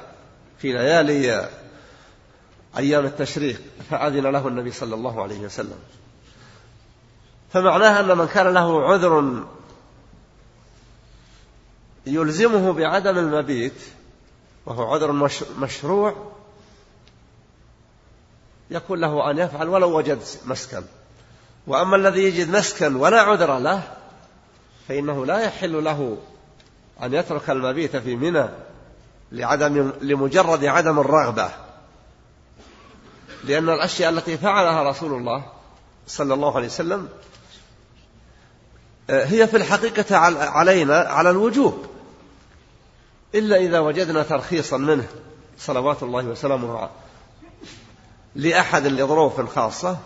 في 0.58 0.74
ليالي 0.74 1.50
أيام 2.78 3.06
التشريق 3.06 3.62
فأذن 3.90 4.32
له 4.32 4.48
النبي 4.48 4.72
صلى 4.72 4.96
الله 4.96 5.24
عليه 5.24 5.40
وسلم. 5.40 5.80
فمعناها 7.54 8.00
أن 8.00 8.18
من 8.18 8.28
كان 8.28 8.48
له 8.54 8.84
عذر 8.84 9.44
يلزمه 12.06 12.74
بعدم 12.74 13.18
المبيت 13.18 13.82
وهو 14.66 14.94
عذر 14.94 15.30
مشروع 15.60 16.32
يكون 18.72 19.00
له 19.00 19.32
أن 19.32 19.38
يفعل 19.38 19.70
ولو 19.70 19.98
وجد 19.98 20.20
مسكن. 20.46 20.84
وأما 21.68 21.96
الذي 21.96 22.24
يجد 22.24 22.50
مسكن 22.50 22.96
ولا 22.96 23.22
عذر 23.22 23.60
له 23.60 23.84
فإنه 24.88 25.26
لا 25.26 25.40
يحل 25.40 25.84
له 25.84 26.18
أن 27.04 27.14
يترك 27.14 27.50
المبيت 27.50 27.96
في 27.96 28.16
منى 28.16 28.50
لعدم 29.32 29.92
لمجرد 30.02 30.66
عدم 30.66 31.00
الرغبة. 31.00 31.50
لأن 33.44 33.70
الأشياء 33.70 34.10
التي 34.10 34.38
فعلها 34.38 34.90
رسول 34.90 35.14
الله 35.14 35.46
صلى 36.08 36.34
الله 36.34 36.56
عليه 36.56 36.68
وسلم 36.68 37.10
آه، 39.10 39.26
هي 39.26 39.48
في 39.48 39.58
الحقيقة 39.58 40.18
علينا 40.50 40.98
على 40.98 41.30
الوجوب. 41.30 41.86
إلا 43.36 43.58
إذا 43.58 43.80
وجدنا 43.80 44.24
ترخيصا 44.24 44.78
منه 44.78 45.08
صلوات 45.58 46.04
الله 46.04 46.26
وسلامه 46.26 46.90
لأحد 48.36 48.88
لظروف 48.88 49.56
خاصة 49.56 49.98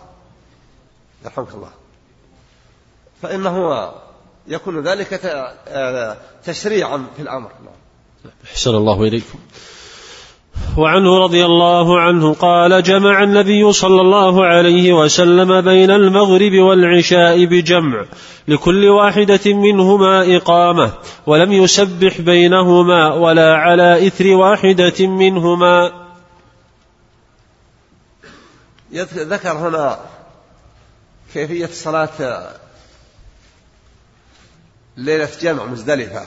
يرحمك 1.24 1.54
الله. 1.54 1.70
فإنه 3.22 3.92
يكون 4.46 4.82
ذلك 4.82 5.20
آه، 5.68 6.16
تشريعا 6.44 7.06
في 7.16 7.22
الأمر. 7.22 7.50
أحسن 8.44 8.74
الله 8.74 9.02
إليكم. 9.02 9.38
وعنه 10.76 11.18
رضي 11.18 11.44
الله 11.44 12.00
عنه 12.00 12.34
قال 12.34 12.82
جمع 12.82 13.22
النبي 13.22 13.72
صلى 13.72 14.00
الله 14.00 14.46
عليه 14.46 14.92
وسلم 14.92 15.60
بين 15.60 15.90
المغرب 15.90 16.52
والعشاء 16.52 17.44
بجمع 17.44 18.04
لكل 18.48 18.88
واحدة 18.88 19.54
منهما 19.54 20.36
إقامة 20.36 20.92
ولم 21.26 21.52
يسبح 21.52 22.20
بينهما 22.20 23.14
ولا 23.14 23.54
على 23.54 24.06
إثر 24.06 24.26
واحدة 24.26 25.06
منهما. 25.06 25.92
ذكر 29.14 29.52
هنا 29.52 29.98
كيفية 31.34 31.66
صلاة 31.66 32.50
ليلة 34.98 35.30
جمع 35.40 35.64
مزدلفة. 35.64 36.26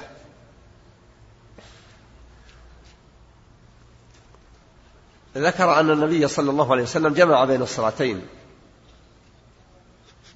ذكر 5.38 5.80
أن 5.80 5.90
النبي 5.92 6.28
صلى 6.28 6.52
الله 6.52 6.72
عليه 6.72 6.84
وسلم 6.84 7.14
جمع 7.14 7.46
بين 7.46 7.62
الصلاتين. 7.62 8.28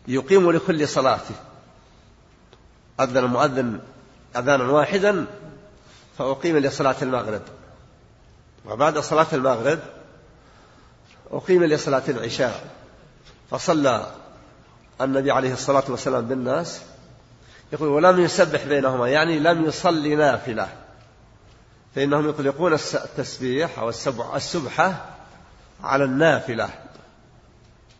يقيم 0.07 0.51
لكل 0.51 0.87
صلاته. 0.87 1.35
أذن 2.99 3.17
المؤذن 3.17 3.79
أذانا 4.35 4.63
واحدا 4.63 5.25
فأقيم 6.17 6.57
لصلاة 6.57 6.95
المغرب. 7.01 7.41
وبعد 8.65 8.99
صلاة 8.99 9.27
المغرب 9.33 9.79
أقيم 11.31 11.63
لصلاة 11.63 12.03
العشاء. 12.09 12.75
فصلى 13.51 14.11
النبي 15.01 15.31
عليه 15.31 15.53
الصلاة 15.53 15.83
والسلام 15.89 16.25
بالناس. 16.25 16.81
يقول 17.75 17.89
ولم 17.89 18.19
يسبح 18.19 18.63
بينهما 18.63 19.09
يعني 19.09 19.39
لم 19.39 19.65
يصلي 19.65 20.15
نافلة. 20.15 20.69
فإنهم 21.95 22.29
يطلقون 22.29 22.73
التسبيح 22.73 23.79
أو 23.79 23.89
السبحة 24.35 25.05
على 25.83 26.03
النافلة 26.03 26.69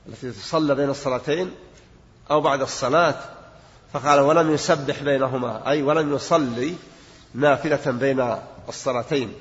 التي 0.08 0.32
تصلى 0.32 0.76
بين 0.76 0.90
الصلاتين 0.90 1.52
أو 2.32 2.42
بعد 2.42 2.62
الصلاة. 2.62 3.16
فقال 3.94 4.20
ولم 4.20 4.54
يسبح 4.54 5.04
بينهما 5.04 5.70
أي 5.70 5.82
ولم 5.82 6.16
يصلي 6.16 6.76
نافلة 7.34 7.92
بين 7.92 8.38
الصلاتين. 8.70 9.34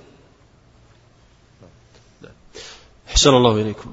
أحسن 3.10 3.30
الله 3.30 3.62
إليكم. 3.62 3.92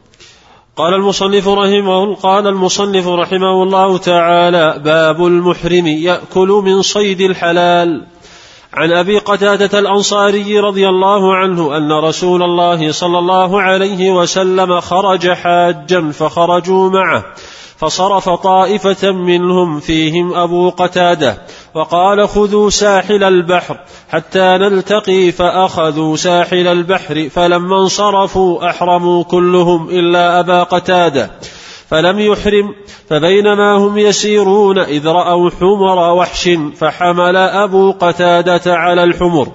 قال 0.76 0.93
المصنف 0.93 1.47
رحمه 1.47 2.15
قال 2.15 2.47
المصنف 2.47 3.07
رحمه 3.07 3.63
الله 3.63 3.97
تعالى 3.97 4.82
باب 4.86 5.26
المحرم 5.26 5.88
يأكل 5.88 6.47
من 6.65 6.82
صيد 6.82 7.22
الحلال. 7.22 8.05
عن 8.74 8.91
أبي 8.91 9.17
قتادة 9.17 9.80
الأنصاري 9.80 10.59
رضي 10.59 10.89
الله 10.89 11.36
عنه 11.36 11.78
أن 11.78 11.91
رسول 11.91 12.43
الله 12.43 12.91
صلى 12.91 13.19
الله 13.19 13.61
عليه 13.61 14.11
وسلم 14.11 14.82
خرج 14.82 15.32
حاجا 15.32 16.11
فخرجوا 16.11 16.89
معه. 16.89 17.26
فصرف 17.82 18.29
طائفة 18.29 19.11
منهم 19.11 19.79
فيهم 19.79 20.34
أبو 20.34 20.69
قتادة 20.69 21.38
وقال 21.75 22.27
خذوا 22.27 22.69
ساحل 22.69 23.23
البحر 23.23 23.77
حتى 24.09 24.57
نلتقي 24.57 25.32
فأخذوا 25.32 26.15
ساحل 26.15 26.67
البحر 26.67 27.29
فلما 27.29 27.82
انصرفوا 27.82 28.69
أحرموا 28.69 29.23
كلهم 29.23 29.89
إلا 29.89 30.39
أبا 30.39 30.63
قتادة 30.63 31.32
فلم 31.89 32.19
يحرم 32.19 32.75
فبينما 33.09 33.77
هم 33.77 33.97
يسيرون 33.97 34.79
إذ 34.79 35.07
رأوا 35.07 35.49
حمر 35.59 36.13
وحش 36.13 36.49
فحمل 36.77 37.38
أبو 37.38 37.91
قتادة 37.91 38.75
على 38.75 39.03
الحمر 39.03 39.47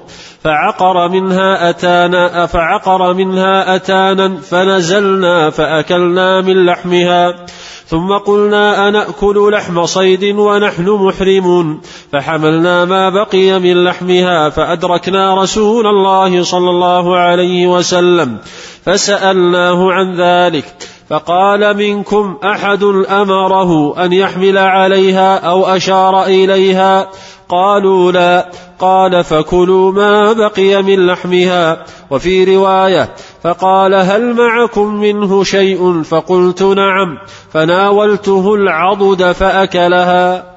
فعقر 0.44 1.08
منها 1.08 1.70
أتانا 1.70 2.46
فعقر 2.46 3.14
منها 3.14 3.76
أتانا 3.76 4.40
فنزلنا 4.40 5.50
فأكلنا 5.50 6.40
من 6.40 6.66
لحمها 6.66 7.46
ثم 7.86 8.12
قلنا 8.12 8.88
أنأكل 8.88 9.50
لحم 9.52 9.86
صيد 9.86 10.24
ونحن 10.24 10.88
محرمون. 10.88 11.80
فحملنا 12.12 12.84
ما 12.84 13.10
بقي 13.10 13.60
من 13.60 13.84
لحمها 13.84 14.50
فأدركنا 14.50 15.42
رسول 15.42 15.86
الله 15.86 16.42
صلى 16.42 16.70
الله 16.70 17.16
عليه 17.16 17.66
وسلم 17.66 18.38
فسألناه 18.84 19.92
عن 19.92 20.14
ذلك 20.14 20.64
فقال 21.10 21.76
منكم 21.76 22.36
أحد 22.44 22.82
أمره 23.10 24.04
أن 24.04 24.12
يحمل 24.12 24.58
عليها 24.58 25.38
أو 25.38 25.66
أشار 25.66 26.24
إليها؟ 26.24 27.10
قالوا 27.48 28.12
لا 28.12 28.50
قال 28.78 29.24
فكلوا 29.24 29.92
ما 29.92 30.32
بقي 30.32 30.82
من 30.82 31.06
لحمها. 31.06 31.84
وفي 32.10 32.56
رواية 32.56 33.14
فقال 33.46 33.94
هل 33.94 34.34
معكم 34.34 34.94
منه 34.94 35.44
شيء؟ 35.44 36.02
فقلت 36.02 36.62
نعم. 36.62 37.18
فناولته 37.52 38.54
العضد 38.54 39.32
فأكلها. 39.32 40.56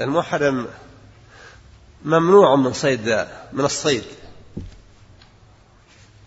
المحرم 0.00 0.66
ممنوع 2.04 2.56
من 2.56 2.72
صيد 2.72 3.26
من 3.52 3.64
الصيد. 3.64 4.04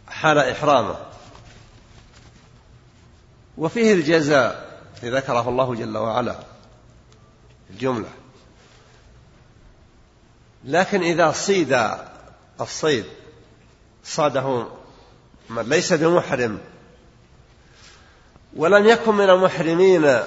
حال 0.07 0.38
إحرامه. 0.38 0.95
وفيه 3.57 3.93
الجزاء 3.93 4.80
ذكره 5.03 5.49
الله 5.49 5.76
جل 5.76 5.97
وعلا. 5.97 6.36
الجملة. 7.70 8.09
لكن 10.66 11.01
إذا 11.01 11.32
صيد 11.32 11.82
الصيد 12.62 13.05
صاده 14.03 14.68
من 15.52 15.70
ليس 15.70 15.93
بمحرم. 15.93 16.60
ولم 18.56 18.86
يكن 18.86 19.16
من 19.16 19.30
المحرمين 19.30 20.20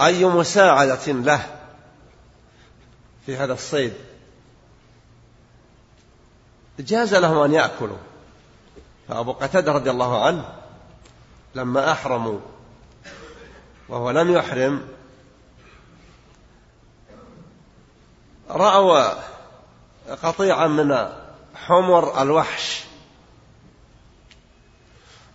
أي 0.00 0.24
مساعدة 0.24 1.06
له 1.06 1.58
في 3.26 3.36
هذا 3.36 3.52
الصيد. 3.52 3.92
جاز 6.80 7.14
لهم 7.14 7.38
أن 7.38 7.52
يأكلوا. 7.52 7.98
فأبو 9.08 9.32
قتادة 9.32 9.72
رضي 9.72 9.90
الله 9.90 10.24
عنه 10.24 10.54
لما 11.54 11.92
أحرموا 11.92 12.38
وهو 13.88 14.10
لم 14.10 14.32
يحرم 14.32 14.88
رأوا 18.50 19.14
قطيعا 20.22 20.66
من 20.66 21.08
حمر 21.54 22.22
الوحش. 22.22 22.87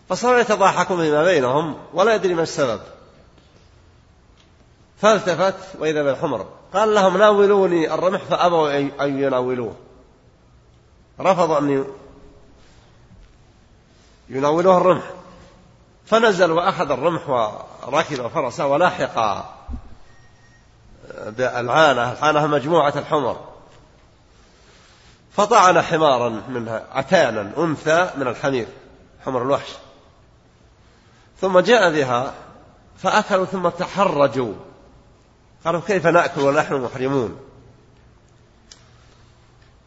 فصاروا 0.09 0.39
يتضاحكون 0.39 0.97
فيما 0.97 1.23
بينهم 1.23 1.77
ولا 1.93 2.15
يدري 2.15 2.33
ما 2.33 2.43
السبب. 2.43 2.81
فالتفت 5.01 5.79
وإذا 5.79 6.03
بالحمر. 6.03 6.47
قال 6.73 6.95
لهم 6.95 7.17
ناولوني 7.17 7.93
الرمح 7.93 8.21
فأبوا 8.21 8.77
أن 8.79 9.23
يناولوه. 9.23 9.75
رفضوا 11.19 11.59
أن 11.59 11.85
يناولوه 14.29 14.77
الرمح. 14.77 15.03
فنزل 16.05 16.51
وأخذ 16.51 16.91
الرمح 16.91 17.29
وركب 17.29 18.27
فرسه 18.27 18.67
ولاحق 18.67 19.45
بالعانة 21.27 22.11
العانة 22.11 22.47
مجموعة 22.47 22.93
الحمر. 22.95 23.39
فطعن 25.31 25.81
حمارا 25.81 26.29
منها 26.29 26.85
عتانا 26.91 27.51
أنثى 27.57 28.09
من 28.17 28.27
الحمير 28.27 28.67
حمر 29.25 29.41
الوحش. 29.41 29.69
ثم 31.41 31.59
جاء 31.59 31.91
بها 31.91 32.33
فأكلوا 32.97 33.45
ثم 33.45 33.69
تحرجوا. 33.69 34.53
قالوا 35.65 35.81
كيف 35.87 36.07
نأكل 36.07 36.41
ونحن 36.41 36.73
محرمون؟ 36.73 37.39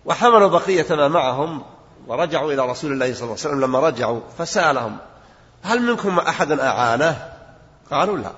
وحملوا 0.05 0.49
بقية 0.49 0.87
ما 0.91 1.09
معهم 1.09 1.63
ورجعوا 2.07 2.53
إلى 2.53 2.67
رسول 2.67 2.93
الله 2.93 3.15
صلى 3.15 3.23
الله 3.23 3.37
عليه 3.39 3.49
وسلم. 3.49 3.61
لما 3.61 3.81
رجعوا 3.81 4.21
فسألهم 4.39 4.97
هل 5.63 5.83
منكم 5.83 6.19
أحد 6.19 6.53
أعانه؟ 6.53 7.33
قالوا 7.91 8.19
لا. 8.19 8.31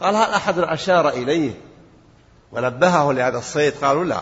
قال 0.00 0.16
هل 0.16 0.30
أحد 0.30 0.58
أشار 0.58 1.08
إليه؟ 1.08 1.60
ونبهه 2.52 3.12
لهذا 3.12 3.38
الصيد. 3.38 3.74
قالوا 3.84 4.04
لا. 4.04 4.20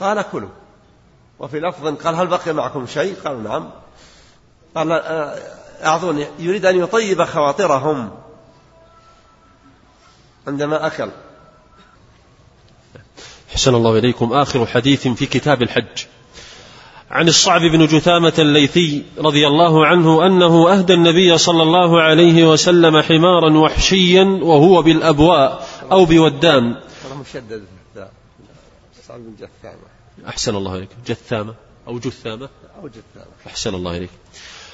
قال 0.00 0.24
كلوا. 0.32 0.48
وفي 1.38 1.60
لفظ 1.60 1.86
قال 1.86 2.14
هل 2.14 2.26
بقي 2.26 2.52
معكم 2.52 2.86
شيء؟ 2.86 3.16
قالوا 3.24 3.42
نعم. 3.42 3.70
قال 4.74 4.92
أعطوني 5.84 6.26
يريد 6.38 6.66
أن 6.66 6.78
يطيب 6.78 7.24
خواطرهم 7.24 8.10
عندما 10.46 10.86
أكل. 10.86 11.10
حسن 13.54 13.74
الله 13.74 13.98
إليكم. 13.98 14.32
آخر 14.32 14.66
حديث 14.66 15.08
في 15.08 15.26
كتاب 15.26 15.62
الحج. 15.62 16.04
عن 17.10 17.28
الصعب 17.28 17.60
بن 17.60 17.86
جثامة 17.86 18.32
الليثي 18.38 19.04
رضي 19.18 19.46
الله 19.46 19.86
عنه 19.86 20.26
أنه 20.26 20.72
أهدى 20.72 20.94
النبي 20.94 21.38
صلى 21.38 21.62
الله 21.62 22.02
عليه 22.02 22.50
وسلم 22.52 23.00
حمارا 23.00 23.58
وحشيا 23.58 24.24
وهو 24.42 24.82
بالأبواء 24.82 25.68
أو 25.92 26.04
بودان. 26.04 26.76
مشدد. 27.20 27.64
بن 29.16 29.34
جثامة. 29.34 30.28
أحسن 30.28 30.56
الله 30.56 30.76
إليك. 30.76 30.88
جثامة 31.06 31.54
أو 31.88 31.98
جثامة؟ 31.98 32.48
أو 32.82 32.88
جثامة. 32.88 33.32
أحسن 33.46 33.74
الله 33.74 33.96
إليك. 33.96 34.10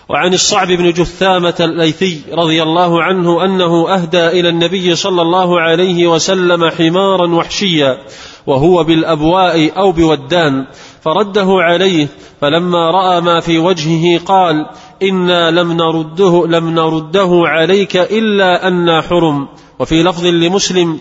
وعن 0.09 0.35
الصعب 0.35 0.69
بن 0.69 0.91
جثامة 0.93 1.55
الليثي 1.61 2.23
رضي 2.33 2.63
الله 2.63 3.03
عنه 3.03 3.45
أنه 3.45 3.95
أهدى 3.95 4.27
إلى 4.27 4.49
النبي 4.49 4.95
صلى 4.95 5.23
الله 5.23 5.61
عليه 5.61 6.07
وسلم 6.07 6.69
حمارا 6.69 7.35
وحشيا 7.35 7.99
وهو 8.47 8.85
بالأبواء 8.85 9.79
أو 9.79 9.93
بودان 9.93 10.67
فرده 11.01 11.47
عليه 11.49 12.09
فلما 12.41 12.91
رأى 12.91 13.21
ما 13.21 13.41
في 13.41 13.59
وجهه 13.59 14.19
قال 14.25 14.67
إنا 15.03 15.51
لم 15.51 15.73
نرده 15.73 16.47
لم 16.47 16.71
نرده 16.71 17.43
عليك 17.45 17.97
إلا 17.97 18.69
أنا 18.69 19.01
حرم 19.03 19.49
وفي 19.79 20.03
لفظ 20.03 20.27
لمسلم 20.27 21.01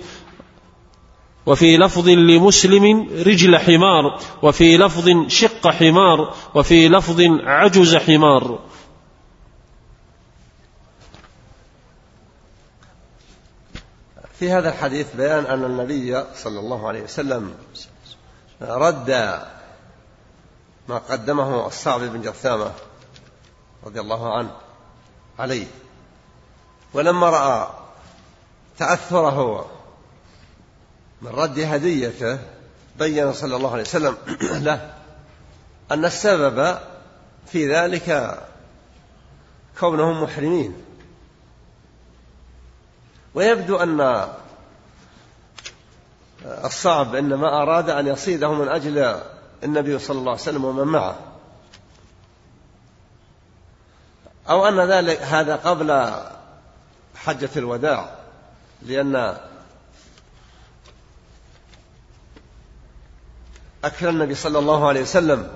وفي 1.45 1.77
لفظ 1.77 2.09
لمسلم 2.09 3.07
رجل 3.25 3.57
حمار 3.57 4.19
وفي 4.41 4.77
لفظ 4.77 5.09
شق 5.27 5.67
حمار 5.67 6.33
وفي 6.55 6.89
لفظ 6.89 7.21
عجز 7.43 7.95
حمار 7.95 8.59
في 14.39 14.51
هذا 14.51 14.69
الحديث 14.69 15.15
بيان 15.15 15.45
أن 15.45 15.63
النبي 15.63 16.23
صلى 16.35 16.59
الله 16.59 16.87
عليه 16.87 17.01
وسلم 17.01 17.55
رد 18.61 19.09
ما 20.87 20.97
قدمه 20.97 21.67
الصعب 21.67 22.01
بن 22.01 22.21
جثامة 22.21 22.71
رضي 23.83 23.99
الله 23.99 24.37
عنه 24.37 24.51
عليه. 25.39 25.67
ولما 26.93 27.29
رأى 27.29 27.69
تأثره 28.77 29.69
من 31.21 31.31
رد 31.31 31.59
هديته 31.59 32.39
بين 32.99 33.33
صلى 33.33 33.55
الله 33.55 33.71
عليه 33.71 33.81
وسلم 33.81 34.17
له 34.67 34.93
أن 35.91 36.05
السبب 36.05 36.77
في 37.51 37.73
ذلك 37.75 38.39
كونهم 39.79 40.23
محرمين. 40.23 40.86
ويبدو 43.37 43.77
أن 43.77 44.27
الصعب 46.45 47.15
إنما 47.15 47.61
أراد 47.61 47.89
أن 47.89 48.07
يصيده 48.07 48.53
من 48.53 48.67
أجل 48.67 49.21
النبي 49.63 49.99
صلى 49.99 50.19
الله 50.19 50.31
عليه 50.31 50.41
وسلم 50.41 50.65
ومن 50.65 50.83
معه. 50.83 51.15
أو 54.49 54.67
أن 54.67 54.79
ذلك 54.79 55.21
هذا 55.21 55.55
قبل 55.55 56.11
حجة 57.15 57.49
الوداع 57.55 58.15
لأن 58.81 59.37
أكل 63.83 64.07
النبي 64.07 64.35
صلى 64.35 64.59
الله 64.59 64.87
عليه 64.87 65.01
وسلم 65.01 65.49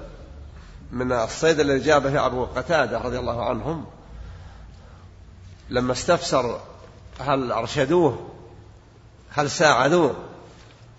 من 0.92 1.12
الصيد 1.12 1.60
الذي 1.60 1.80
جاء 1.80 2.00
به 2.00 2.26
أبو 2.26 2.46
قتادة 2.46 2.98
رضي 2.98 3.20
الله 3.20 3.50
عنهم 3.50 3.86
لما 5.70 5.92
استفسر 5.92 6.71
هل 7.22 7.52
أرشدوه؟ 7.52 8.30
هل 9.30 9.50
ساعدوه؟ 9.50 10.16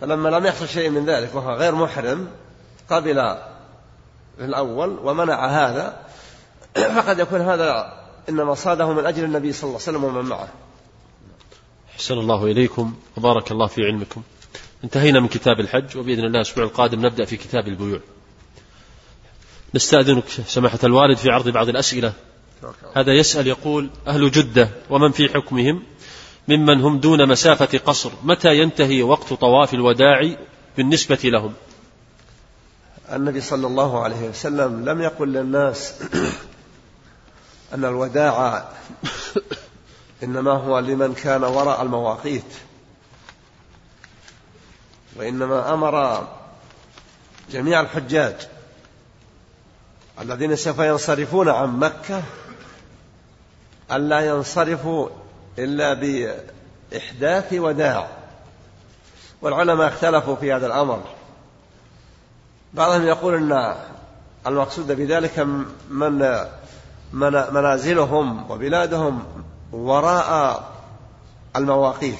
فلما 0.01 0.29
لم 0.29 0.47
يحصل 0.47 0.69
شيء 0.69 0.91
من 0.91 1.07
ذلك 1.07 1.35
وهو 1.35 1.51
غير 1.53 1.75
محرم 1.75 2.29
قبل 2.91 3.15
في 4.37 4.45
الأول 4.45 4.99
ومنع 5.03 5.47
هذا 5.47 5.97
فقد 6.97 7.19
يكون 7.19 7.41
هذا 7.41 8.03
إنما 8.29 8.55
صاده 8.55 8.93
من 8.93 9.07
أجل 9.07 9.25
النبي 9.25 9.53
صلى 9.53 9.69
الله 9.69 9.81
عليه 9.87 9.99
وسلم 9.99 10.05
ومن 10.05 10.29
معه. 10.29 10.49
أحسن 11.95 12.15
الله 12.15 12.45
إليكم 12.45 12.95
وبارك 13.17 13.53
الله 13.53 13.67
في 13.67 13.83
علمكم. 13.83 14.23
انتهينا 14.85 15.21
من 15.21 15.29
كتاب 15.29 15.61
الحج 15.61 15.97
وبإذن 15.97 16.25
الله 16.25 16.37
الأسبوع 16.37 16.65
القادم 16.65 17.07
نبدأ 17.07 17.25
في 17.25 17.37
كتاب 17.37 17.69
البيوع. 17.69 18.01
نستأذنك 19.75 20.29
سماحة 20.29 20.79
الوالد 20.85 21.17
في 21.17 21.31
عرض 21.31 21.49
بعض 21.49 21.69
الأسئلة. 21.69 22.13
هذا 22.97 23.13
يسأل 23.13 23.47
يقول 23.47 23.91
أهل 24.07 24.31
جدة 24.31 24.69
ومن 24.91 25.13
في 25.13 25.29
حكمهم؟ 25.29 25.83
ممن 26.49 26.81
هم 26.81 26.99
دون 26.99 27.29
مسافة 27.29 27.79
قصر. 27.79 28.11
متى 28.23 28.59
ينتهي 28.59 29.03
وقت 29.03 29.33
طواف 29.33 29.75
الوداع 29.75 30.37
بالنسبة 30.77 31.19
لهم؟ 31.25 31.55
النبي 33.13 33.41
صلى 33.41 33.67
الله 33.67 34.03
عليه 34.03 34.29
وسلم 34.29 34.89
لم 34.89 35.03
يقل 35.03 35.29
للناس 35.29 35.95
أن 37.75 37.85
الوداع 37.85 38.69
إنما 40.23 40.53
هو 40.53 40.79
لمن 40.79 41.15
كان 41.15 41.45
وراء 41.45 41.83
المواقيت 41.83 42.55
وإنما 45.17 45.75
أمر 45.75 46.27
جميع 47.51 47.81
الحجاج 47.81 48.37
الذين 50.21 50.57
سوف 50.57 50.79
ينصرفون 50.79 51.49
عن 51.49 51.79
مكة 51.79 52.23
ألا 53.93 54.21
ينصرفوا 54.21 55.09
إلا 55.59 55.95
بإحداث 55.95 57.53
وداع. 57.53 58.09
والعلماء 59.43 59.89
اختلفوا 59.89 60.37
في 60.37 60.53
هذا 60.53 60.67
الأمر. 60.67 61.03
بعضهم 62.75 63.07
يقول 63.07 63.35
أن 63.35 63.75
المقصود 64.47 64.93
بذلك 64.93 65.39
من 65.91 66.37
منازلهم 67.53 68.51
وبلادهم 68.51 69.25
وراء 69.73 70.63
المواقيت 71.57 72.19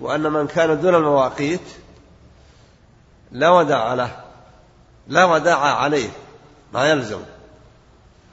وأن 0.00 0.32
من 0.32 0.46
كان 0.46 0.80
دون 0.80 0.94
المواقيت 0.94 1.60
لا 3.32 3.50
وداع 3.50 3.94
له 3.94 4.10
لا 5.08 5.24
وداع 5.24 5.58
عليه 5.58 6.10
ما 6.72 6.88
يلزم. 6.88 7.20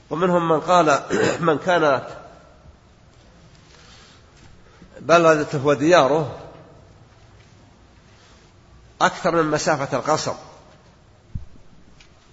ومنهم 0.09 0.49
من 0.49 0.59
قال 0.59 0.99
من 1.47 1.57
كانت 1.57 2.03
بلدته 5.09 5.65
ودياره 5.65 6.39
أكثر 9.01 9.43
من 9.43 9.51
مسافة 9.51 9.97
القصر. 9.97 10.33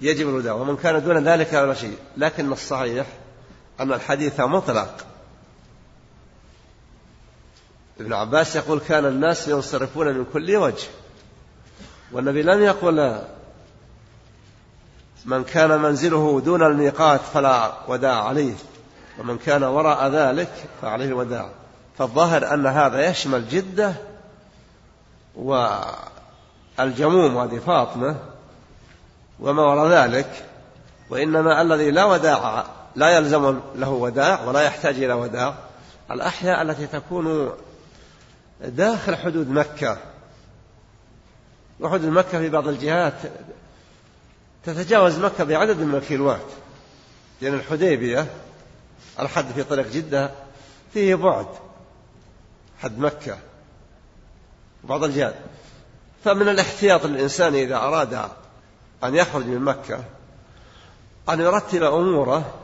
يجب 0.01 0.29
الوداع 0.29 0.53
ومن 0.53 0.77
كان 0.77 1.05
دون 1.05 1.29
ذلك 1.29 1.53
ولا 1.53 1.75
شيء. 1.75 1.99
لكن 2.17 2.53
الصحيح 2.53 3.07
أن 3.81 3.93
الحديث 3.93 4.41
مطلق. 4.41 5.07
ابن 8.01 8.13
عباس 8.13 8.57
يقول 8.57 8.81
كان 8.81 9.05
الناس 9.05 9.49
ينصرفون 9.49 10.07
من 10.07 10.27
كل 10.33 10.57
وجه 10.57 10.89
والنبي 12.13 12.43
لم 12.43 12.63
يقل 12.63 13.23
من 15.25 15.45
كان 15.45 15.83
منزله 15.83 16.41
دون 16.41 16.63
الميقات 16.63 17.21
فلا 17.21 17.73
وداع 17.89 18.25
عليه 18.25 18.55
ومن 19.19 19.39
كان 19.39 19.63
وراء 19.63 20.09
ذلك 20.09 20.53
فعليه 20.83 21.07
الوداع. 21.07 21.51
فالظاهر 21.99 22.55
أن 22.55 22.67
هذا 22.67 23.11
يشمل 23.11 23.49
جدة 23.49 23.95
والجموم 25.37 27.37
وهذه 27.37 27.59
فاطمة 27.59 28.17
وما 29.41 29.63
وراء 29.63 29.89
ذلك 29.89 30.45
وإنما 31.11 31.63
الذي 31.63 31.91
لا 31.91 32.05
وداع 32.05 32.65
لا 32.97 33.17
يلزم 33.17 33.61
له 33.75 33.89
وداع 33.89 34.45
ولا 34.45 34.61
يحتاج 34.61 35.03
إلى 35.03 35.13
وداع 35.13 35.55
الأحياء 36.11 36.63
التي 36.63 36.87
تكون 36.87 37.53
داخل 38.61 39.17
حدود 39.17 39.51
مكة. 39.51 39.99
وحدود 41.81 42.05
مكة 42.05 42.39
في 42.39 42.49
بعض 42.49 42.69
الجهات 42.69 43.15
تتجاوز 44.65 45.19
مكة 45.19 45.45
بعدد 45.45 45.81
من 45.81 45.95
الكيلوات. 45.95 46.47
لأن 47.41 47.55
الحديبية 47.55 48.27
الحد 49.21 49.45
في 49.55 49.63
طريق 49.63 49.93
جدة 49.93 50.31
فيه 50.95 51.15
بعد. 51.15 51.47
حد 52.83 52.99
مكة 52.99 53.39
بعض 54.85 55.05
الجهات 55.05 55.35
فمن 56.25 56.49
الاحتياط 56.49 57.07
للإنسان 57.07 57.55
إذا 57.55 57.77
أراد 57.77 58.15
أن 59.05 59.15
يخرج 59.15 59.47
من 59.47 59.61
مكة 59.61 60.05
أن 61.29 61.41
يرتب 61.41 61.83
أموره 61.83 62.55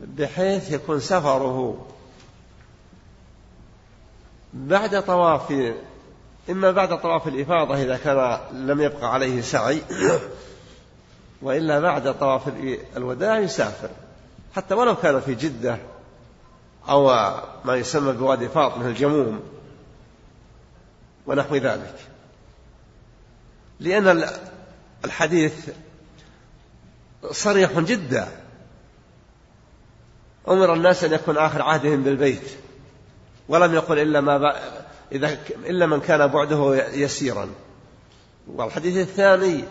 بحيث 0.00 0.72
يكون 0.72 1.00
سفره 1.00 1.86
بعد 4.54 5.02
طواف 5.02 5.72
إما 6.50 6.70
بعد 6.70 7.00
طواف 7.00 7.28
الإفاضة 7.28 7.82
إذا 7.82 7.96
كان 7.96 8.38
لم 8.52 8.80
يبقى 8.80 9.12
عليه 9.12 9.40
سعي 9.42 9.82
وإلا 11.42 11.80
بعد 11.80 12.18
طواف 12.18 12.42
الوداع 12.96 13.38
يسافر. 13.38 13.90
حتى 14.56 14.74
ولو 14.74 14.96
كان 14.96 15.20
في 15.20 15.34
جدة 15.34 15.78
أو 16.88 17.34
ما 17.64 17.76
يسمى 17.76 18.12
بوادي 18.12 18.48
فاطمة 18.48 18.86
الجموم 18.86 19.40
ونحو 21.26 21.56
ذلك. 21.56 21.94
لأن 23.80 24.28
الحديث 25.04 25.68
صريح 27.30 27.78
جدا. 27.78 28.28
أمر 30.48 30.74
الناس 30.74 31.04
أن 31.04 31.12
يكون 31.12 31.36
آخر 31.36 31.62
عهدهم 31.62 32.02
بالبيت. 32.02 32.50
ولم 33.48 33.74
يقل 33.74 33.98
إلا 33.98 34.20
ما 34.20 34.54
إذا 35.12 35.38
إلا 35.66 35.86
من 35.86 36.00
كان 36.00 36.26
بعده 36.26 36.74
يسيرا. 36.94 37.48
والحديث 38.46 39.08
الثاني 39.08 39.64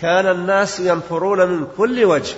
كان 0.00 0.26
الناس 0.26 0.80
ينفرون 0.80 1.46
من 1.48 1.66
كل 1.76 2.04
وجه. 2.04 2.36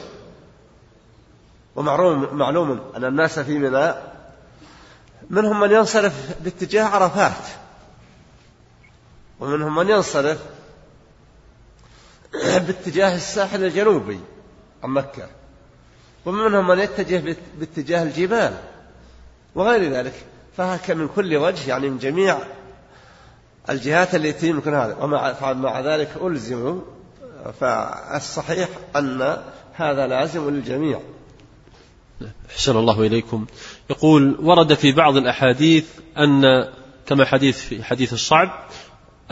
ومعلوم 1.76 2.34
معلوم 2.34 2.80
أن 2.96 3.04
الناس 3.04 3.38
في 3.38 3.58
منى 3.58 3.94
منهم 5.30 5.60
من 5.60 5.70
ينصرف 5.70 6.42
باتجاه 6.44 6.84
عرفات 6.84 7.44
ومنهم 9.40 9.74
من 9.74 9.88
ينصرف 9.88 10.38
باتجاه 12.42 13.16
الساحل 13.16 13.64
الجنوبي 13.64 14.20
عن 14.84 14.90
مكة 14.90 15.28
ومنهم 16.26 16.66
من 16.66 16.78
يتجه 16.78 17.36
باتجاه 17.58 18.02
الجبال 18.02 18.56
وغير 19.54 19.92
ذلك. 19.92 20.14
فهك 20.56 20.90
من 20.90 21.08
كل 21.08 21.36
وجه 21.36 21.68
يعني 21.68 21.88
من 21.88 21.98
جميع 21.98 22.38
الجهات 23.70 24.14
التي 24.14 24.48
يمكن 24.48 24.74
هذا. 24.74 24.96
ومع 25.00 25.52
مع 25.52 25.80
ذلك 25.80 26.10
ألزموا 26.22 26.80
فالصحيح 27.60 28.68
أن 28.96 29.42
هذا 29.72 30.06
لازم 30.06 30.50
للجميع. 30.50 31.00
أحسن 32.50 32.76
الله 32.76 33.02
إليكم. 33.02 33.46
يقول 33.90 34.36
ورد 34.42 34.74
في 34.74 34.92
بعض 34.92 35.16
الأحاديث 35.16 35.84
أن 36.18 36.42
كما 37.06 37.24
حديث 37.24 37.58
في 37.58 37.84
حديث 37.84 38.12
الصعب 38.12 38.68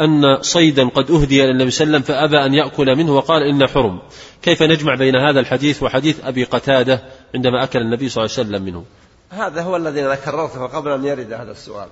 أن 0.00 0.42
صيدا 0.42 0.88
قد 0.88 1.10
أهدي 1.10 1.44
إلى 1.44 1.50
النبي 1.50 1.70
صلى 1.70 1.84
الله 1.84 1.96
عليه 1.96 2.04
وسلم 2.04 2.16
فأبى 2.16 2.46
أن 2.46 2.54
يأكل 2.54 2.96
منه 2.96 3.12
وقال 3.12 3.42
إن 3.42 3.66
حرم. 3.66 3.98
كيف 4.42 4.62
نجمع 4.62 4.94
بين 4.94 5.16
هذا 5.16 5.40
الحديث 5.40 5.82
وحديث 5.82 6.24
أبي 6.24 6.44
قتادة 6.44 7.02
عندما 7.34 7.64
أكل 7.64 7.78
النبي 7.78 8.08
صلى 8.08 8.24
الله 8.24 8.36
عليه 8.38 8.48
وسلم 8.48 8.62
منه؟ 8.62 8.84
هذا 9.30 9.62
هو 9.62 9.76
الذي 9.76 10.00
أنا 10.00 10.14
كررته 10.14 10.66
قبل 10.66 10.90
أن 10.90 11.04
يرد 11.04 11.32
هذا 11.32 11.50
السؤال. 11.52 11.88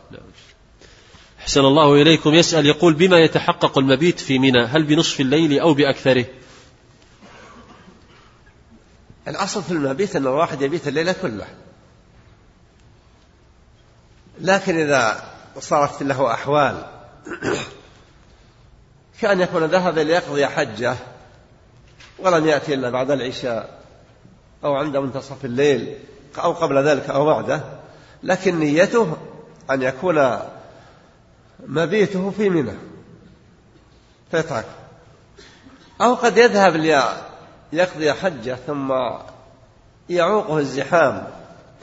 أحسن 1.41 1.61
الله 1.61 2.03
إليكم. 2.03 2.35
يسأل 2.35 2.67
يقول 2.67 2.95
بما 2.95 3.19
يتحقق 3.19 3.79
المبيت 3.79 4.21
في 4.21 4.39
منى؟ 4.39 4.65
هل 4.65 4.83
بنصف 4.83 5.21
الليل 5.21 5.61
أو 5.61 5.75
بأكثره؟ 5.75 6.25
الأصل 9.29 9.63
في 9.63 9.71
المبيت 9.71 10.17
أن 10.17 10.23
الواحد 10.23 10.63
يبيت 10.63 10.89
الليلة 10.89 11.15
كله. 11.23 11.47
لكن 14.39 14.79
إذا 14.79 15.25
صارت 15.59 16.03
له 16.03 16.33
أحوال 16.35 16.85
كأن 19.21 19.41
يكون 19.41 19.65
ذهب 19.65 19.99
ليقضي 19.99 20.47
حجة 20.47 20.97
ولم 22.19 22.47
يأتي 22.47 22.75
إلا 22.75 22.91
بعد 22.91 23.11
العشاء 23.11 23.83
أو 24.65 24.75
عند 24.75 24.97
منتصف 24.97 25.45
الليل 25.45 25.99
أو 26.39 26.53
قبل 26.53 26.89
ذلك 26.89 27.11
أو 27.11 27.27
بعده 27.27 27.63
لكن 28.23 28.59
نيته 28.59 29.17
أن 29.71 29.83
يكون 29.83 30.39
مبيته 31.67 32.31
في 32.31 32.51
منى 32.51 32.75
فيترك. 34.31 34.67
أو 36.01 36.15
قد 36.15 36.39
يذهب 36.39 36.77
ليقضي 37.73 38.13
حجة 38.13 38.59
ثم 38.67 38.93
يعوقه 40.09 40.59
الزحام 40.59 41.27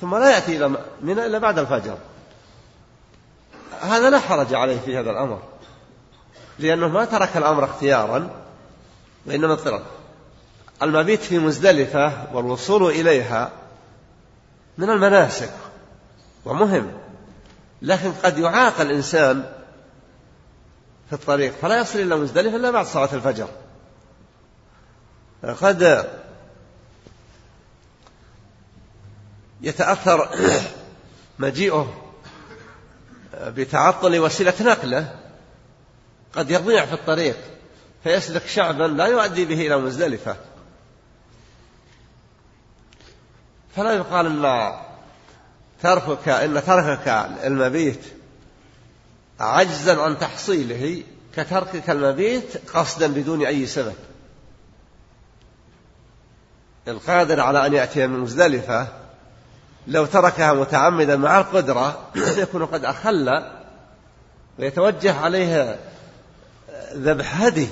ثم 0.02 0.16
لا 0.16 0.32
يأتي 0.32 0.58
إلى 0.58 0.68
منى 1.02 1.26
إلا 1.26 1.38
بعد 1.38 1.60
الفجر. 1.60 1.98
هذا 3.82 4.10
لا 4.10 4.20
حرج 4.20 4.54
عليه 4.54 4.80
في 4.80 4.98
هذا 4.98 5.12
الأمر 5.12 5.42
لأنه 6.60 6.88
ما 6.88 7.06
ترك 7.06 7.38
الأمر 7.38 7.64
اختيارا 7.64 8.30
وإنما 9.26 9.54
اضطرار 9.54 9.82
المبيت 10.82 11.22
في 11.22 11.40
مزدلفة 11.40 12.36
والوصول 12.36 12.92
إليها 12.92 13.52
من 14.78 14.90
المناسك 14.90 15.54
ومهم 16.46 16.92
لكن 17.82 18.12
قد 18.12 18.38
يعاق 18.38 18.82
الإنسان 18.82 19.44
في 21.08 21.14
الطريق 21.14 21.54
فلا 21.62 21.80
يصل 21.80 22.00
إلى 22.00 22.16
مزدلفة 22.16 22.56
إلا 22.56 22.72
بعد 22.72 22.86
صلاة 22.86 23.14
الفجر. 23.14 23.48
قد 25.44 26.10
يتأثر 29.62 30.30
مجيئه 31.40 32.14
بتعطل 33.34 34.20
وسيلة 34.20 34.54
نقله. 34.62 35.16
قد 36.34 36.52
يضيع 36.52 36.86
في 36.86 36.94
الطريق 36.94 37.38
فيسلك 38.04 38.48
شعبا 38.48 38.84
لا 38.84 39.06
يؤدي 39.06 39.46
به 39.46 39.68
إلى 39.68 39.78
مزدلفة. 39.78 40.36
فلا 43.76 43.92
يقال 43.94 44.26
إن 44.26 44.74
تركك 45.82 46.30
إن 46.30 46.64
تركك 46.64 47.08
المبيت 47.44 48.02
عجزا 49.40 50.02
عن 50.02 50.20
تحصيله 50.20 51.04
كتركك 51.36 51.90
المبيت 51.90 52.70
قصدا 52.74 53.08
بدون 53.08 53.46
أي 53.46 53.66
سبب. 53.66 53.96
القادر 56.90 57.40
على 57.40 57.66
أن 57.66 57.74
يأتي 57.74 58.08
من 58.08 58.20
مزدلفه 58.20 58.88
لو 59.88 60.06
تركها 60.06 60.54
متعمدا 60.54 61.16
مع 61.18 61.40
القدرة 61.40 62.08
يكون 62.16 62.66
قد 62.66 62.86
أخل 62.86 63.44
ويتوجه 64.60 65.20
عليه 65.20 65.80
ذبح 66.94 67.42
هدي 67.42 67.68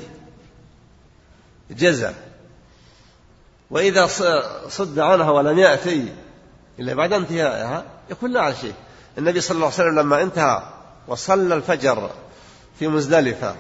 جزع 1.72 2.12
وإذا 3.72 4.08
صد 4.68 5.00
عنها 5.00 5.32
ولم 5.32 5.60
يأتي 5.60 6.14
إلا 6.80 6.94
بعد 6.94 7.14
انتهائها 7.14 7.84
يكون 8.10 8.32
لا 8.32 8.54
شيء. 8.54 8.74
النبي 9.18 9.42
صلى 9.42 9.56
الله 9.56 9.66
عليه 9.66 9.76
وسلم 9.76 10.00
لما 10.00 10.22
انتهى 10.22 10.64
وصلى 11.08 11.56
الفجر 11.56 12.10
في 12.80 12.88
مزدلفة 12.88 13.56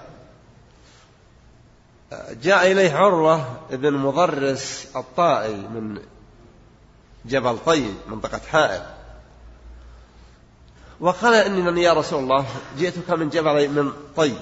جاء 2.43 2.71
إليه 2.71 2.93
عروة 2.93 3.45
بن 3.71 3.93
مضرس 3.93 4.88
الطائي 4.95 5.55
من 5.55 5.99
جبل 7.25 7.57
طي 7.65 7.93
منطقة 8.07 8.41
حائل 8.51 8.81
وقال 10.99 11.34
إنني 11.34 11.81
يا 11.84 11.93
رسول 11.93 12.23
الله 12.23 12.45
جئتك 12.77 13.09
من 13.09 13.29
جبل 13.29 13.69
من 13.69 13.93
طي. 14.15 14.34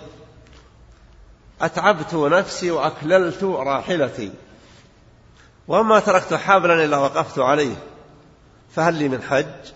أتعبت 1.62 2.14
نفسي 2.14 2.72
وأكللت 2.72 3.44
راحلتي. 3.44 4.32
وما 5.68 6.00
تركت 6.00 6.34
حبلا 6.34 6.86
إلا 6.86 6.98
وقفت 6.98 7.40
عليه. 7.40 7.76
فهل 8.76 8.94
لي 8.94 9.10
من 9.10 9.22
حج؟ 9.22 9.72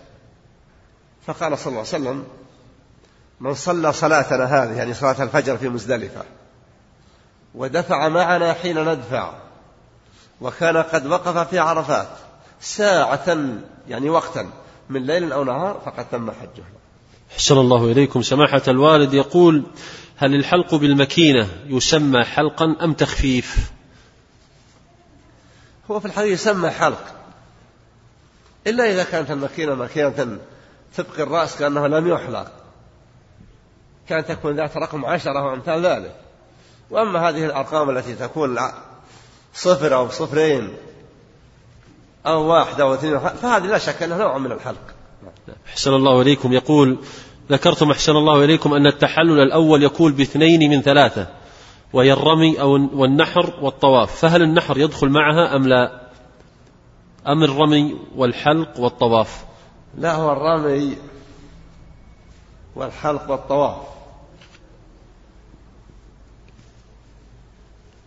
فقال 1.26 1.58
صلى 1.58 1.66
الله 1.66 1.78
عليه 1.78 1.88
وسلم 1.88 2.24
من 3.40 3.54
صلى 3.54 3.92
صلاتنا 3.92 4.44
هذه 4.44 4.76
يعني 4.76 4.94
صلاة 4.94 5.22
الفجر 5.22 5.56
في 5.56 5.68
مزدلفة. 5.68 6.24
ودفع 7.54 8.08
معنا 8.08 8.52
حين 8.52 8.88
ندفع. 8.88 9.32
وكان 10.40 10.76
قد 10.76 11.06
وقف 11.06 11.48
في 11.48 11.58
عرفات 11.58 12.08
ساعة 12.60 13.38
يعني 13.88 14.10
وقتا 14.10 14.50
من 14.88 15.06
ليل 15.06 15.32
أو 15.32 15.44
نهار 15.44 15.80
فقد 15.84 16.08
تم 16.10 16.30
حجه. 16.30 16.64
أحسن 17.32 17.58
الله 17.58 17.84
إليكم. 17.84 18.22
سماحة 18.22 18.62
الوالد 18.68 19.14
يقول 19.14 19.62
هل 20.16 20.34
الحلق 20.34 20.74
بالمكينة 20.74 21.48
يسمى 21.66 22.24
حلقا 22.24 22.76
أم 22.82 22.92
تخفيف؟ 22.92 23.70
هو 25.90 26.00
في 26.00 26.06
الحقيقة 26.06 26.32
يسمى 26.32 26.70
حلق. 26.70 27.04
إلا 28.66 28.90
إذا 28.90 29.04
كانت 29.04 29.30
المكينة 29.30 29.74
مكينة 29.74 30.38
تبقي 30.96 31.22
الرأس 31.22 31.56
كأنه 31.56 31.86
لم 31.86 32.08
يحلق. 32.08 32.52
كانت 34.08 34.28
تكون 34.28 34.56
ذات 34.56 34.76
رقم 34.76 35.04
عشرة 35.04 35.44
وأمثال 35.44 35.86
ذلك. 35.86 36.14
وأما 36.90 37.28
هذه 37.28 37.44
الأرقام 37.44 37.90
التي 37.90 38.14
تكون 38.14 38.58
صفر 39.54 39.94
أو 39.94 40.08
صفرين 40.08 40.76
أو 42.26 42.42
واحد 42.42 42.80
أو 42.80 42.94
اثنين 42.94 43.18
فهذه 43.18 43.66
لا 43.66 43.78
شك 43.78 44.02
أنها 44.02 44.18
نوع 44.18 44.38
من 44.38 44.52
الحلق. 44.52 44.94
أحسن 45.66 45.94
الله 45.94 46.22
إليكم. 46.22 46.52
يقول 46.52 46.98
ذكرتم 47.50 47.90
أحسن 47.90 48.16
الله 48.16 48.44
إليكم 48.44 48.74
أن 48.74 48.86
التحلل 48.86 49.40
الأول 49.40 49.82
يكون 49.82 50.12
باثنين 50.12 50.70
من 50.70 50.82
ثلاثة 50.82 51.26
وهي 51.92 52.12
الرمي 52.12 52.60
أو 52.60 52.70
والنحر 52.94 53.52
والطواف. 53.62 54.16
فهل 54.16 54.42
النحر 54.42 54.78
يدخل 54.78 55.08
معها 55.08 55.56
أم 55.56 55.68
لا؟ 55.68 56.00
أم 57.28 57.44
الرمي 57.44 57.96
والحلق 58.16 58.80
والطواف؟ 58.80 59.44
لا 59.98 60.14
هو 60.14 60.32
الرمي 60.32 60.96
والحلق 62.76 63.30
والطواف. 63.30 63.76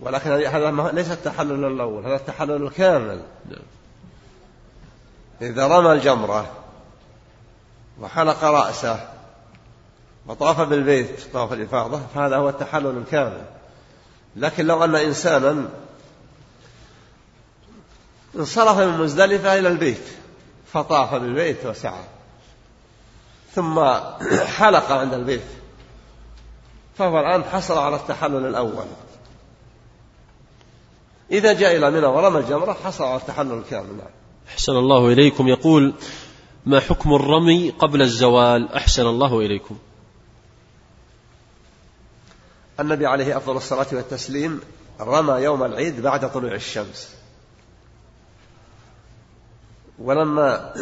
ولكن 0.04 0.32
هذا 0.32 0.92
ليس 0.92 1.12
التحلل 1.12 1.66
الأول 1.66 2.06
هذا 2.06 2.16
التحلل 2.16 2.64
الكامل. 2.64 3.22
إذا 5.42 5.68
رمى 5.68 5.92
الجمرة 5.92 6.52
وحلق 8.02 8.44
رأسه 8.44 9.10
وطاف 10.28 10.62
بالبيت 10.62 11.34
طاف 11.34 11.54
الإفاضة 11.54 12.02
فهذا 12.16 12.38
هو 12.38 12.50
التحلل 12.50 12.98
الكامل. 12.98 13.46
لكن 14.36 14.66
لو 14.66 14.84
أن 14.84 14.96
إنسانا 14.96 15.70
انصرف 18.36 18.78
من 18.78 18.98
مزدلفة 18.98 19.60
إلى 19.60 19.68
البيت 19.68 20.04
فطاف 20.74 21.14
بالبيت 21.14 21.66
وسعى 21.66 22.04
ثم 23.56 23.80
حلق 24.58 24.92
عند 24.92 25.14
البيت 25.14 25.46
فهو 26.98 27.20
الآن 27.20 27.44
حصل 27.44 27.78
على 27.78 27.96
التحلل 27.96 28.46
الأول. 28.46 28.86
إذا 31.34 31.54
جاء 31.54 31.76
إلى 31.78 31.92
منى 31.92 32.06
ورمى 32.06 32.40
الجمرة 32.40 32.74
حصل 32.74 33.04
على 33.04 33.22
التحلل 33.22 33.54
الكامل 33.54 34.02
أحسن 34.48 34.72
الله 34.72 35.08
إليكم. 35.08 35.48
يقول 35.48 35.94
ما 36.66 36.80
حكم 36.80 37.14
الرمي 37.14 37.70
قبل 37.70 38.02
الزوال؟ 38.02 38.74
أحسن 38.74 39.06
الله 39.06 39.40
إليكم. 39.40 39.78
النبي 42.80 43.06
عليه 43.06 43.38
أفضل 43.38 43.58
الصلاة 43.58 43.88
والتسليم 43.92 44.62
رمى 45.02 45.34
يوم 45.44 45.64
العيد 45.64 46.02
بعد 46.02 46.32
طلوع 46.32 46.54
الشمس. 46.54 47.16
ولما 50.00 50.74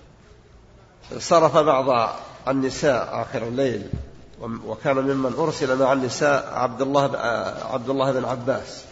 صرف 1.18 1.56
بعض 1.56 2.16
النساء 2.48 3.22
آخر 3.22 3.42
الليل 3.48 3.86
وكان 4.40 4.96
ممن 4.96 5.32
أرسل 5.38 5.78
مع 5.78 5.92
النساء 5.92 6.52
عبد 6.54 6.82
الله 6.82 7.18
عبد 7.72 7.90
الله 7.90 8.12
بن 8.12 8.24
عباس. 8.24 8.89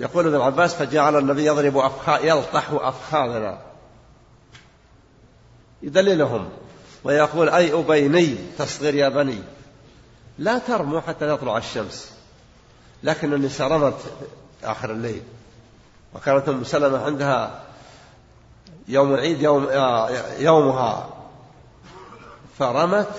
يقول 0.00 0.26
ابن 0.26 0.40
عباس 0.40 0.74
فجعل 0.74 1.18
النبي 1.18 1.44
يضرب 1.46 1.76
أفخا 1.76 2.18
يلطح 2.18 2.70
أفخاذنا. 2.70 3.58
يدللهم 5.82 6.48
ويقول 7.04 7.48
أي 7.48 7.72
أبيني 7.72 8.36
تصغر 8.58 8.94
يا 8.94 9.08
بني. 9.08 9.42
لا 10.38 10.58
ترموا 10.58 11.00
حتى 11.00 11.36
تطلع 11.36 11.56
الشمس. 11.56 12.12
لكن 13.02 13.32
النساء 13.32 13.68
رمت 13.68 13.94
آخر 14.64 14.90
الليل. 14.90 15.22
وكانت 16.14 16.48
أم 16.48 16.64
سلمة 16.64 17.04
عندها 17.04 17.62
يوم 18.88 19.14
العيد 19.14 19.42
يوم 19.42 19.68
يومها. 20.38 21.08
فرمت 22.58 23.12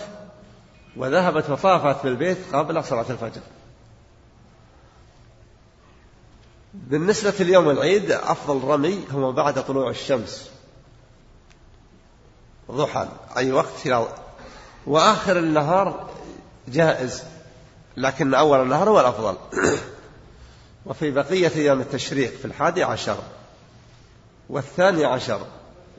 وذهبت 0.98 1.50
وطافت 1.50 2.04
بالبيت 2.04 2.38
قبل 2.54 2.84
صلاة 2.84 3.06
الفجر. 3.10 3.42
بالنسبة 6.74 7.34
ليوم 7.40 7.70
العيد 7.70 8.12
أفضل 8.12 8.68
رمي 8.68 9.06
هو 9.12 9.32
بعد 9.32 9.66
طلوع 9.66 9.90
الشمس. 9.90 10.50
ضحى 12.72 13.08
أي 13.38 13.52
وقت 13.52 13.88
وآخر 14.88 15.40
النهار 15.40 16.10
جائز 16.68 17.24
لكن 17.98 18.34
أول 18.34 18.62
النهار 18.62 18.90
هو 18.90 19.00
الأفضل. 19.00 19.38
وفي 20.86 21.12
بقية 21.12 21.52
أيام 21.56 21.82
التشريق 21.82 22.38
في 22.38 22.46
الحادي 22.46 22.84
عشر 22.84 23.18
والثاني 24.50 25.06
عشر 25.06 25.46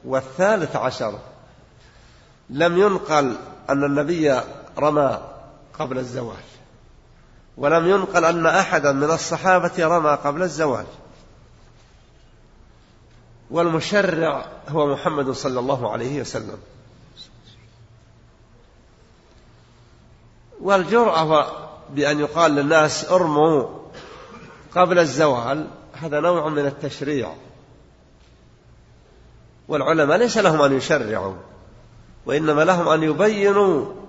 والثالث 0.04 0.76
عشر. 0.76 1.18
لم 2.50 2.78
ينقل 2.78 3.36
أن 3.70 3.84
النبي 3.84 4.40
رمى 4.78 5.20
قبل 5.78 5.98
الزوال 5.98 6.36
ولم 7.56 7.88
ينقل 7.88 8.24
أن 8.24 8.46
أحدا 8.46 8.92
من 8.92 9.10
الصحابة 9.10 9.86
رمى 9.86 10.10
قبل 10.10 10.42
الزوال 10.42 10.86
والمشرع 13.50 14.46
هو 14.68 14.86
محمد 14.86 15.30
صلى 15.30 15.60
الله 15.60 15.92
عليه 15.92 16.20
وسلم. 16.20 16.58
والجرأة 20.60 21.46
بأن 21.90 22.20
يقال 22.20 22.52
للناس 22.54 23.04
ارموا 23.10 23.68
قبل 24.74 24.98
الزوال 24.98 25.66
هذا 25.92 26.20
نوع 26.20 26.48
من 26.48 26.66
التشريع. 26.66 27.34
والعلماء 29.68 30.18
ليس 30.18 30.38
لهم 30.38 30.62
أن 30.62 30.76
يشرعوا 30.76 31.34
وإنما 32.26 32.64
لهم 32.64 32.88
أن 32.88 33.02
يبينوا 33.02 34.01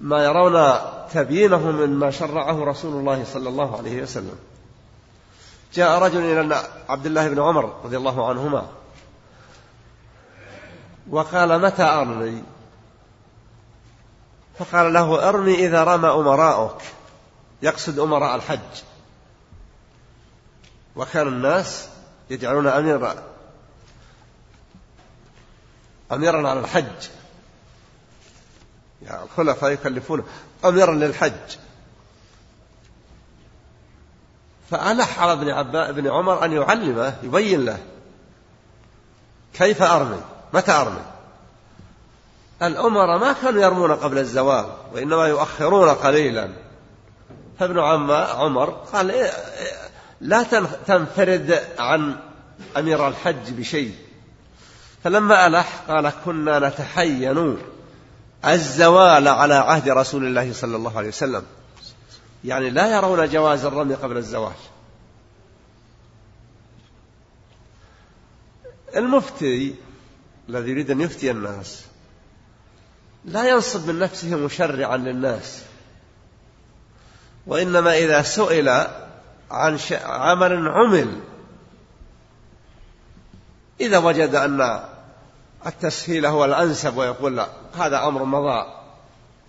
ما 0.00 0.24
يرون 0.24 0.78
تبيينه 1.12 1.70
مما 1.70 2.10
شرعه 2.10 2.64
رسول 2.64 3.00
الله 3.00 3.24
صلى 3.24 3.48
الله 3.48 3.78
عليه 3.78 4.02
وسلم. 4.02 4.38
جاء 5.74 5.98
رجل 5.98 6.20
إلى 6.20 6.62
عبد 6.88 7.06
الله 7.06 7.28
بن 7.28 7.42
عمر 7.42 7.80
رضي 7.84 7.96
الله 7.96 8.28
عنهما 8.28 8.66
وقال 11.10 11.60
متى 11.60 11.82
أرمي 11.82 12.42
فقال 14.58 14.92
له 14.92 15.28
ارمي 15.28 15.54
إذا 15.54 15.84
رمى 15.84 16.08
أمراؤك 16.08 16.82
يقصد 17.62 17.98
أمراء 17.98 18.36
الحج. 18.36 18.82
وكان 20.96 21.28
الناس 21.28 21.88
يجعلون 22.30 22.66
أمير 22.66 23.14
أميرا 26.12 26.48
على 26.48 26.60
الحج. 26.60 27.08
الخلفاء 29.10 29.70
يكلفونه. 29.70 30.24
أميرا 30.64 30.94
للحج. 30.94 31.56
فألح 34.70 35.20
على 35.20 35.32
ابن 35.32 35.48
عباس 35.48 35.88
ابن 35.88 36.10
عمر 36.10 36.44
أن 36.44 36.52
يعلمه 36.52 37.14
يبين 37.22 37.64
له 37.64 37.78
كيف 39.54 39.82
أرمي 39.82 40.20
متى 40.54 40.72
أرمي. 40.72 41.02
الأمراء 42.62 43.18
ما 43.18 43.32
كانوا 43.32 43.62
يرمون 43.62 43.92
قبل 43.92 44.18
الزوال 44.18 44.66
وإنما 44.92 45.26
يؤخرون 45.26 45.88
قليلا. 45.88 46.48
فابن 47.58 47.78
عمر 47.78 48.70
قال 48.70 49.10
إيه، 49.10 49.24
إيه، 49.24 49.88
لا 50.20 50.42
تنفرد 50.86 51.62
عن 51.78 52.16
أمير 52.76 53.08
الحج 53.08 53.50
بشيء. 53.50 53.94
فلما 55.04 55.46
ألح 55.46 55.82
قال 55.88 56.12
كنا 56.24 56.68
نتحين 56.68 57.58
الزوال 58.44 59.28
على 59.28 59.54
عهد 59.54 59.88
رسول 59.88 60.26
الله 60.26 60.52
صلى 60.52 60.76
الله 60.76 60.98
عليه 60.98 61.08
وسلم. 61.08 61.42
يعني 62.44 62.70
لا 62.70 62.96
يرون 62.96 63.28
جواز 63.28 63.64
الرمي 63.64 63.94
قبل 63.94 64.16
الزوال. 64.16 64.52
المفتي 68.96 69.74
الذي 70.48 70.70
يريد 70.70 70.90
أن 70.90 71.00
يفتي 71.00 71.30
الناس 71.30 71.84
لا 73.24 73.48
ينصب 73.48 73.88
من 73.90 73.98
نفسه 73.98 74.36
مشرعا 74.36 74.96
للناس. 74.96 75.62
وإنما 77.46 77.98
إذا 77.98 78.22
سئل 78.22 78.68
عن 79.50 79.78
عمل 80.04 80.68
عمل 80.68 81.20
إذا 83.80 83.98
وجد 83.98 84.34
أن 84.34 84.84
التسهيل 85.66 86.26
هو 86.26 86.44
الأنسب 86.44 86.96
ويقول 86.96 87.36
لا 87.36 87.48
هذا 87.76 88.06
أمر 88.06 88.24
مضى 88.24 88.80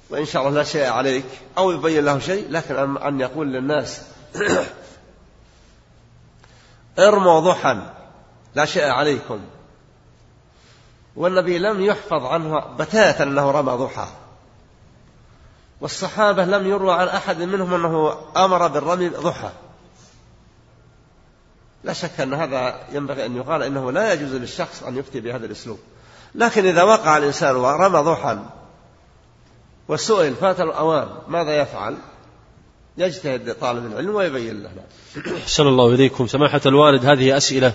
وإن 0.10 0.26
شاء 0.26 0.42
الله 0.42 0.58
لا 0.58 0.64
شيء 0.64 0.90
عليك. 0.90 1.26
أو 1.58 1.72
يبين 1.72 2.06
له 2.06 2.20
شيء 2.20 2.48
لكن 2.50 2.98
أن 2.98 3.20
يقول 3.20 3.54
للناس 3.54 4.02
ارموا 7.00 7.40
ضحى 7.40 7.82
لا 8.56 8.66
شيء 8.66 8.90
عليكم. 8.90 9.40
والنبي 11.16 11.58
لم 11.58 11.82
يحفظ 11.82 12.26
عنه 12.26 12.60
بتاتا 12.60 13.24
أنه 13.24 13.52
رمى 13.52 13.72
ضحى. 13.72 14.08
والصحابة 15.82 16.46
لم 16.46 16.68
يروى 16.68 16.94
عن 16.94 17.08
أحد 17.08 17.42
منهم 17.42 17.74
أنه 17.74 18.18
أمر 18.38 18.68
بالرمي 18.68 19.10
ضحى. 19.10 19.50
لا 21.84 21.94
شك 21.94 22.20
أن 22.20 22.34
هذا 22.34 22.88
ينبغي 22.92 23.26
أن 23.26 23.36
يقال 23.36 23.64
إنه 23.64 23.92
لا 23.92 24.14
يجوز 24.14 24.36
للشخص 24.36 24.84
أن 24.84 24.98
يفتي 24.98 25.20
بهذا 25.20 25.46
الأسلوب. 25.46 25.80
لكن 26.36 26.66
إذا 26.66 26.84
وقع 26.84 27.18
الإنسان 27.18 27.56
ورمى 27.56 27.99
ضحى 27.99 28.40
وسئل 29.88 30.36
فات 30.36 30.62
الأوان 30.62 31.08
ماذا 31.28 31.62
يفعل؟ 31.62 31.98
يجتهد 32.98 33.53
طالب 33.53 33.86
العلم 33.86 34.16
ويبين 34.16 34.64
له. 34.64 34.72
أحسن 35.44 35.68
الله 35.68 35.94
إليكم. 35.94 36.28
سماحة 36.28 36.62
الوالد 36.66 37.06
هذه 37.06 37.38
أسئلة 37.38 37.74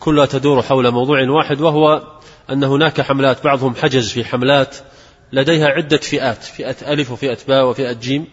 كلها 0.00 0.26
تدور 0.26 0.62
حول 0.62 0.90
موضوع 0.90 1.28
واحد 1.28 1.60
وهو 1.60 2.02
أن 2.50 2.64
هناك 2.64 3.00
حملات 3.00 3.44
بعضهم 3.44 3.74
حجز 3.74 4.10
في 4.10 4.24
حملات 4.24 4.76
لديها 5.32 5.66
عدة 5.66 5.96
فئات 5.96 6.44
فئة 6.44 6.92
ألف 6.92 7.10
وفئة 7.10 7.38
باء 7.48 7.66
وفئة 7.66 7.92
جيم 7.92 8.26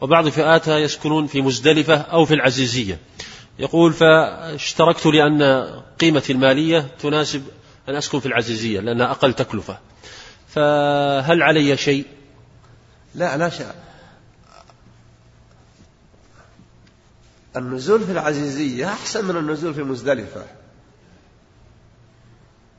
وبعض 0.00 0.28
فئاتها 0.28 0.78
يسكنون 0.78 1.26
في 1.26 1.42
مزدلفة 1.42 1.96
أو 1.96 2.24
في 2.24 2.34
العزيزية. 2.34 2.98
يقول 3.58 3.92
فاشتركت 3.92 5.06
لأن 5.06 5.66
قيمتي 6.00 6.32
المالية 6.32 6.86
تناسب 7.02 7.42
أن 7.90 7.96
أسكن 7.96 8.20
في 8.20 8.26
العزيزية 8.26 8.80
لأنها 8.80 9.10
أقل 9.10 9.34
تكلفة. 9.34 9.78
فهل 10.48 11.42
علي 11.42 11.76
شيء؟ 11.76 12.06
لا 13.14 13.36
لا 13.36 13.48
شيء. 13.48 13.72
النزول 17.56 18.04
في 18.04 18.12
العزيزية 18.12 18.86
أحسن 18.86 19.24
من 19.24 19.36
النزول 19.36 19.74
في 19.74 19.82
مزدلفة. 19.82 20.44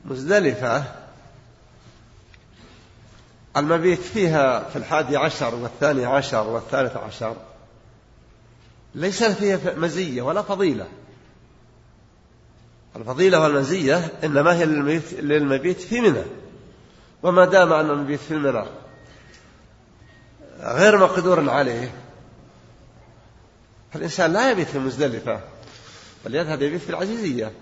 مزدلفة 0.04 0.84
المبيت 3.56 4.00
فيها 4.00 4.68
في 4.68 4.76
الحادي 4.76 5.16
عشر 5.16 5.54
والثاني 5.54 6.04
عشر 6.04 6.48
والثالث 6.48 6.96
عشر 6.96 7.36
ليس 8.94 9.24
فيها 9.24 9.58
مزية 9.76 10.22
ولا 10.22 10.42
فضيلة. 10.42 10.88
الفضيلة 12.96 13.40
والمزية 13.40 14.12
إنما 14.24 14.54
هي 14.56 14.64
للمبيت 15.20 15.80
في 15.80 16.00
منى. 16.00 16.22
وما 17.22 17.44
دام 17.44 17.72
أن 17.72 17.90
المبيت 17.90 18.20
في 18.20 18.34
منى 18.34 18.64
غير 20.60 20.98
مقدور 20.98 21.50
عليه 21.50 21.94
فالإنسان 23.92 24.32
لا 24.32 24.50
يبيت 24.50 24.68
في 24.68 24.78
مزدلفة 24.78 25.40
بل 26.24 26.34
يذهب 26.34 26.62
يبيت 26.62 26.80
في 26.80 26.90
العزيزية 26.90 27.52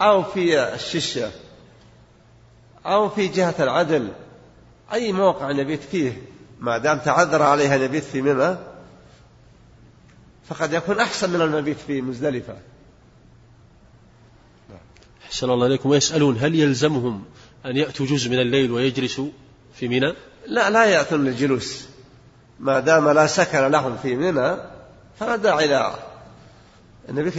أو 0.00 0.22
في 0.22 0.74
الششة 0.74 1.30
أو 2.86 3.08
في 3.08 3.26
جهة 3.26 3.54
العدل. 3.60 4.08
أي 4.92 5.12
موقع 5.12 5.50
يبيت 5.50 5.82
فيه 5.82 6.22
ما 6.60 6.78
دام 6.78 6.98
تعذر 6.98 7.42
عليها 7.42 7.76
أن 7.76 7.82
يبيت 7.82 8.04
في 8.04 8.22
منى 8.22 8.56
فقد 10.48 10.72
يكون 10.72 11.00
أحسن 11.00 11.30
من 11.30 11.42
المبيت 11.42 11.76
في 11.86 12.00
مزدلفة. 12.00 12.56
أحسن 15.28 15.50
الله 15.50 15.66
إليكم. 15.66 15.90
ويسألون 15.90 16.38
هل 16.38 16.54
يلزمهم 16.54 17.24
أن 17.66 17.76
يأتوا 17.76 18.06
جزء 18.06 18.30
من 18.30 18.38
الليل 18.38 18.72
ويجلسوا 18.72 19.28
في 19.74 19.88
منى؟ 19.88 20.14
لا 20.46 20.70
لا 20.70 20.84
يأتون 20.84 21.24
للجلوس. 21.24 21.88
ما 22.60 22.80
دام 22.80 23.08
لا 23.08 23.26
سكن 23.26 23.70
لهم 23.70 23.96
في 24.02 24.16
منى 24.16 24.56
فلا 25.20 25.36
داعي 25.36 25.64
إلى 25.64 25.94
النبي. 27.08 27.30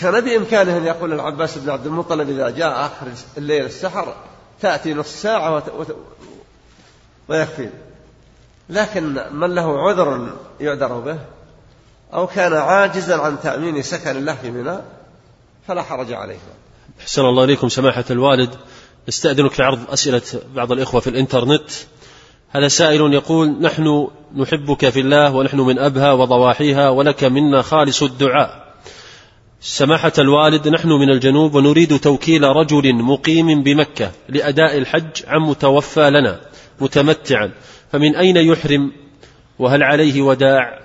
كان 0.00 0.20
بإمكانه 0.20 0.76
أن 0.76 0.84
يقول 0.84 1.12
العباس 1.12 1.58
بن 1.58 1.70
عبد 1.70 1.86
المطلب 1.86 2.30
إذا 2.30 2.50
جاء 2.50 2.86
آخر 2.86 3.06
الليل 3.38 3.64
السحر 3.64 4.14
تأتي 4.60 4.94
نصف 4.94 5.18
ساعة 5.18 5.54
وت... 5.54 5.68
وت... 5.68 5.96
ويكفي. 7.28 7.70
لكن 8.68 9.20
من 9.32 9.54
له 9.54 9.88
عذر 9.88 10.36
يعذر 10.60 11.00
به؟ 11.00 11.18
أو 12.14 12.26
كان 12.26 12.52
عاجزا 12.52 13.16
عن 13.16 13.40
تأمين 13.42 13.82
سكن 13.82 14.16
الله 14.16 14.34
في 14.34 14.50
منى 14.50 14.78
فلا 15.68 15.82
حرج 15.82 16.12
عليه. 16.12 16.38
أحسن 17.00 17.22
الله 17.22 17.44
إليكم 17.44 17.68
سماحة 17.68 18.04
الوالد. 18.10 18.54
نستأذنك 19.08 19.52
في 19.52 19.62
عرض 19.62 19.90
أسئلة 19.90 20.22
بعض 20.54 20.72
الإخوة 20.72 21.00
في 21.00 21.10
الإنترنت. 21.10 21.70
هذا 22.50 22.68
سائل 22.68 23.12
يقول 23.12 23.50
نحن 23.60 24.08
نحبك 24.36 24.88
في 24.88 25.00
الله 25.00 25.34
ونحن 25.34 25.60
من 25.60 25.78
أبها 25.78 26.12
وضواحيها 26.12 26.90
ولك 26.90 27.24
منا 27.24 27.62
خالص 27.62 28.02
الدعاء. 28.02 28.74
سماحة 29.60 30.12
الوالد 30.18 30.68
نحن 30.68 30.88
من 30.88 31.10
الجنوب 31.10 31.54
ونريد 31.54 32.00
توكيل 32.00 32.42
رجل 32.42 32.94
مقيم 32.94 33.62
بمكة 33.62 34.10
لأداء 34.28 34.78
الحج 34.78 35.26
عن 35.26 35.40
متوفى 35.40 36.10
لنا 36.10 36.40
متمتعا. 36.80 37.52
فمن 37.92 38.16
أين 38.16 38.36
يحرم؟ 38.36 38.92
وهل 39.58 39.82
عليه 39.82 40.22
وداع؟ 40.22 40.78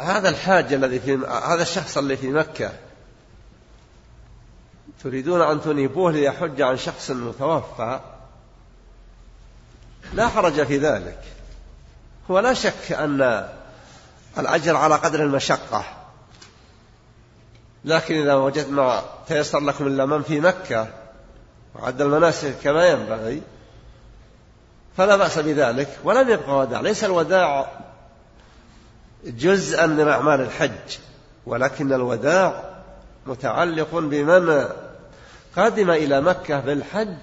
هذا 0.00 0.28
الحاج 0.28 0.72
الذي 0.72 1.00
في 1.00 1.18
هذا 1.48 1.62
الشخص 1.62 1.98
اللي 1.98 2.16
في 2.16 2.28
مكة 2.28 2.72
تريدون 5.02 5.42
أن 5.42 5.62
تنيبوه 5.62 6.12
ليحج 6.12 6.62
عن 6.62 6.76
شخص 6.76 7.10
متوفى؟ 7.10 8.00
لا 10.12 10.28
حرج 10.28 10.62
في 10.62 10.78
ذلك. 10.78 11.18
هو 12.30 12.38
لا 12.38 12.54
شك 12.54 12.92
أن 12.92 13.48
الأجر 14.38 14.76
على 14.76 14.94
قدر 14.94 15.22
المشقة. 15.22 15.84
لكن 17.84 18.14
إذا 18.14 18.34
وجدت 18.34 18.68
ما 18.68 19.02
تيسر 19.28 19.60
لكم 19.60 19.86
إلا 19.86 20.06
من 20.06 20.22
في 20.22 20.40
مكة 20.40 20.88
وعد 21.74 22.00
المناسك 22.00 22.54
كما 22.62 22.86
ينبغي 22.86 23.42
فلا 24.96 25.16
بأس 25.16 25.38
بذلك. 25.38 25.98
ولم 26.04 26.30
يبقى 26.30 26.58
وداع. 26.58 26.80
ليس 26.80 27.04
الوداع 27.04 27.70
جزءا 29.24 29.86
من 29.86 30.08
أعمال 30.08 30.40
الحج 30.40 30.98
ولكن 31.46 31.92
الوداع 31.92 32.70
متعلق 33.26 33.88
بمن 33.92 34.68
قدم 35.56 35.90
إلى 35.90 36.20
مكة 36.20 36.60
بالحج. 36.60 37.16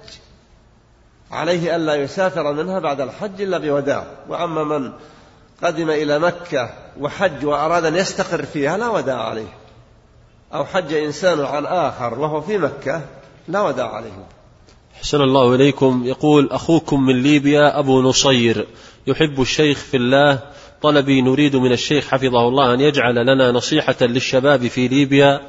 عليه 1.31 1.75
ألا 1.75 1.95
يسافر 1.95 2.53
منها 2.53 2.79
بعد 2.79 3.01
الحج 3.01 3.41
إلا 3.41 3.57
بوداع. 3.57 4.07
وأما 4.29 4.63
من 4.63 4.91
قدم 5.63 5.89
إلى 5.89 6.19
مكة 6.19 6.69
وحج 6.99 7.45
وأراد 7.45 7.85
أن 7.85 7.95
يستقر 7.95 8.45
فيها 8.45 8.77
لا 8.77 8.89
وداع 8.89 9.21
عليه. 9.21 9.53
أو 10.53 10.65
حج 10.65 10.93
إنسان 10.93 11.41
عن 11.41 11.65
آخر 11.65 12.19
وهو 12.19 12.41
في 12.41 12.57
مكة 12.57 13.01
لا 13.47 13.61
وداع 13.61 13.95
عليه. 13.95 14.27
حسن 15.01 15.21
الله 15.21 15.55
إليكم. 15.55 16.01
يقول 16.05 16.49
أخوكم 16.51 17.05
من 17.05 17.23
ليبيا 17.23 17.79
أبو 17.79 18.01
نصير. 18.01 18.67
يحب 19.07 19.41
الشيخ 19.41 19.77
في 19.77 19.97
الله. 19.97 20.39
طلبي 20.81 21.21
نريد 21.21 21.55
من 21.55 21.71
الشيخ 21.71 22.07
حفظه 22.07 22.47
الله 22.47 22.73
أن 22.73 22.79
يجعل 22.79 23.15
لنا 23.15 23.51
نصيحة 23.51 23.95
للشباب 24.01 24.67
في 24.67 24.87
ليبيا. 24.87 25.41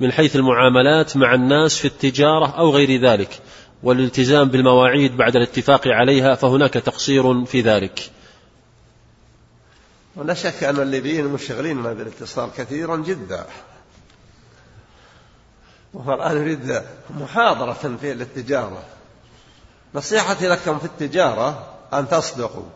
من 0.00 0.12
حيث 0.12 0.36
المعاملات 0.36 1.16
مع 1.16 1.34
الناس 1.34 1.78
في 1.78 1.84
التجارة 1.84 2.58
أو 2.58 2.70
غير 2.70 3.00
ذلك 3.00 3.40
والالتزام 3.82 4.48
بالمواعيد 4.48 5.16
بعد 5.16 5.36
الاتفاق 5.36 5.88
عليها 5.88 6.34
فهناك 6.34 6.72
تقصير 6.72 7.44
في 7.44 7.60
ذلك. 7.60 8.10
ولا 10.16 10.34
شك 10.34 10.64
أن 10.64 10.76
الليبيين 10.76 11.24
مشغلين 11.24 11.82
بالاتصال 11.82 12.50
كثيرا 12.56 12.96
جدا. 12.96 13.46
وهو 15.94 16.14
الآن 16.14 16.36
يريد 16.36 16.82
محاضرة 17.20 17.72
في 17.72 18.12
التجارة. 18.12 18.82
نصيحتي 19.94 20.48
لكم 20.48 20.78
في 20.78 20.84
التجارة 20.84 21.76
أن 21.92 22.08
تصدقوا 22.08 22.66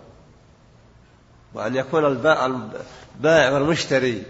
وأن 1.55 1.77
يكون 1.77 2.05
البائع 2.05 3.51
والمشتري 3.51 4.23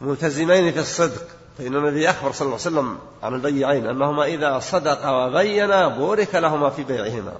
ملتزمين 0.00 0.72
في 0.72 0.80
الصدق. 0.80 1.26
فإن 1.58 1.76
النبي 1.76 2.10
أخبر 2.10 2.32
صلى 2.32 2.46
الله 2.46 2.58
عليه 2.66 2.76
وسلم 2.76 2.98
عن 3.22 3.34
البيعين 3.34 3.86
أنهما 3.86 4.24
إذا 4.24 4.58
صدقا 4.58 5.10
وبينا 5.10 5.88
بورك 5.88 6.34
لهما 6.34 6.70
في 6.70 6.84
بيعهما. 6.84 7.32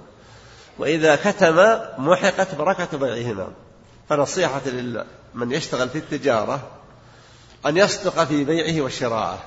وإذا 0.79 1.15
كتما 1.15 1.89
محقت 1.97 2.55
بركة 2.55 2.97
بيعهما. 2.97 3.47
فنصيحة 4.09 4.61
من 5.33 5.51
يشتغل 5.51 5.89
في 5.89 5.97
التجارة 5.97 6.59
أن 7.65 7.77
يصدق 7.77 8.23
في 8.23 8.43
بيعه 8.43 8.81
وشراءه. 8.81 9.39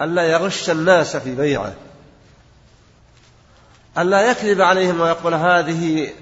ألا 0.00 0.22
يغش 0.22 0.70
الناس 0.70 1.16
في 1.16 1.34
بيعه. 1.34 1.74
ألا 3.98 4.30
يكذب 4.30 4.60
عليهم 4.60 5.00
ويقول 5.00 5.34
هذه 5.34 6.12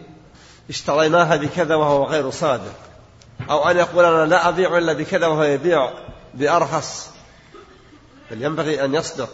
اشتريناها 0.70 1.36
بكذا 1.36 1.74
وهو 1.74 2.04
غير 2.04 2.30
صادق. 2.30 2.74
أو 3.50 3.70
أن 3.70 3.76
يقول 3.76 4.04
أنا 4.04 4.26
لا 4.26 4.48
أبيع 4.48 4.78
إلا 4.78 4.92
بكذا 4.92 5.26
وهو 5.26 5.42
يبيع 5.42 5.92
بأرخص. 6.34 7.10
بل 8.30 8.42
ينبغي 8.42 8.84
أن 8.84 8.94
يصدق. 8.94 9.28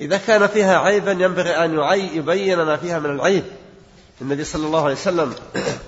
إذا 0.00 0.16
كان 0.16 0.46
فيها 0.46 0.78
عيبا 0.78 1.12
ينبغي 1.12 1.64
أن 1.64 1.78
يبين 2.14 2.62
ما 2.62 2.76
فيها 2.76 2.98
من 2.98 3.10
العيب. 3.10 3.44
النبي 4.20 4.44
صلى 4.44 4.66
الله 4.66 4.84
عليه 4.84 4.94
وسلم 4.94 5.34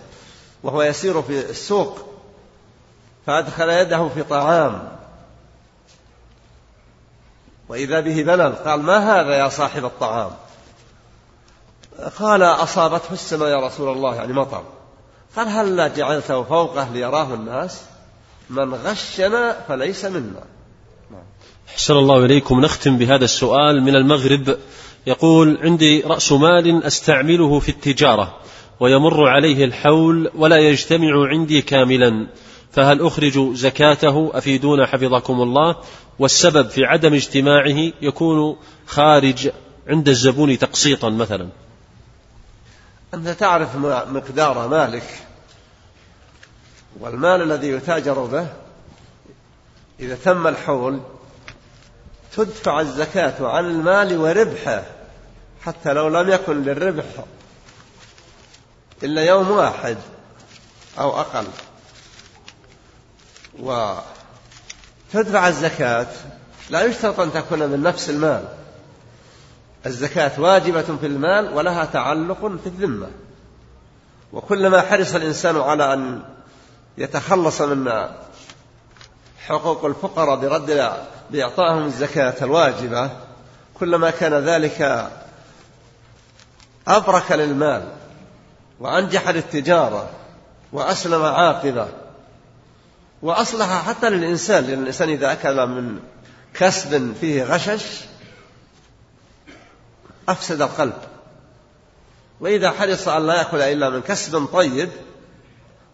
وهو 0.63 0.83
يسير 0.83 1.23
في 1.23 1.51
السوق 1.51 1.99
فأدخل 3.27 3.69
يده 3.69 4.09
في 4.09 4.23
طعام. 4.23 4.89
وإذا 7.69 8.01
به 8.01 8.23
بلل 8.23 8.53
قال 8.53 8.83
ما 8.83 9.21
هذا 9.21 9.35
يا 9.39 9.49
صاحب 9.49 9.85
الطعام؟ 9.85 10.31
قال 12.19 12.43
أصابته 12.43 13.13
السماء 13.13 13.49
يا 13.49 13.67
رسول 13.67 13.93
الله 13.93 14.15
يعني 14.15 14.33
مطر. 14.33 14.65
قال 15.36 15.48
هل 15.48 15.94
جعلته 15.97 16.43
فوقه 16.43 16.89
ليراه 16.93 17.35
الناس؟ 17.35 17.81
من 18.51 18.74
غشنا 18.74 19.57
فليس 19.69 20.05
منا. 20.05 20.44
أحسن 21.69 21.94
الله 21.94 22.24
إليكم. 22.24 22.61
نختم 22.61 22.98
بهذا 22.98 23.24
السؤال 23.24 23.82
من 23.82 23.97
المغرب. 23.97 24.59
يقول 25.07 25.59
عندي 25.62 26.01
رأس 26.01 26.32
مال 26.32 26.85
أستعمله 26.85 27.61
في 27.61 27.69
التجارة 27.69 28.36
ويمر 28.81 29.28
عليه 29.28 29.65
الحول 29.65 30.31
ولا 30.35 30.57
يجتمع 30.57 31.28
عندي 31.28 31.62
كاملا. 31.62 32.27
فهل 32.73 33.07
أخرج 33.07 33.55
زكاته؟ 33.55 34.31
أفيدون 34.35 34.86
حفظكم 34.86 35.40
الله. 35.40 35.77
والسبب 36.19 36.69
في 36.69 36.85
عدم 36.85 37.15
اجتماعه 37.15 37.93
يكون 38.02 38.57
خارج 38.86 39.51
عند 39.89 40.09
الزبون 40.09 40.59
تقسيطا 40.59 41.11
مثلا. 41.11 41.48
أنت 43.15 43.28
تعرف 43.28 43.77
مقدار 43.77 44.69
مالك 44.69 45.20
والمال 47.01 47.43
الذي 47.43 47.69
يتاجر 47.69 48.24
به 48.24 48.47
إذا 50.01 50.15
تم 50.24 50.47
الحول 50.47 51.01
تدفع 52.37 52.81
الزكاة 52.81 53.49
عن 53.49 53.65
المال 53.65 54.19
وربحه 54.19 54.82
حتى 55.62 55.93
لو 55.93 56.09
لم 56.09 56.28
يكن 56.28 56.62
للربح 56.62 57.05
إلا 59.03 59.24
يوم 59.24 59.51
واحد 59.51 59.97
أو 60.99 61.20
أقل. 61.20 61.47
وتدفع 63.59 65.49
الزكاة 65.49 66.07
لا 66.70 66.85
يشترط 66.85 67.20
أن 67.20 67.32
تكون 67.32 67.59
من 67.59 67.82
نفس 67.82 68.11
المال. 68.11 68.60
الزكاة 69.86 70.40
واجبة 70.40 70.82
في 70.82 71.07
المال 71.07 71.55
ولها 71.55 71.85
تعلق 71.85 72.39
في 72.40 72.66
الذمة. 72.66 73.09
وكلما 74.32 74.81
حرص 74.81 75.15
الإنسان 75.15 75.57
على 75.57 75.94
أن 75.94 76.23
يتخلص 76.98 77.61
من 77.61 77.93
حقوق 79.47 79.85
الفقراء 79.85 80.36
برد 80.36 80.93
بإعطائهم 81.31 81.85
الزكاة 81.85 82.35
الواجبة 82.43 83.11
كلما 83.74 84.11
كان 84.11 84.35
ذلك 84.35 85.11
أبرك 86.89 87.32
للمال 87.32 87.89
وأنجح 88.81 89.28
للتجارة 89.28 90.11
وأسلم 90.73 91.23
عاقبة 91.23 91.89
وأصلح 93.23 93.86
حتى 93.89 94.11
للإنسان 94.11 94.65
لأن 94.65 94.82
الإنسان 94.82 95.09
إذا 95.09 95.32
أكل 95.32 95.66
من 95.66 95.98
كسب 96.55 97.15
فيه 97.20 97.44
غشش 97.44 98.01
أفسد 100.31 100.62
القلب. 100.62 100.93
وإذا 102.40 102.70
حرص 102.70 103.09
أن 103.09 103.27
لا 103.27 103.35
يأكل 103.35 103.61
إلا 103.61 103.90
من 103.90 104.01
كسب 104.01 104.47
طيب 104.52 104.89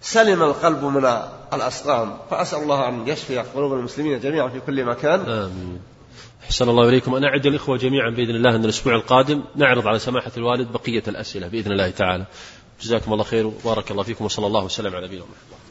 سلم 0.01 0.43
القلب 0.43 0.85
من 0.85 1.07
الأسقام 1.53 2.19
فأسأل 2.31 2.63
الله 2.63 2.89
أن 2.89 3.09
يشفي 3.09 3.39
قلوب 3.39 3.73
المسلمين 3.73 4.21
جميعا 4.21 4.49
في 4.49 4.61
كل 4.61 4.85
مكان. 4.85 5.21
آمين. 5.21 5.81
أحسن 6.45 6.69
الله 6.69 6.89
إليكم. 6.89 7.15
أنا 7.15 7.29
أعد 7.29 7.47
الإخوة 7.47 7.77
جميعا 7.77 8.11
بإذن 8.11 8.35
الله 8.35 8.57
أن 8.57 8.65
الأسبوع 8.65 8.95
القادم. 8.95 9.43
نعرض 9.57 9.87
على 9.87 9.99
سماحة 9.99 10.33
الوالد 10.37 10.73
بقية 10.73 11.03
الأسئلة 11.09 11.49
بإذن 11.49 11.73
الله 11.73 11.91
تعالى. 11.91 12.25
جزاكم 12.83 13.13
الله 13.13 13.25
خير 13.25 13.47
وبارك 13.47 13.91
الله 13.91 14.03
فيكم 14.03 14.25
وصلى 14.25 14.47
الله 14.47 14.65
وسلم 14.65 14.95
على 14.95 15.07
نبينا 15.07 15.25
محمد. 15.25 15.66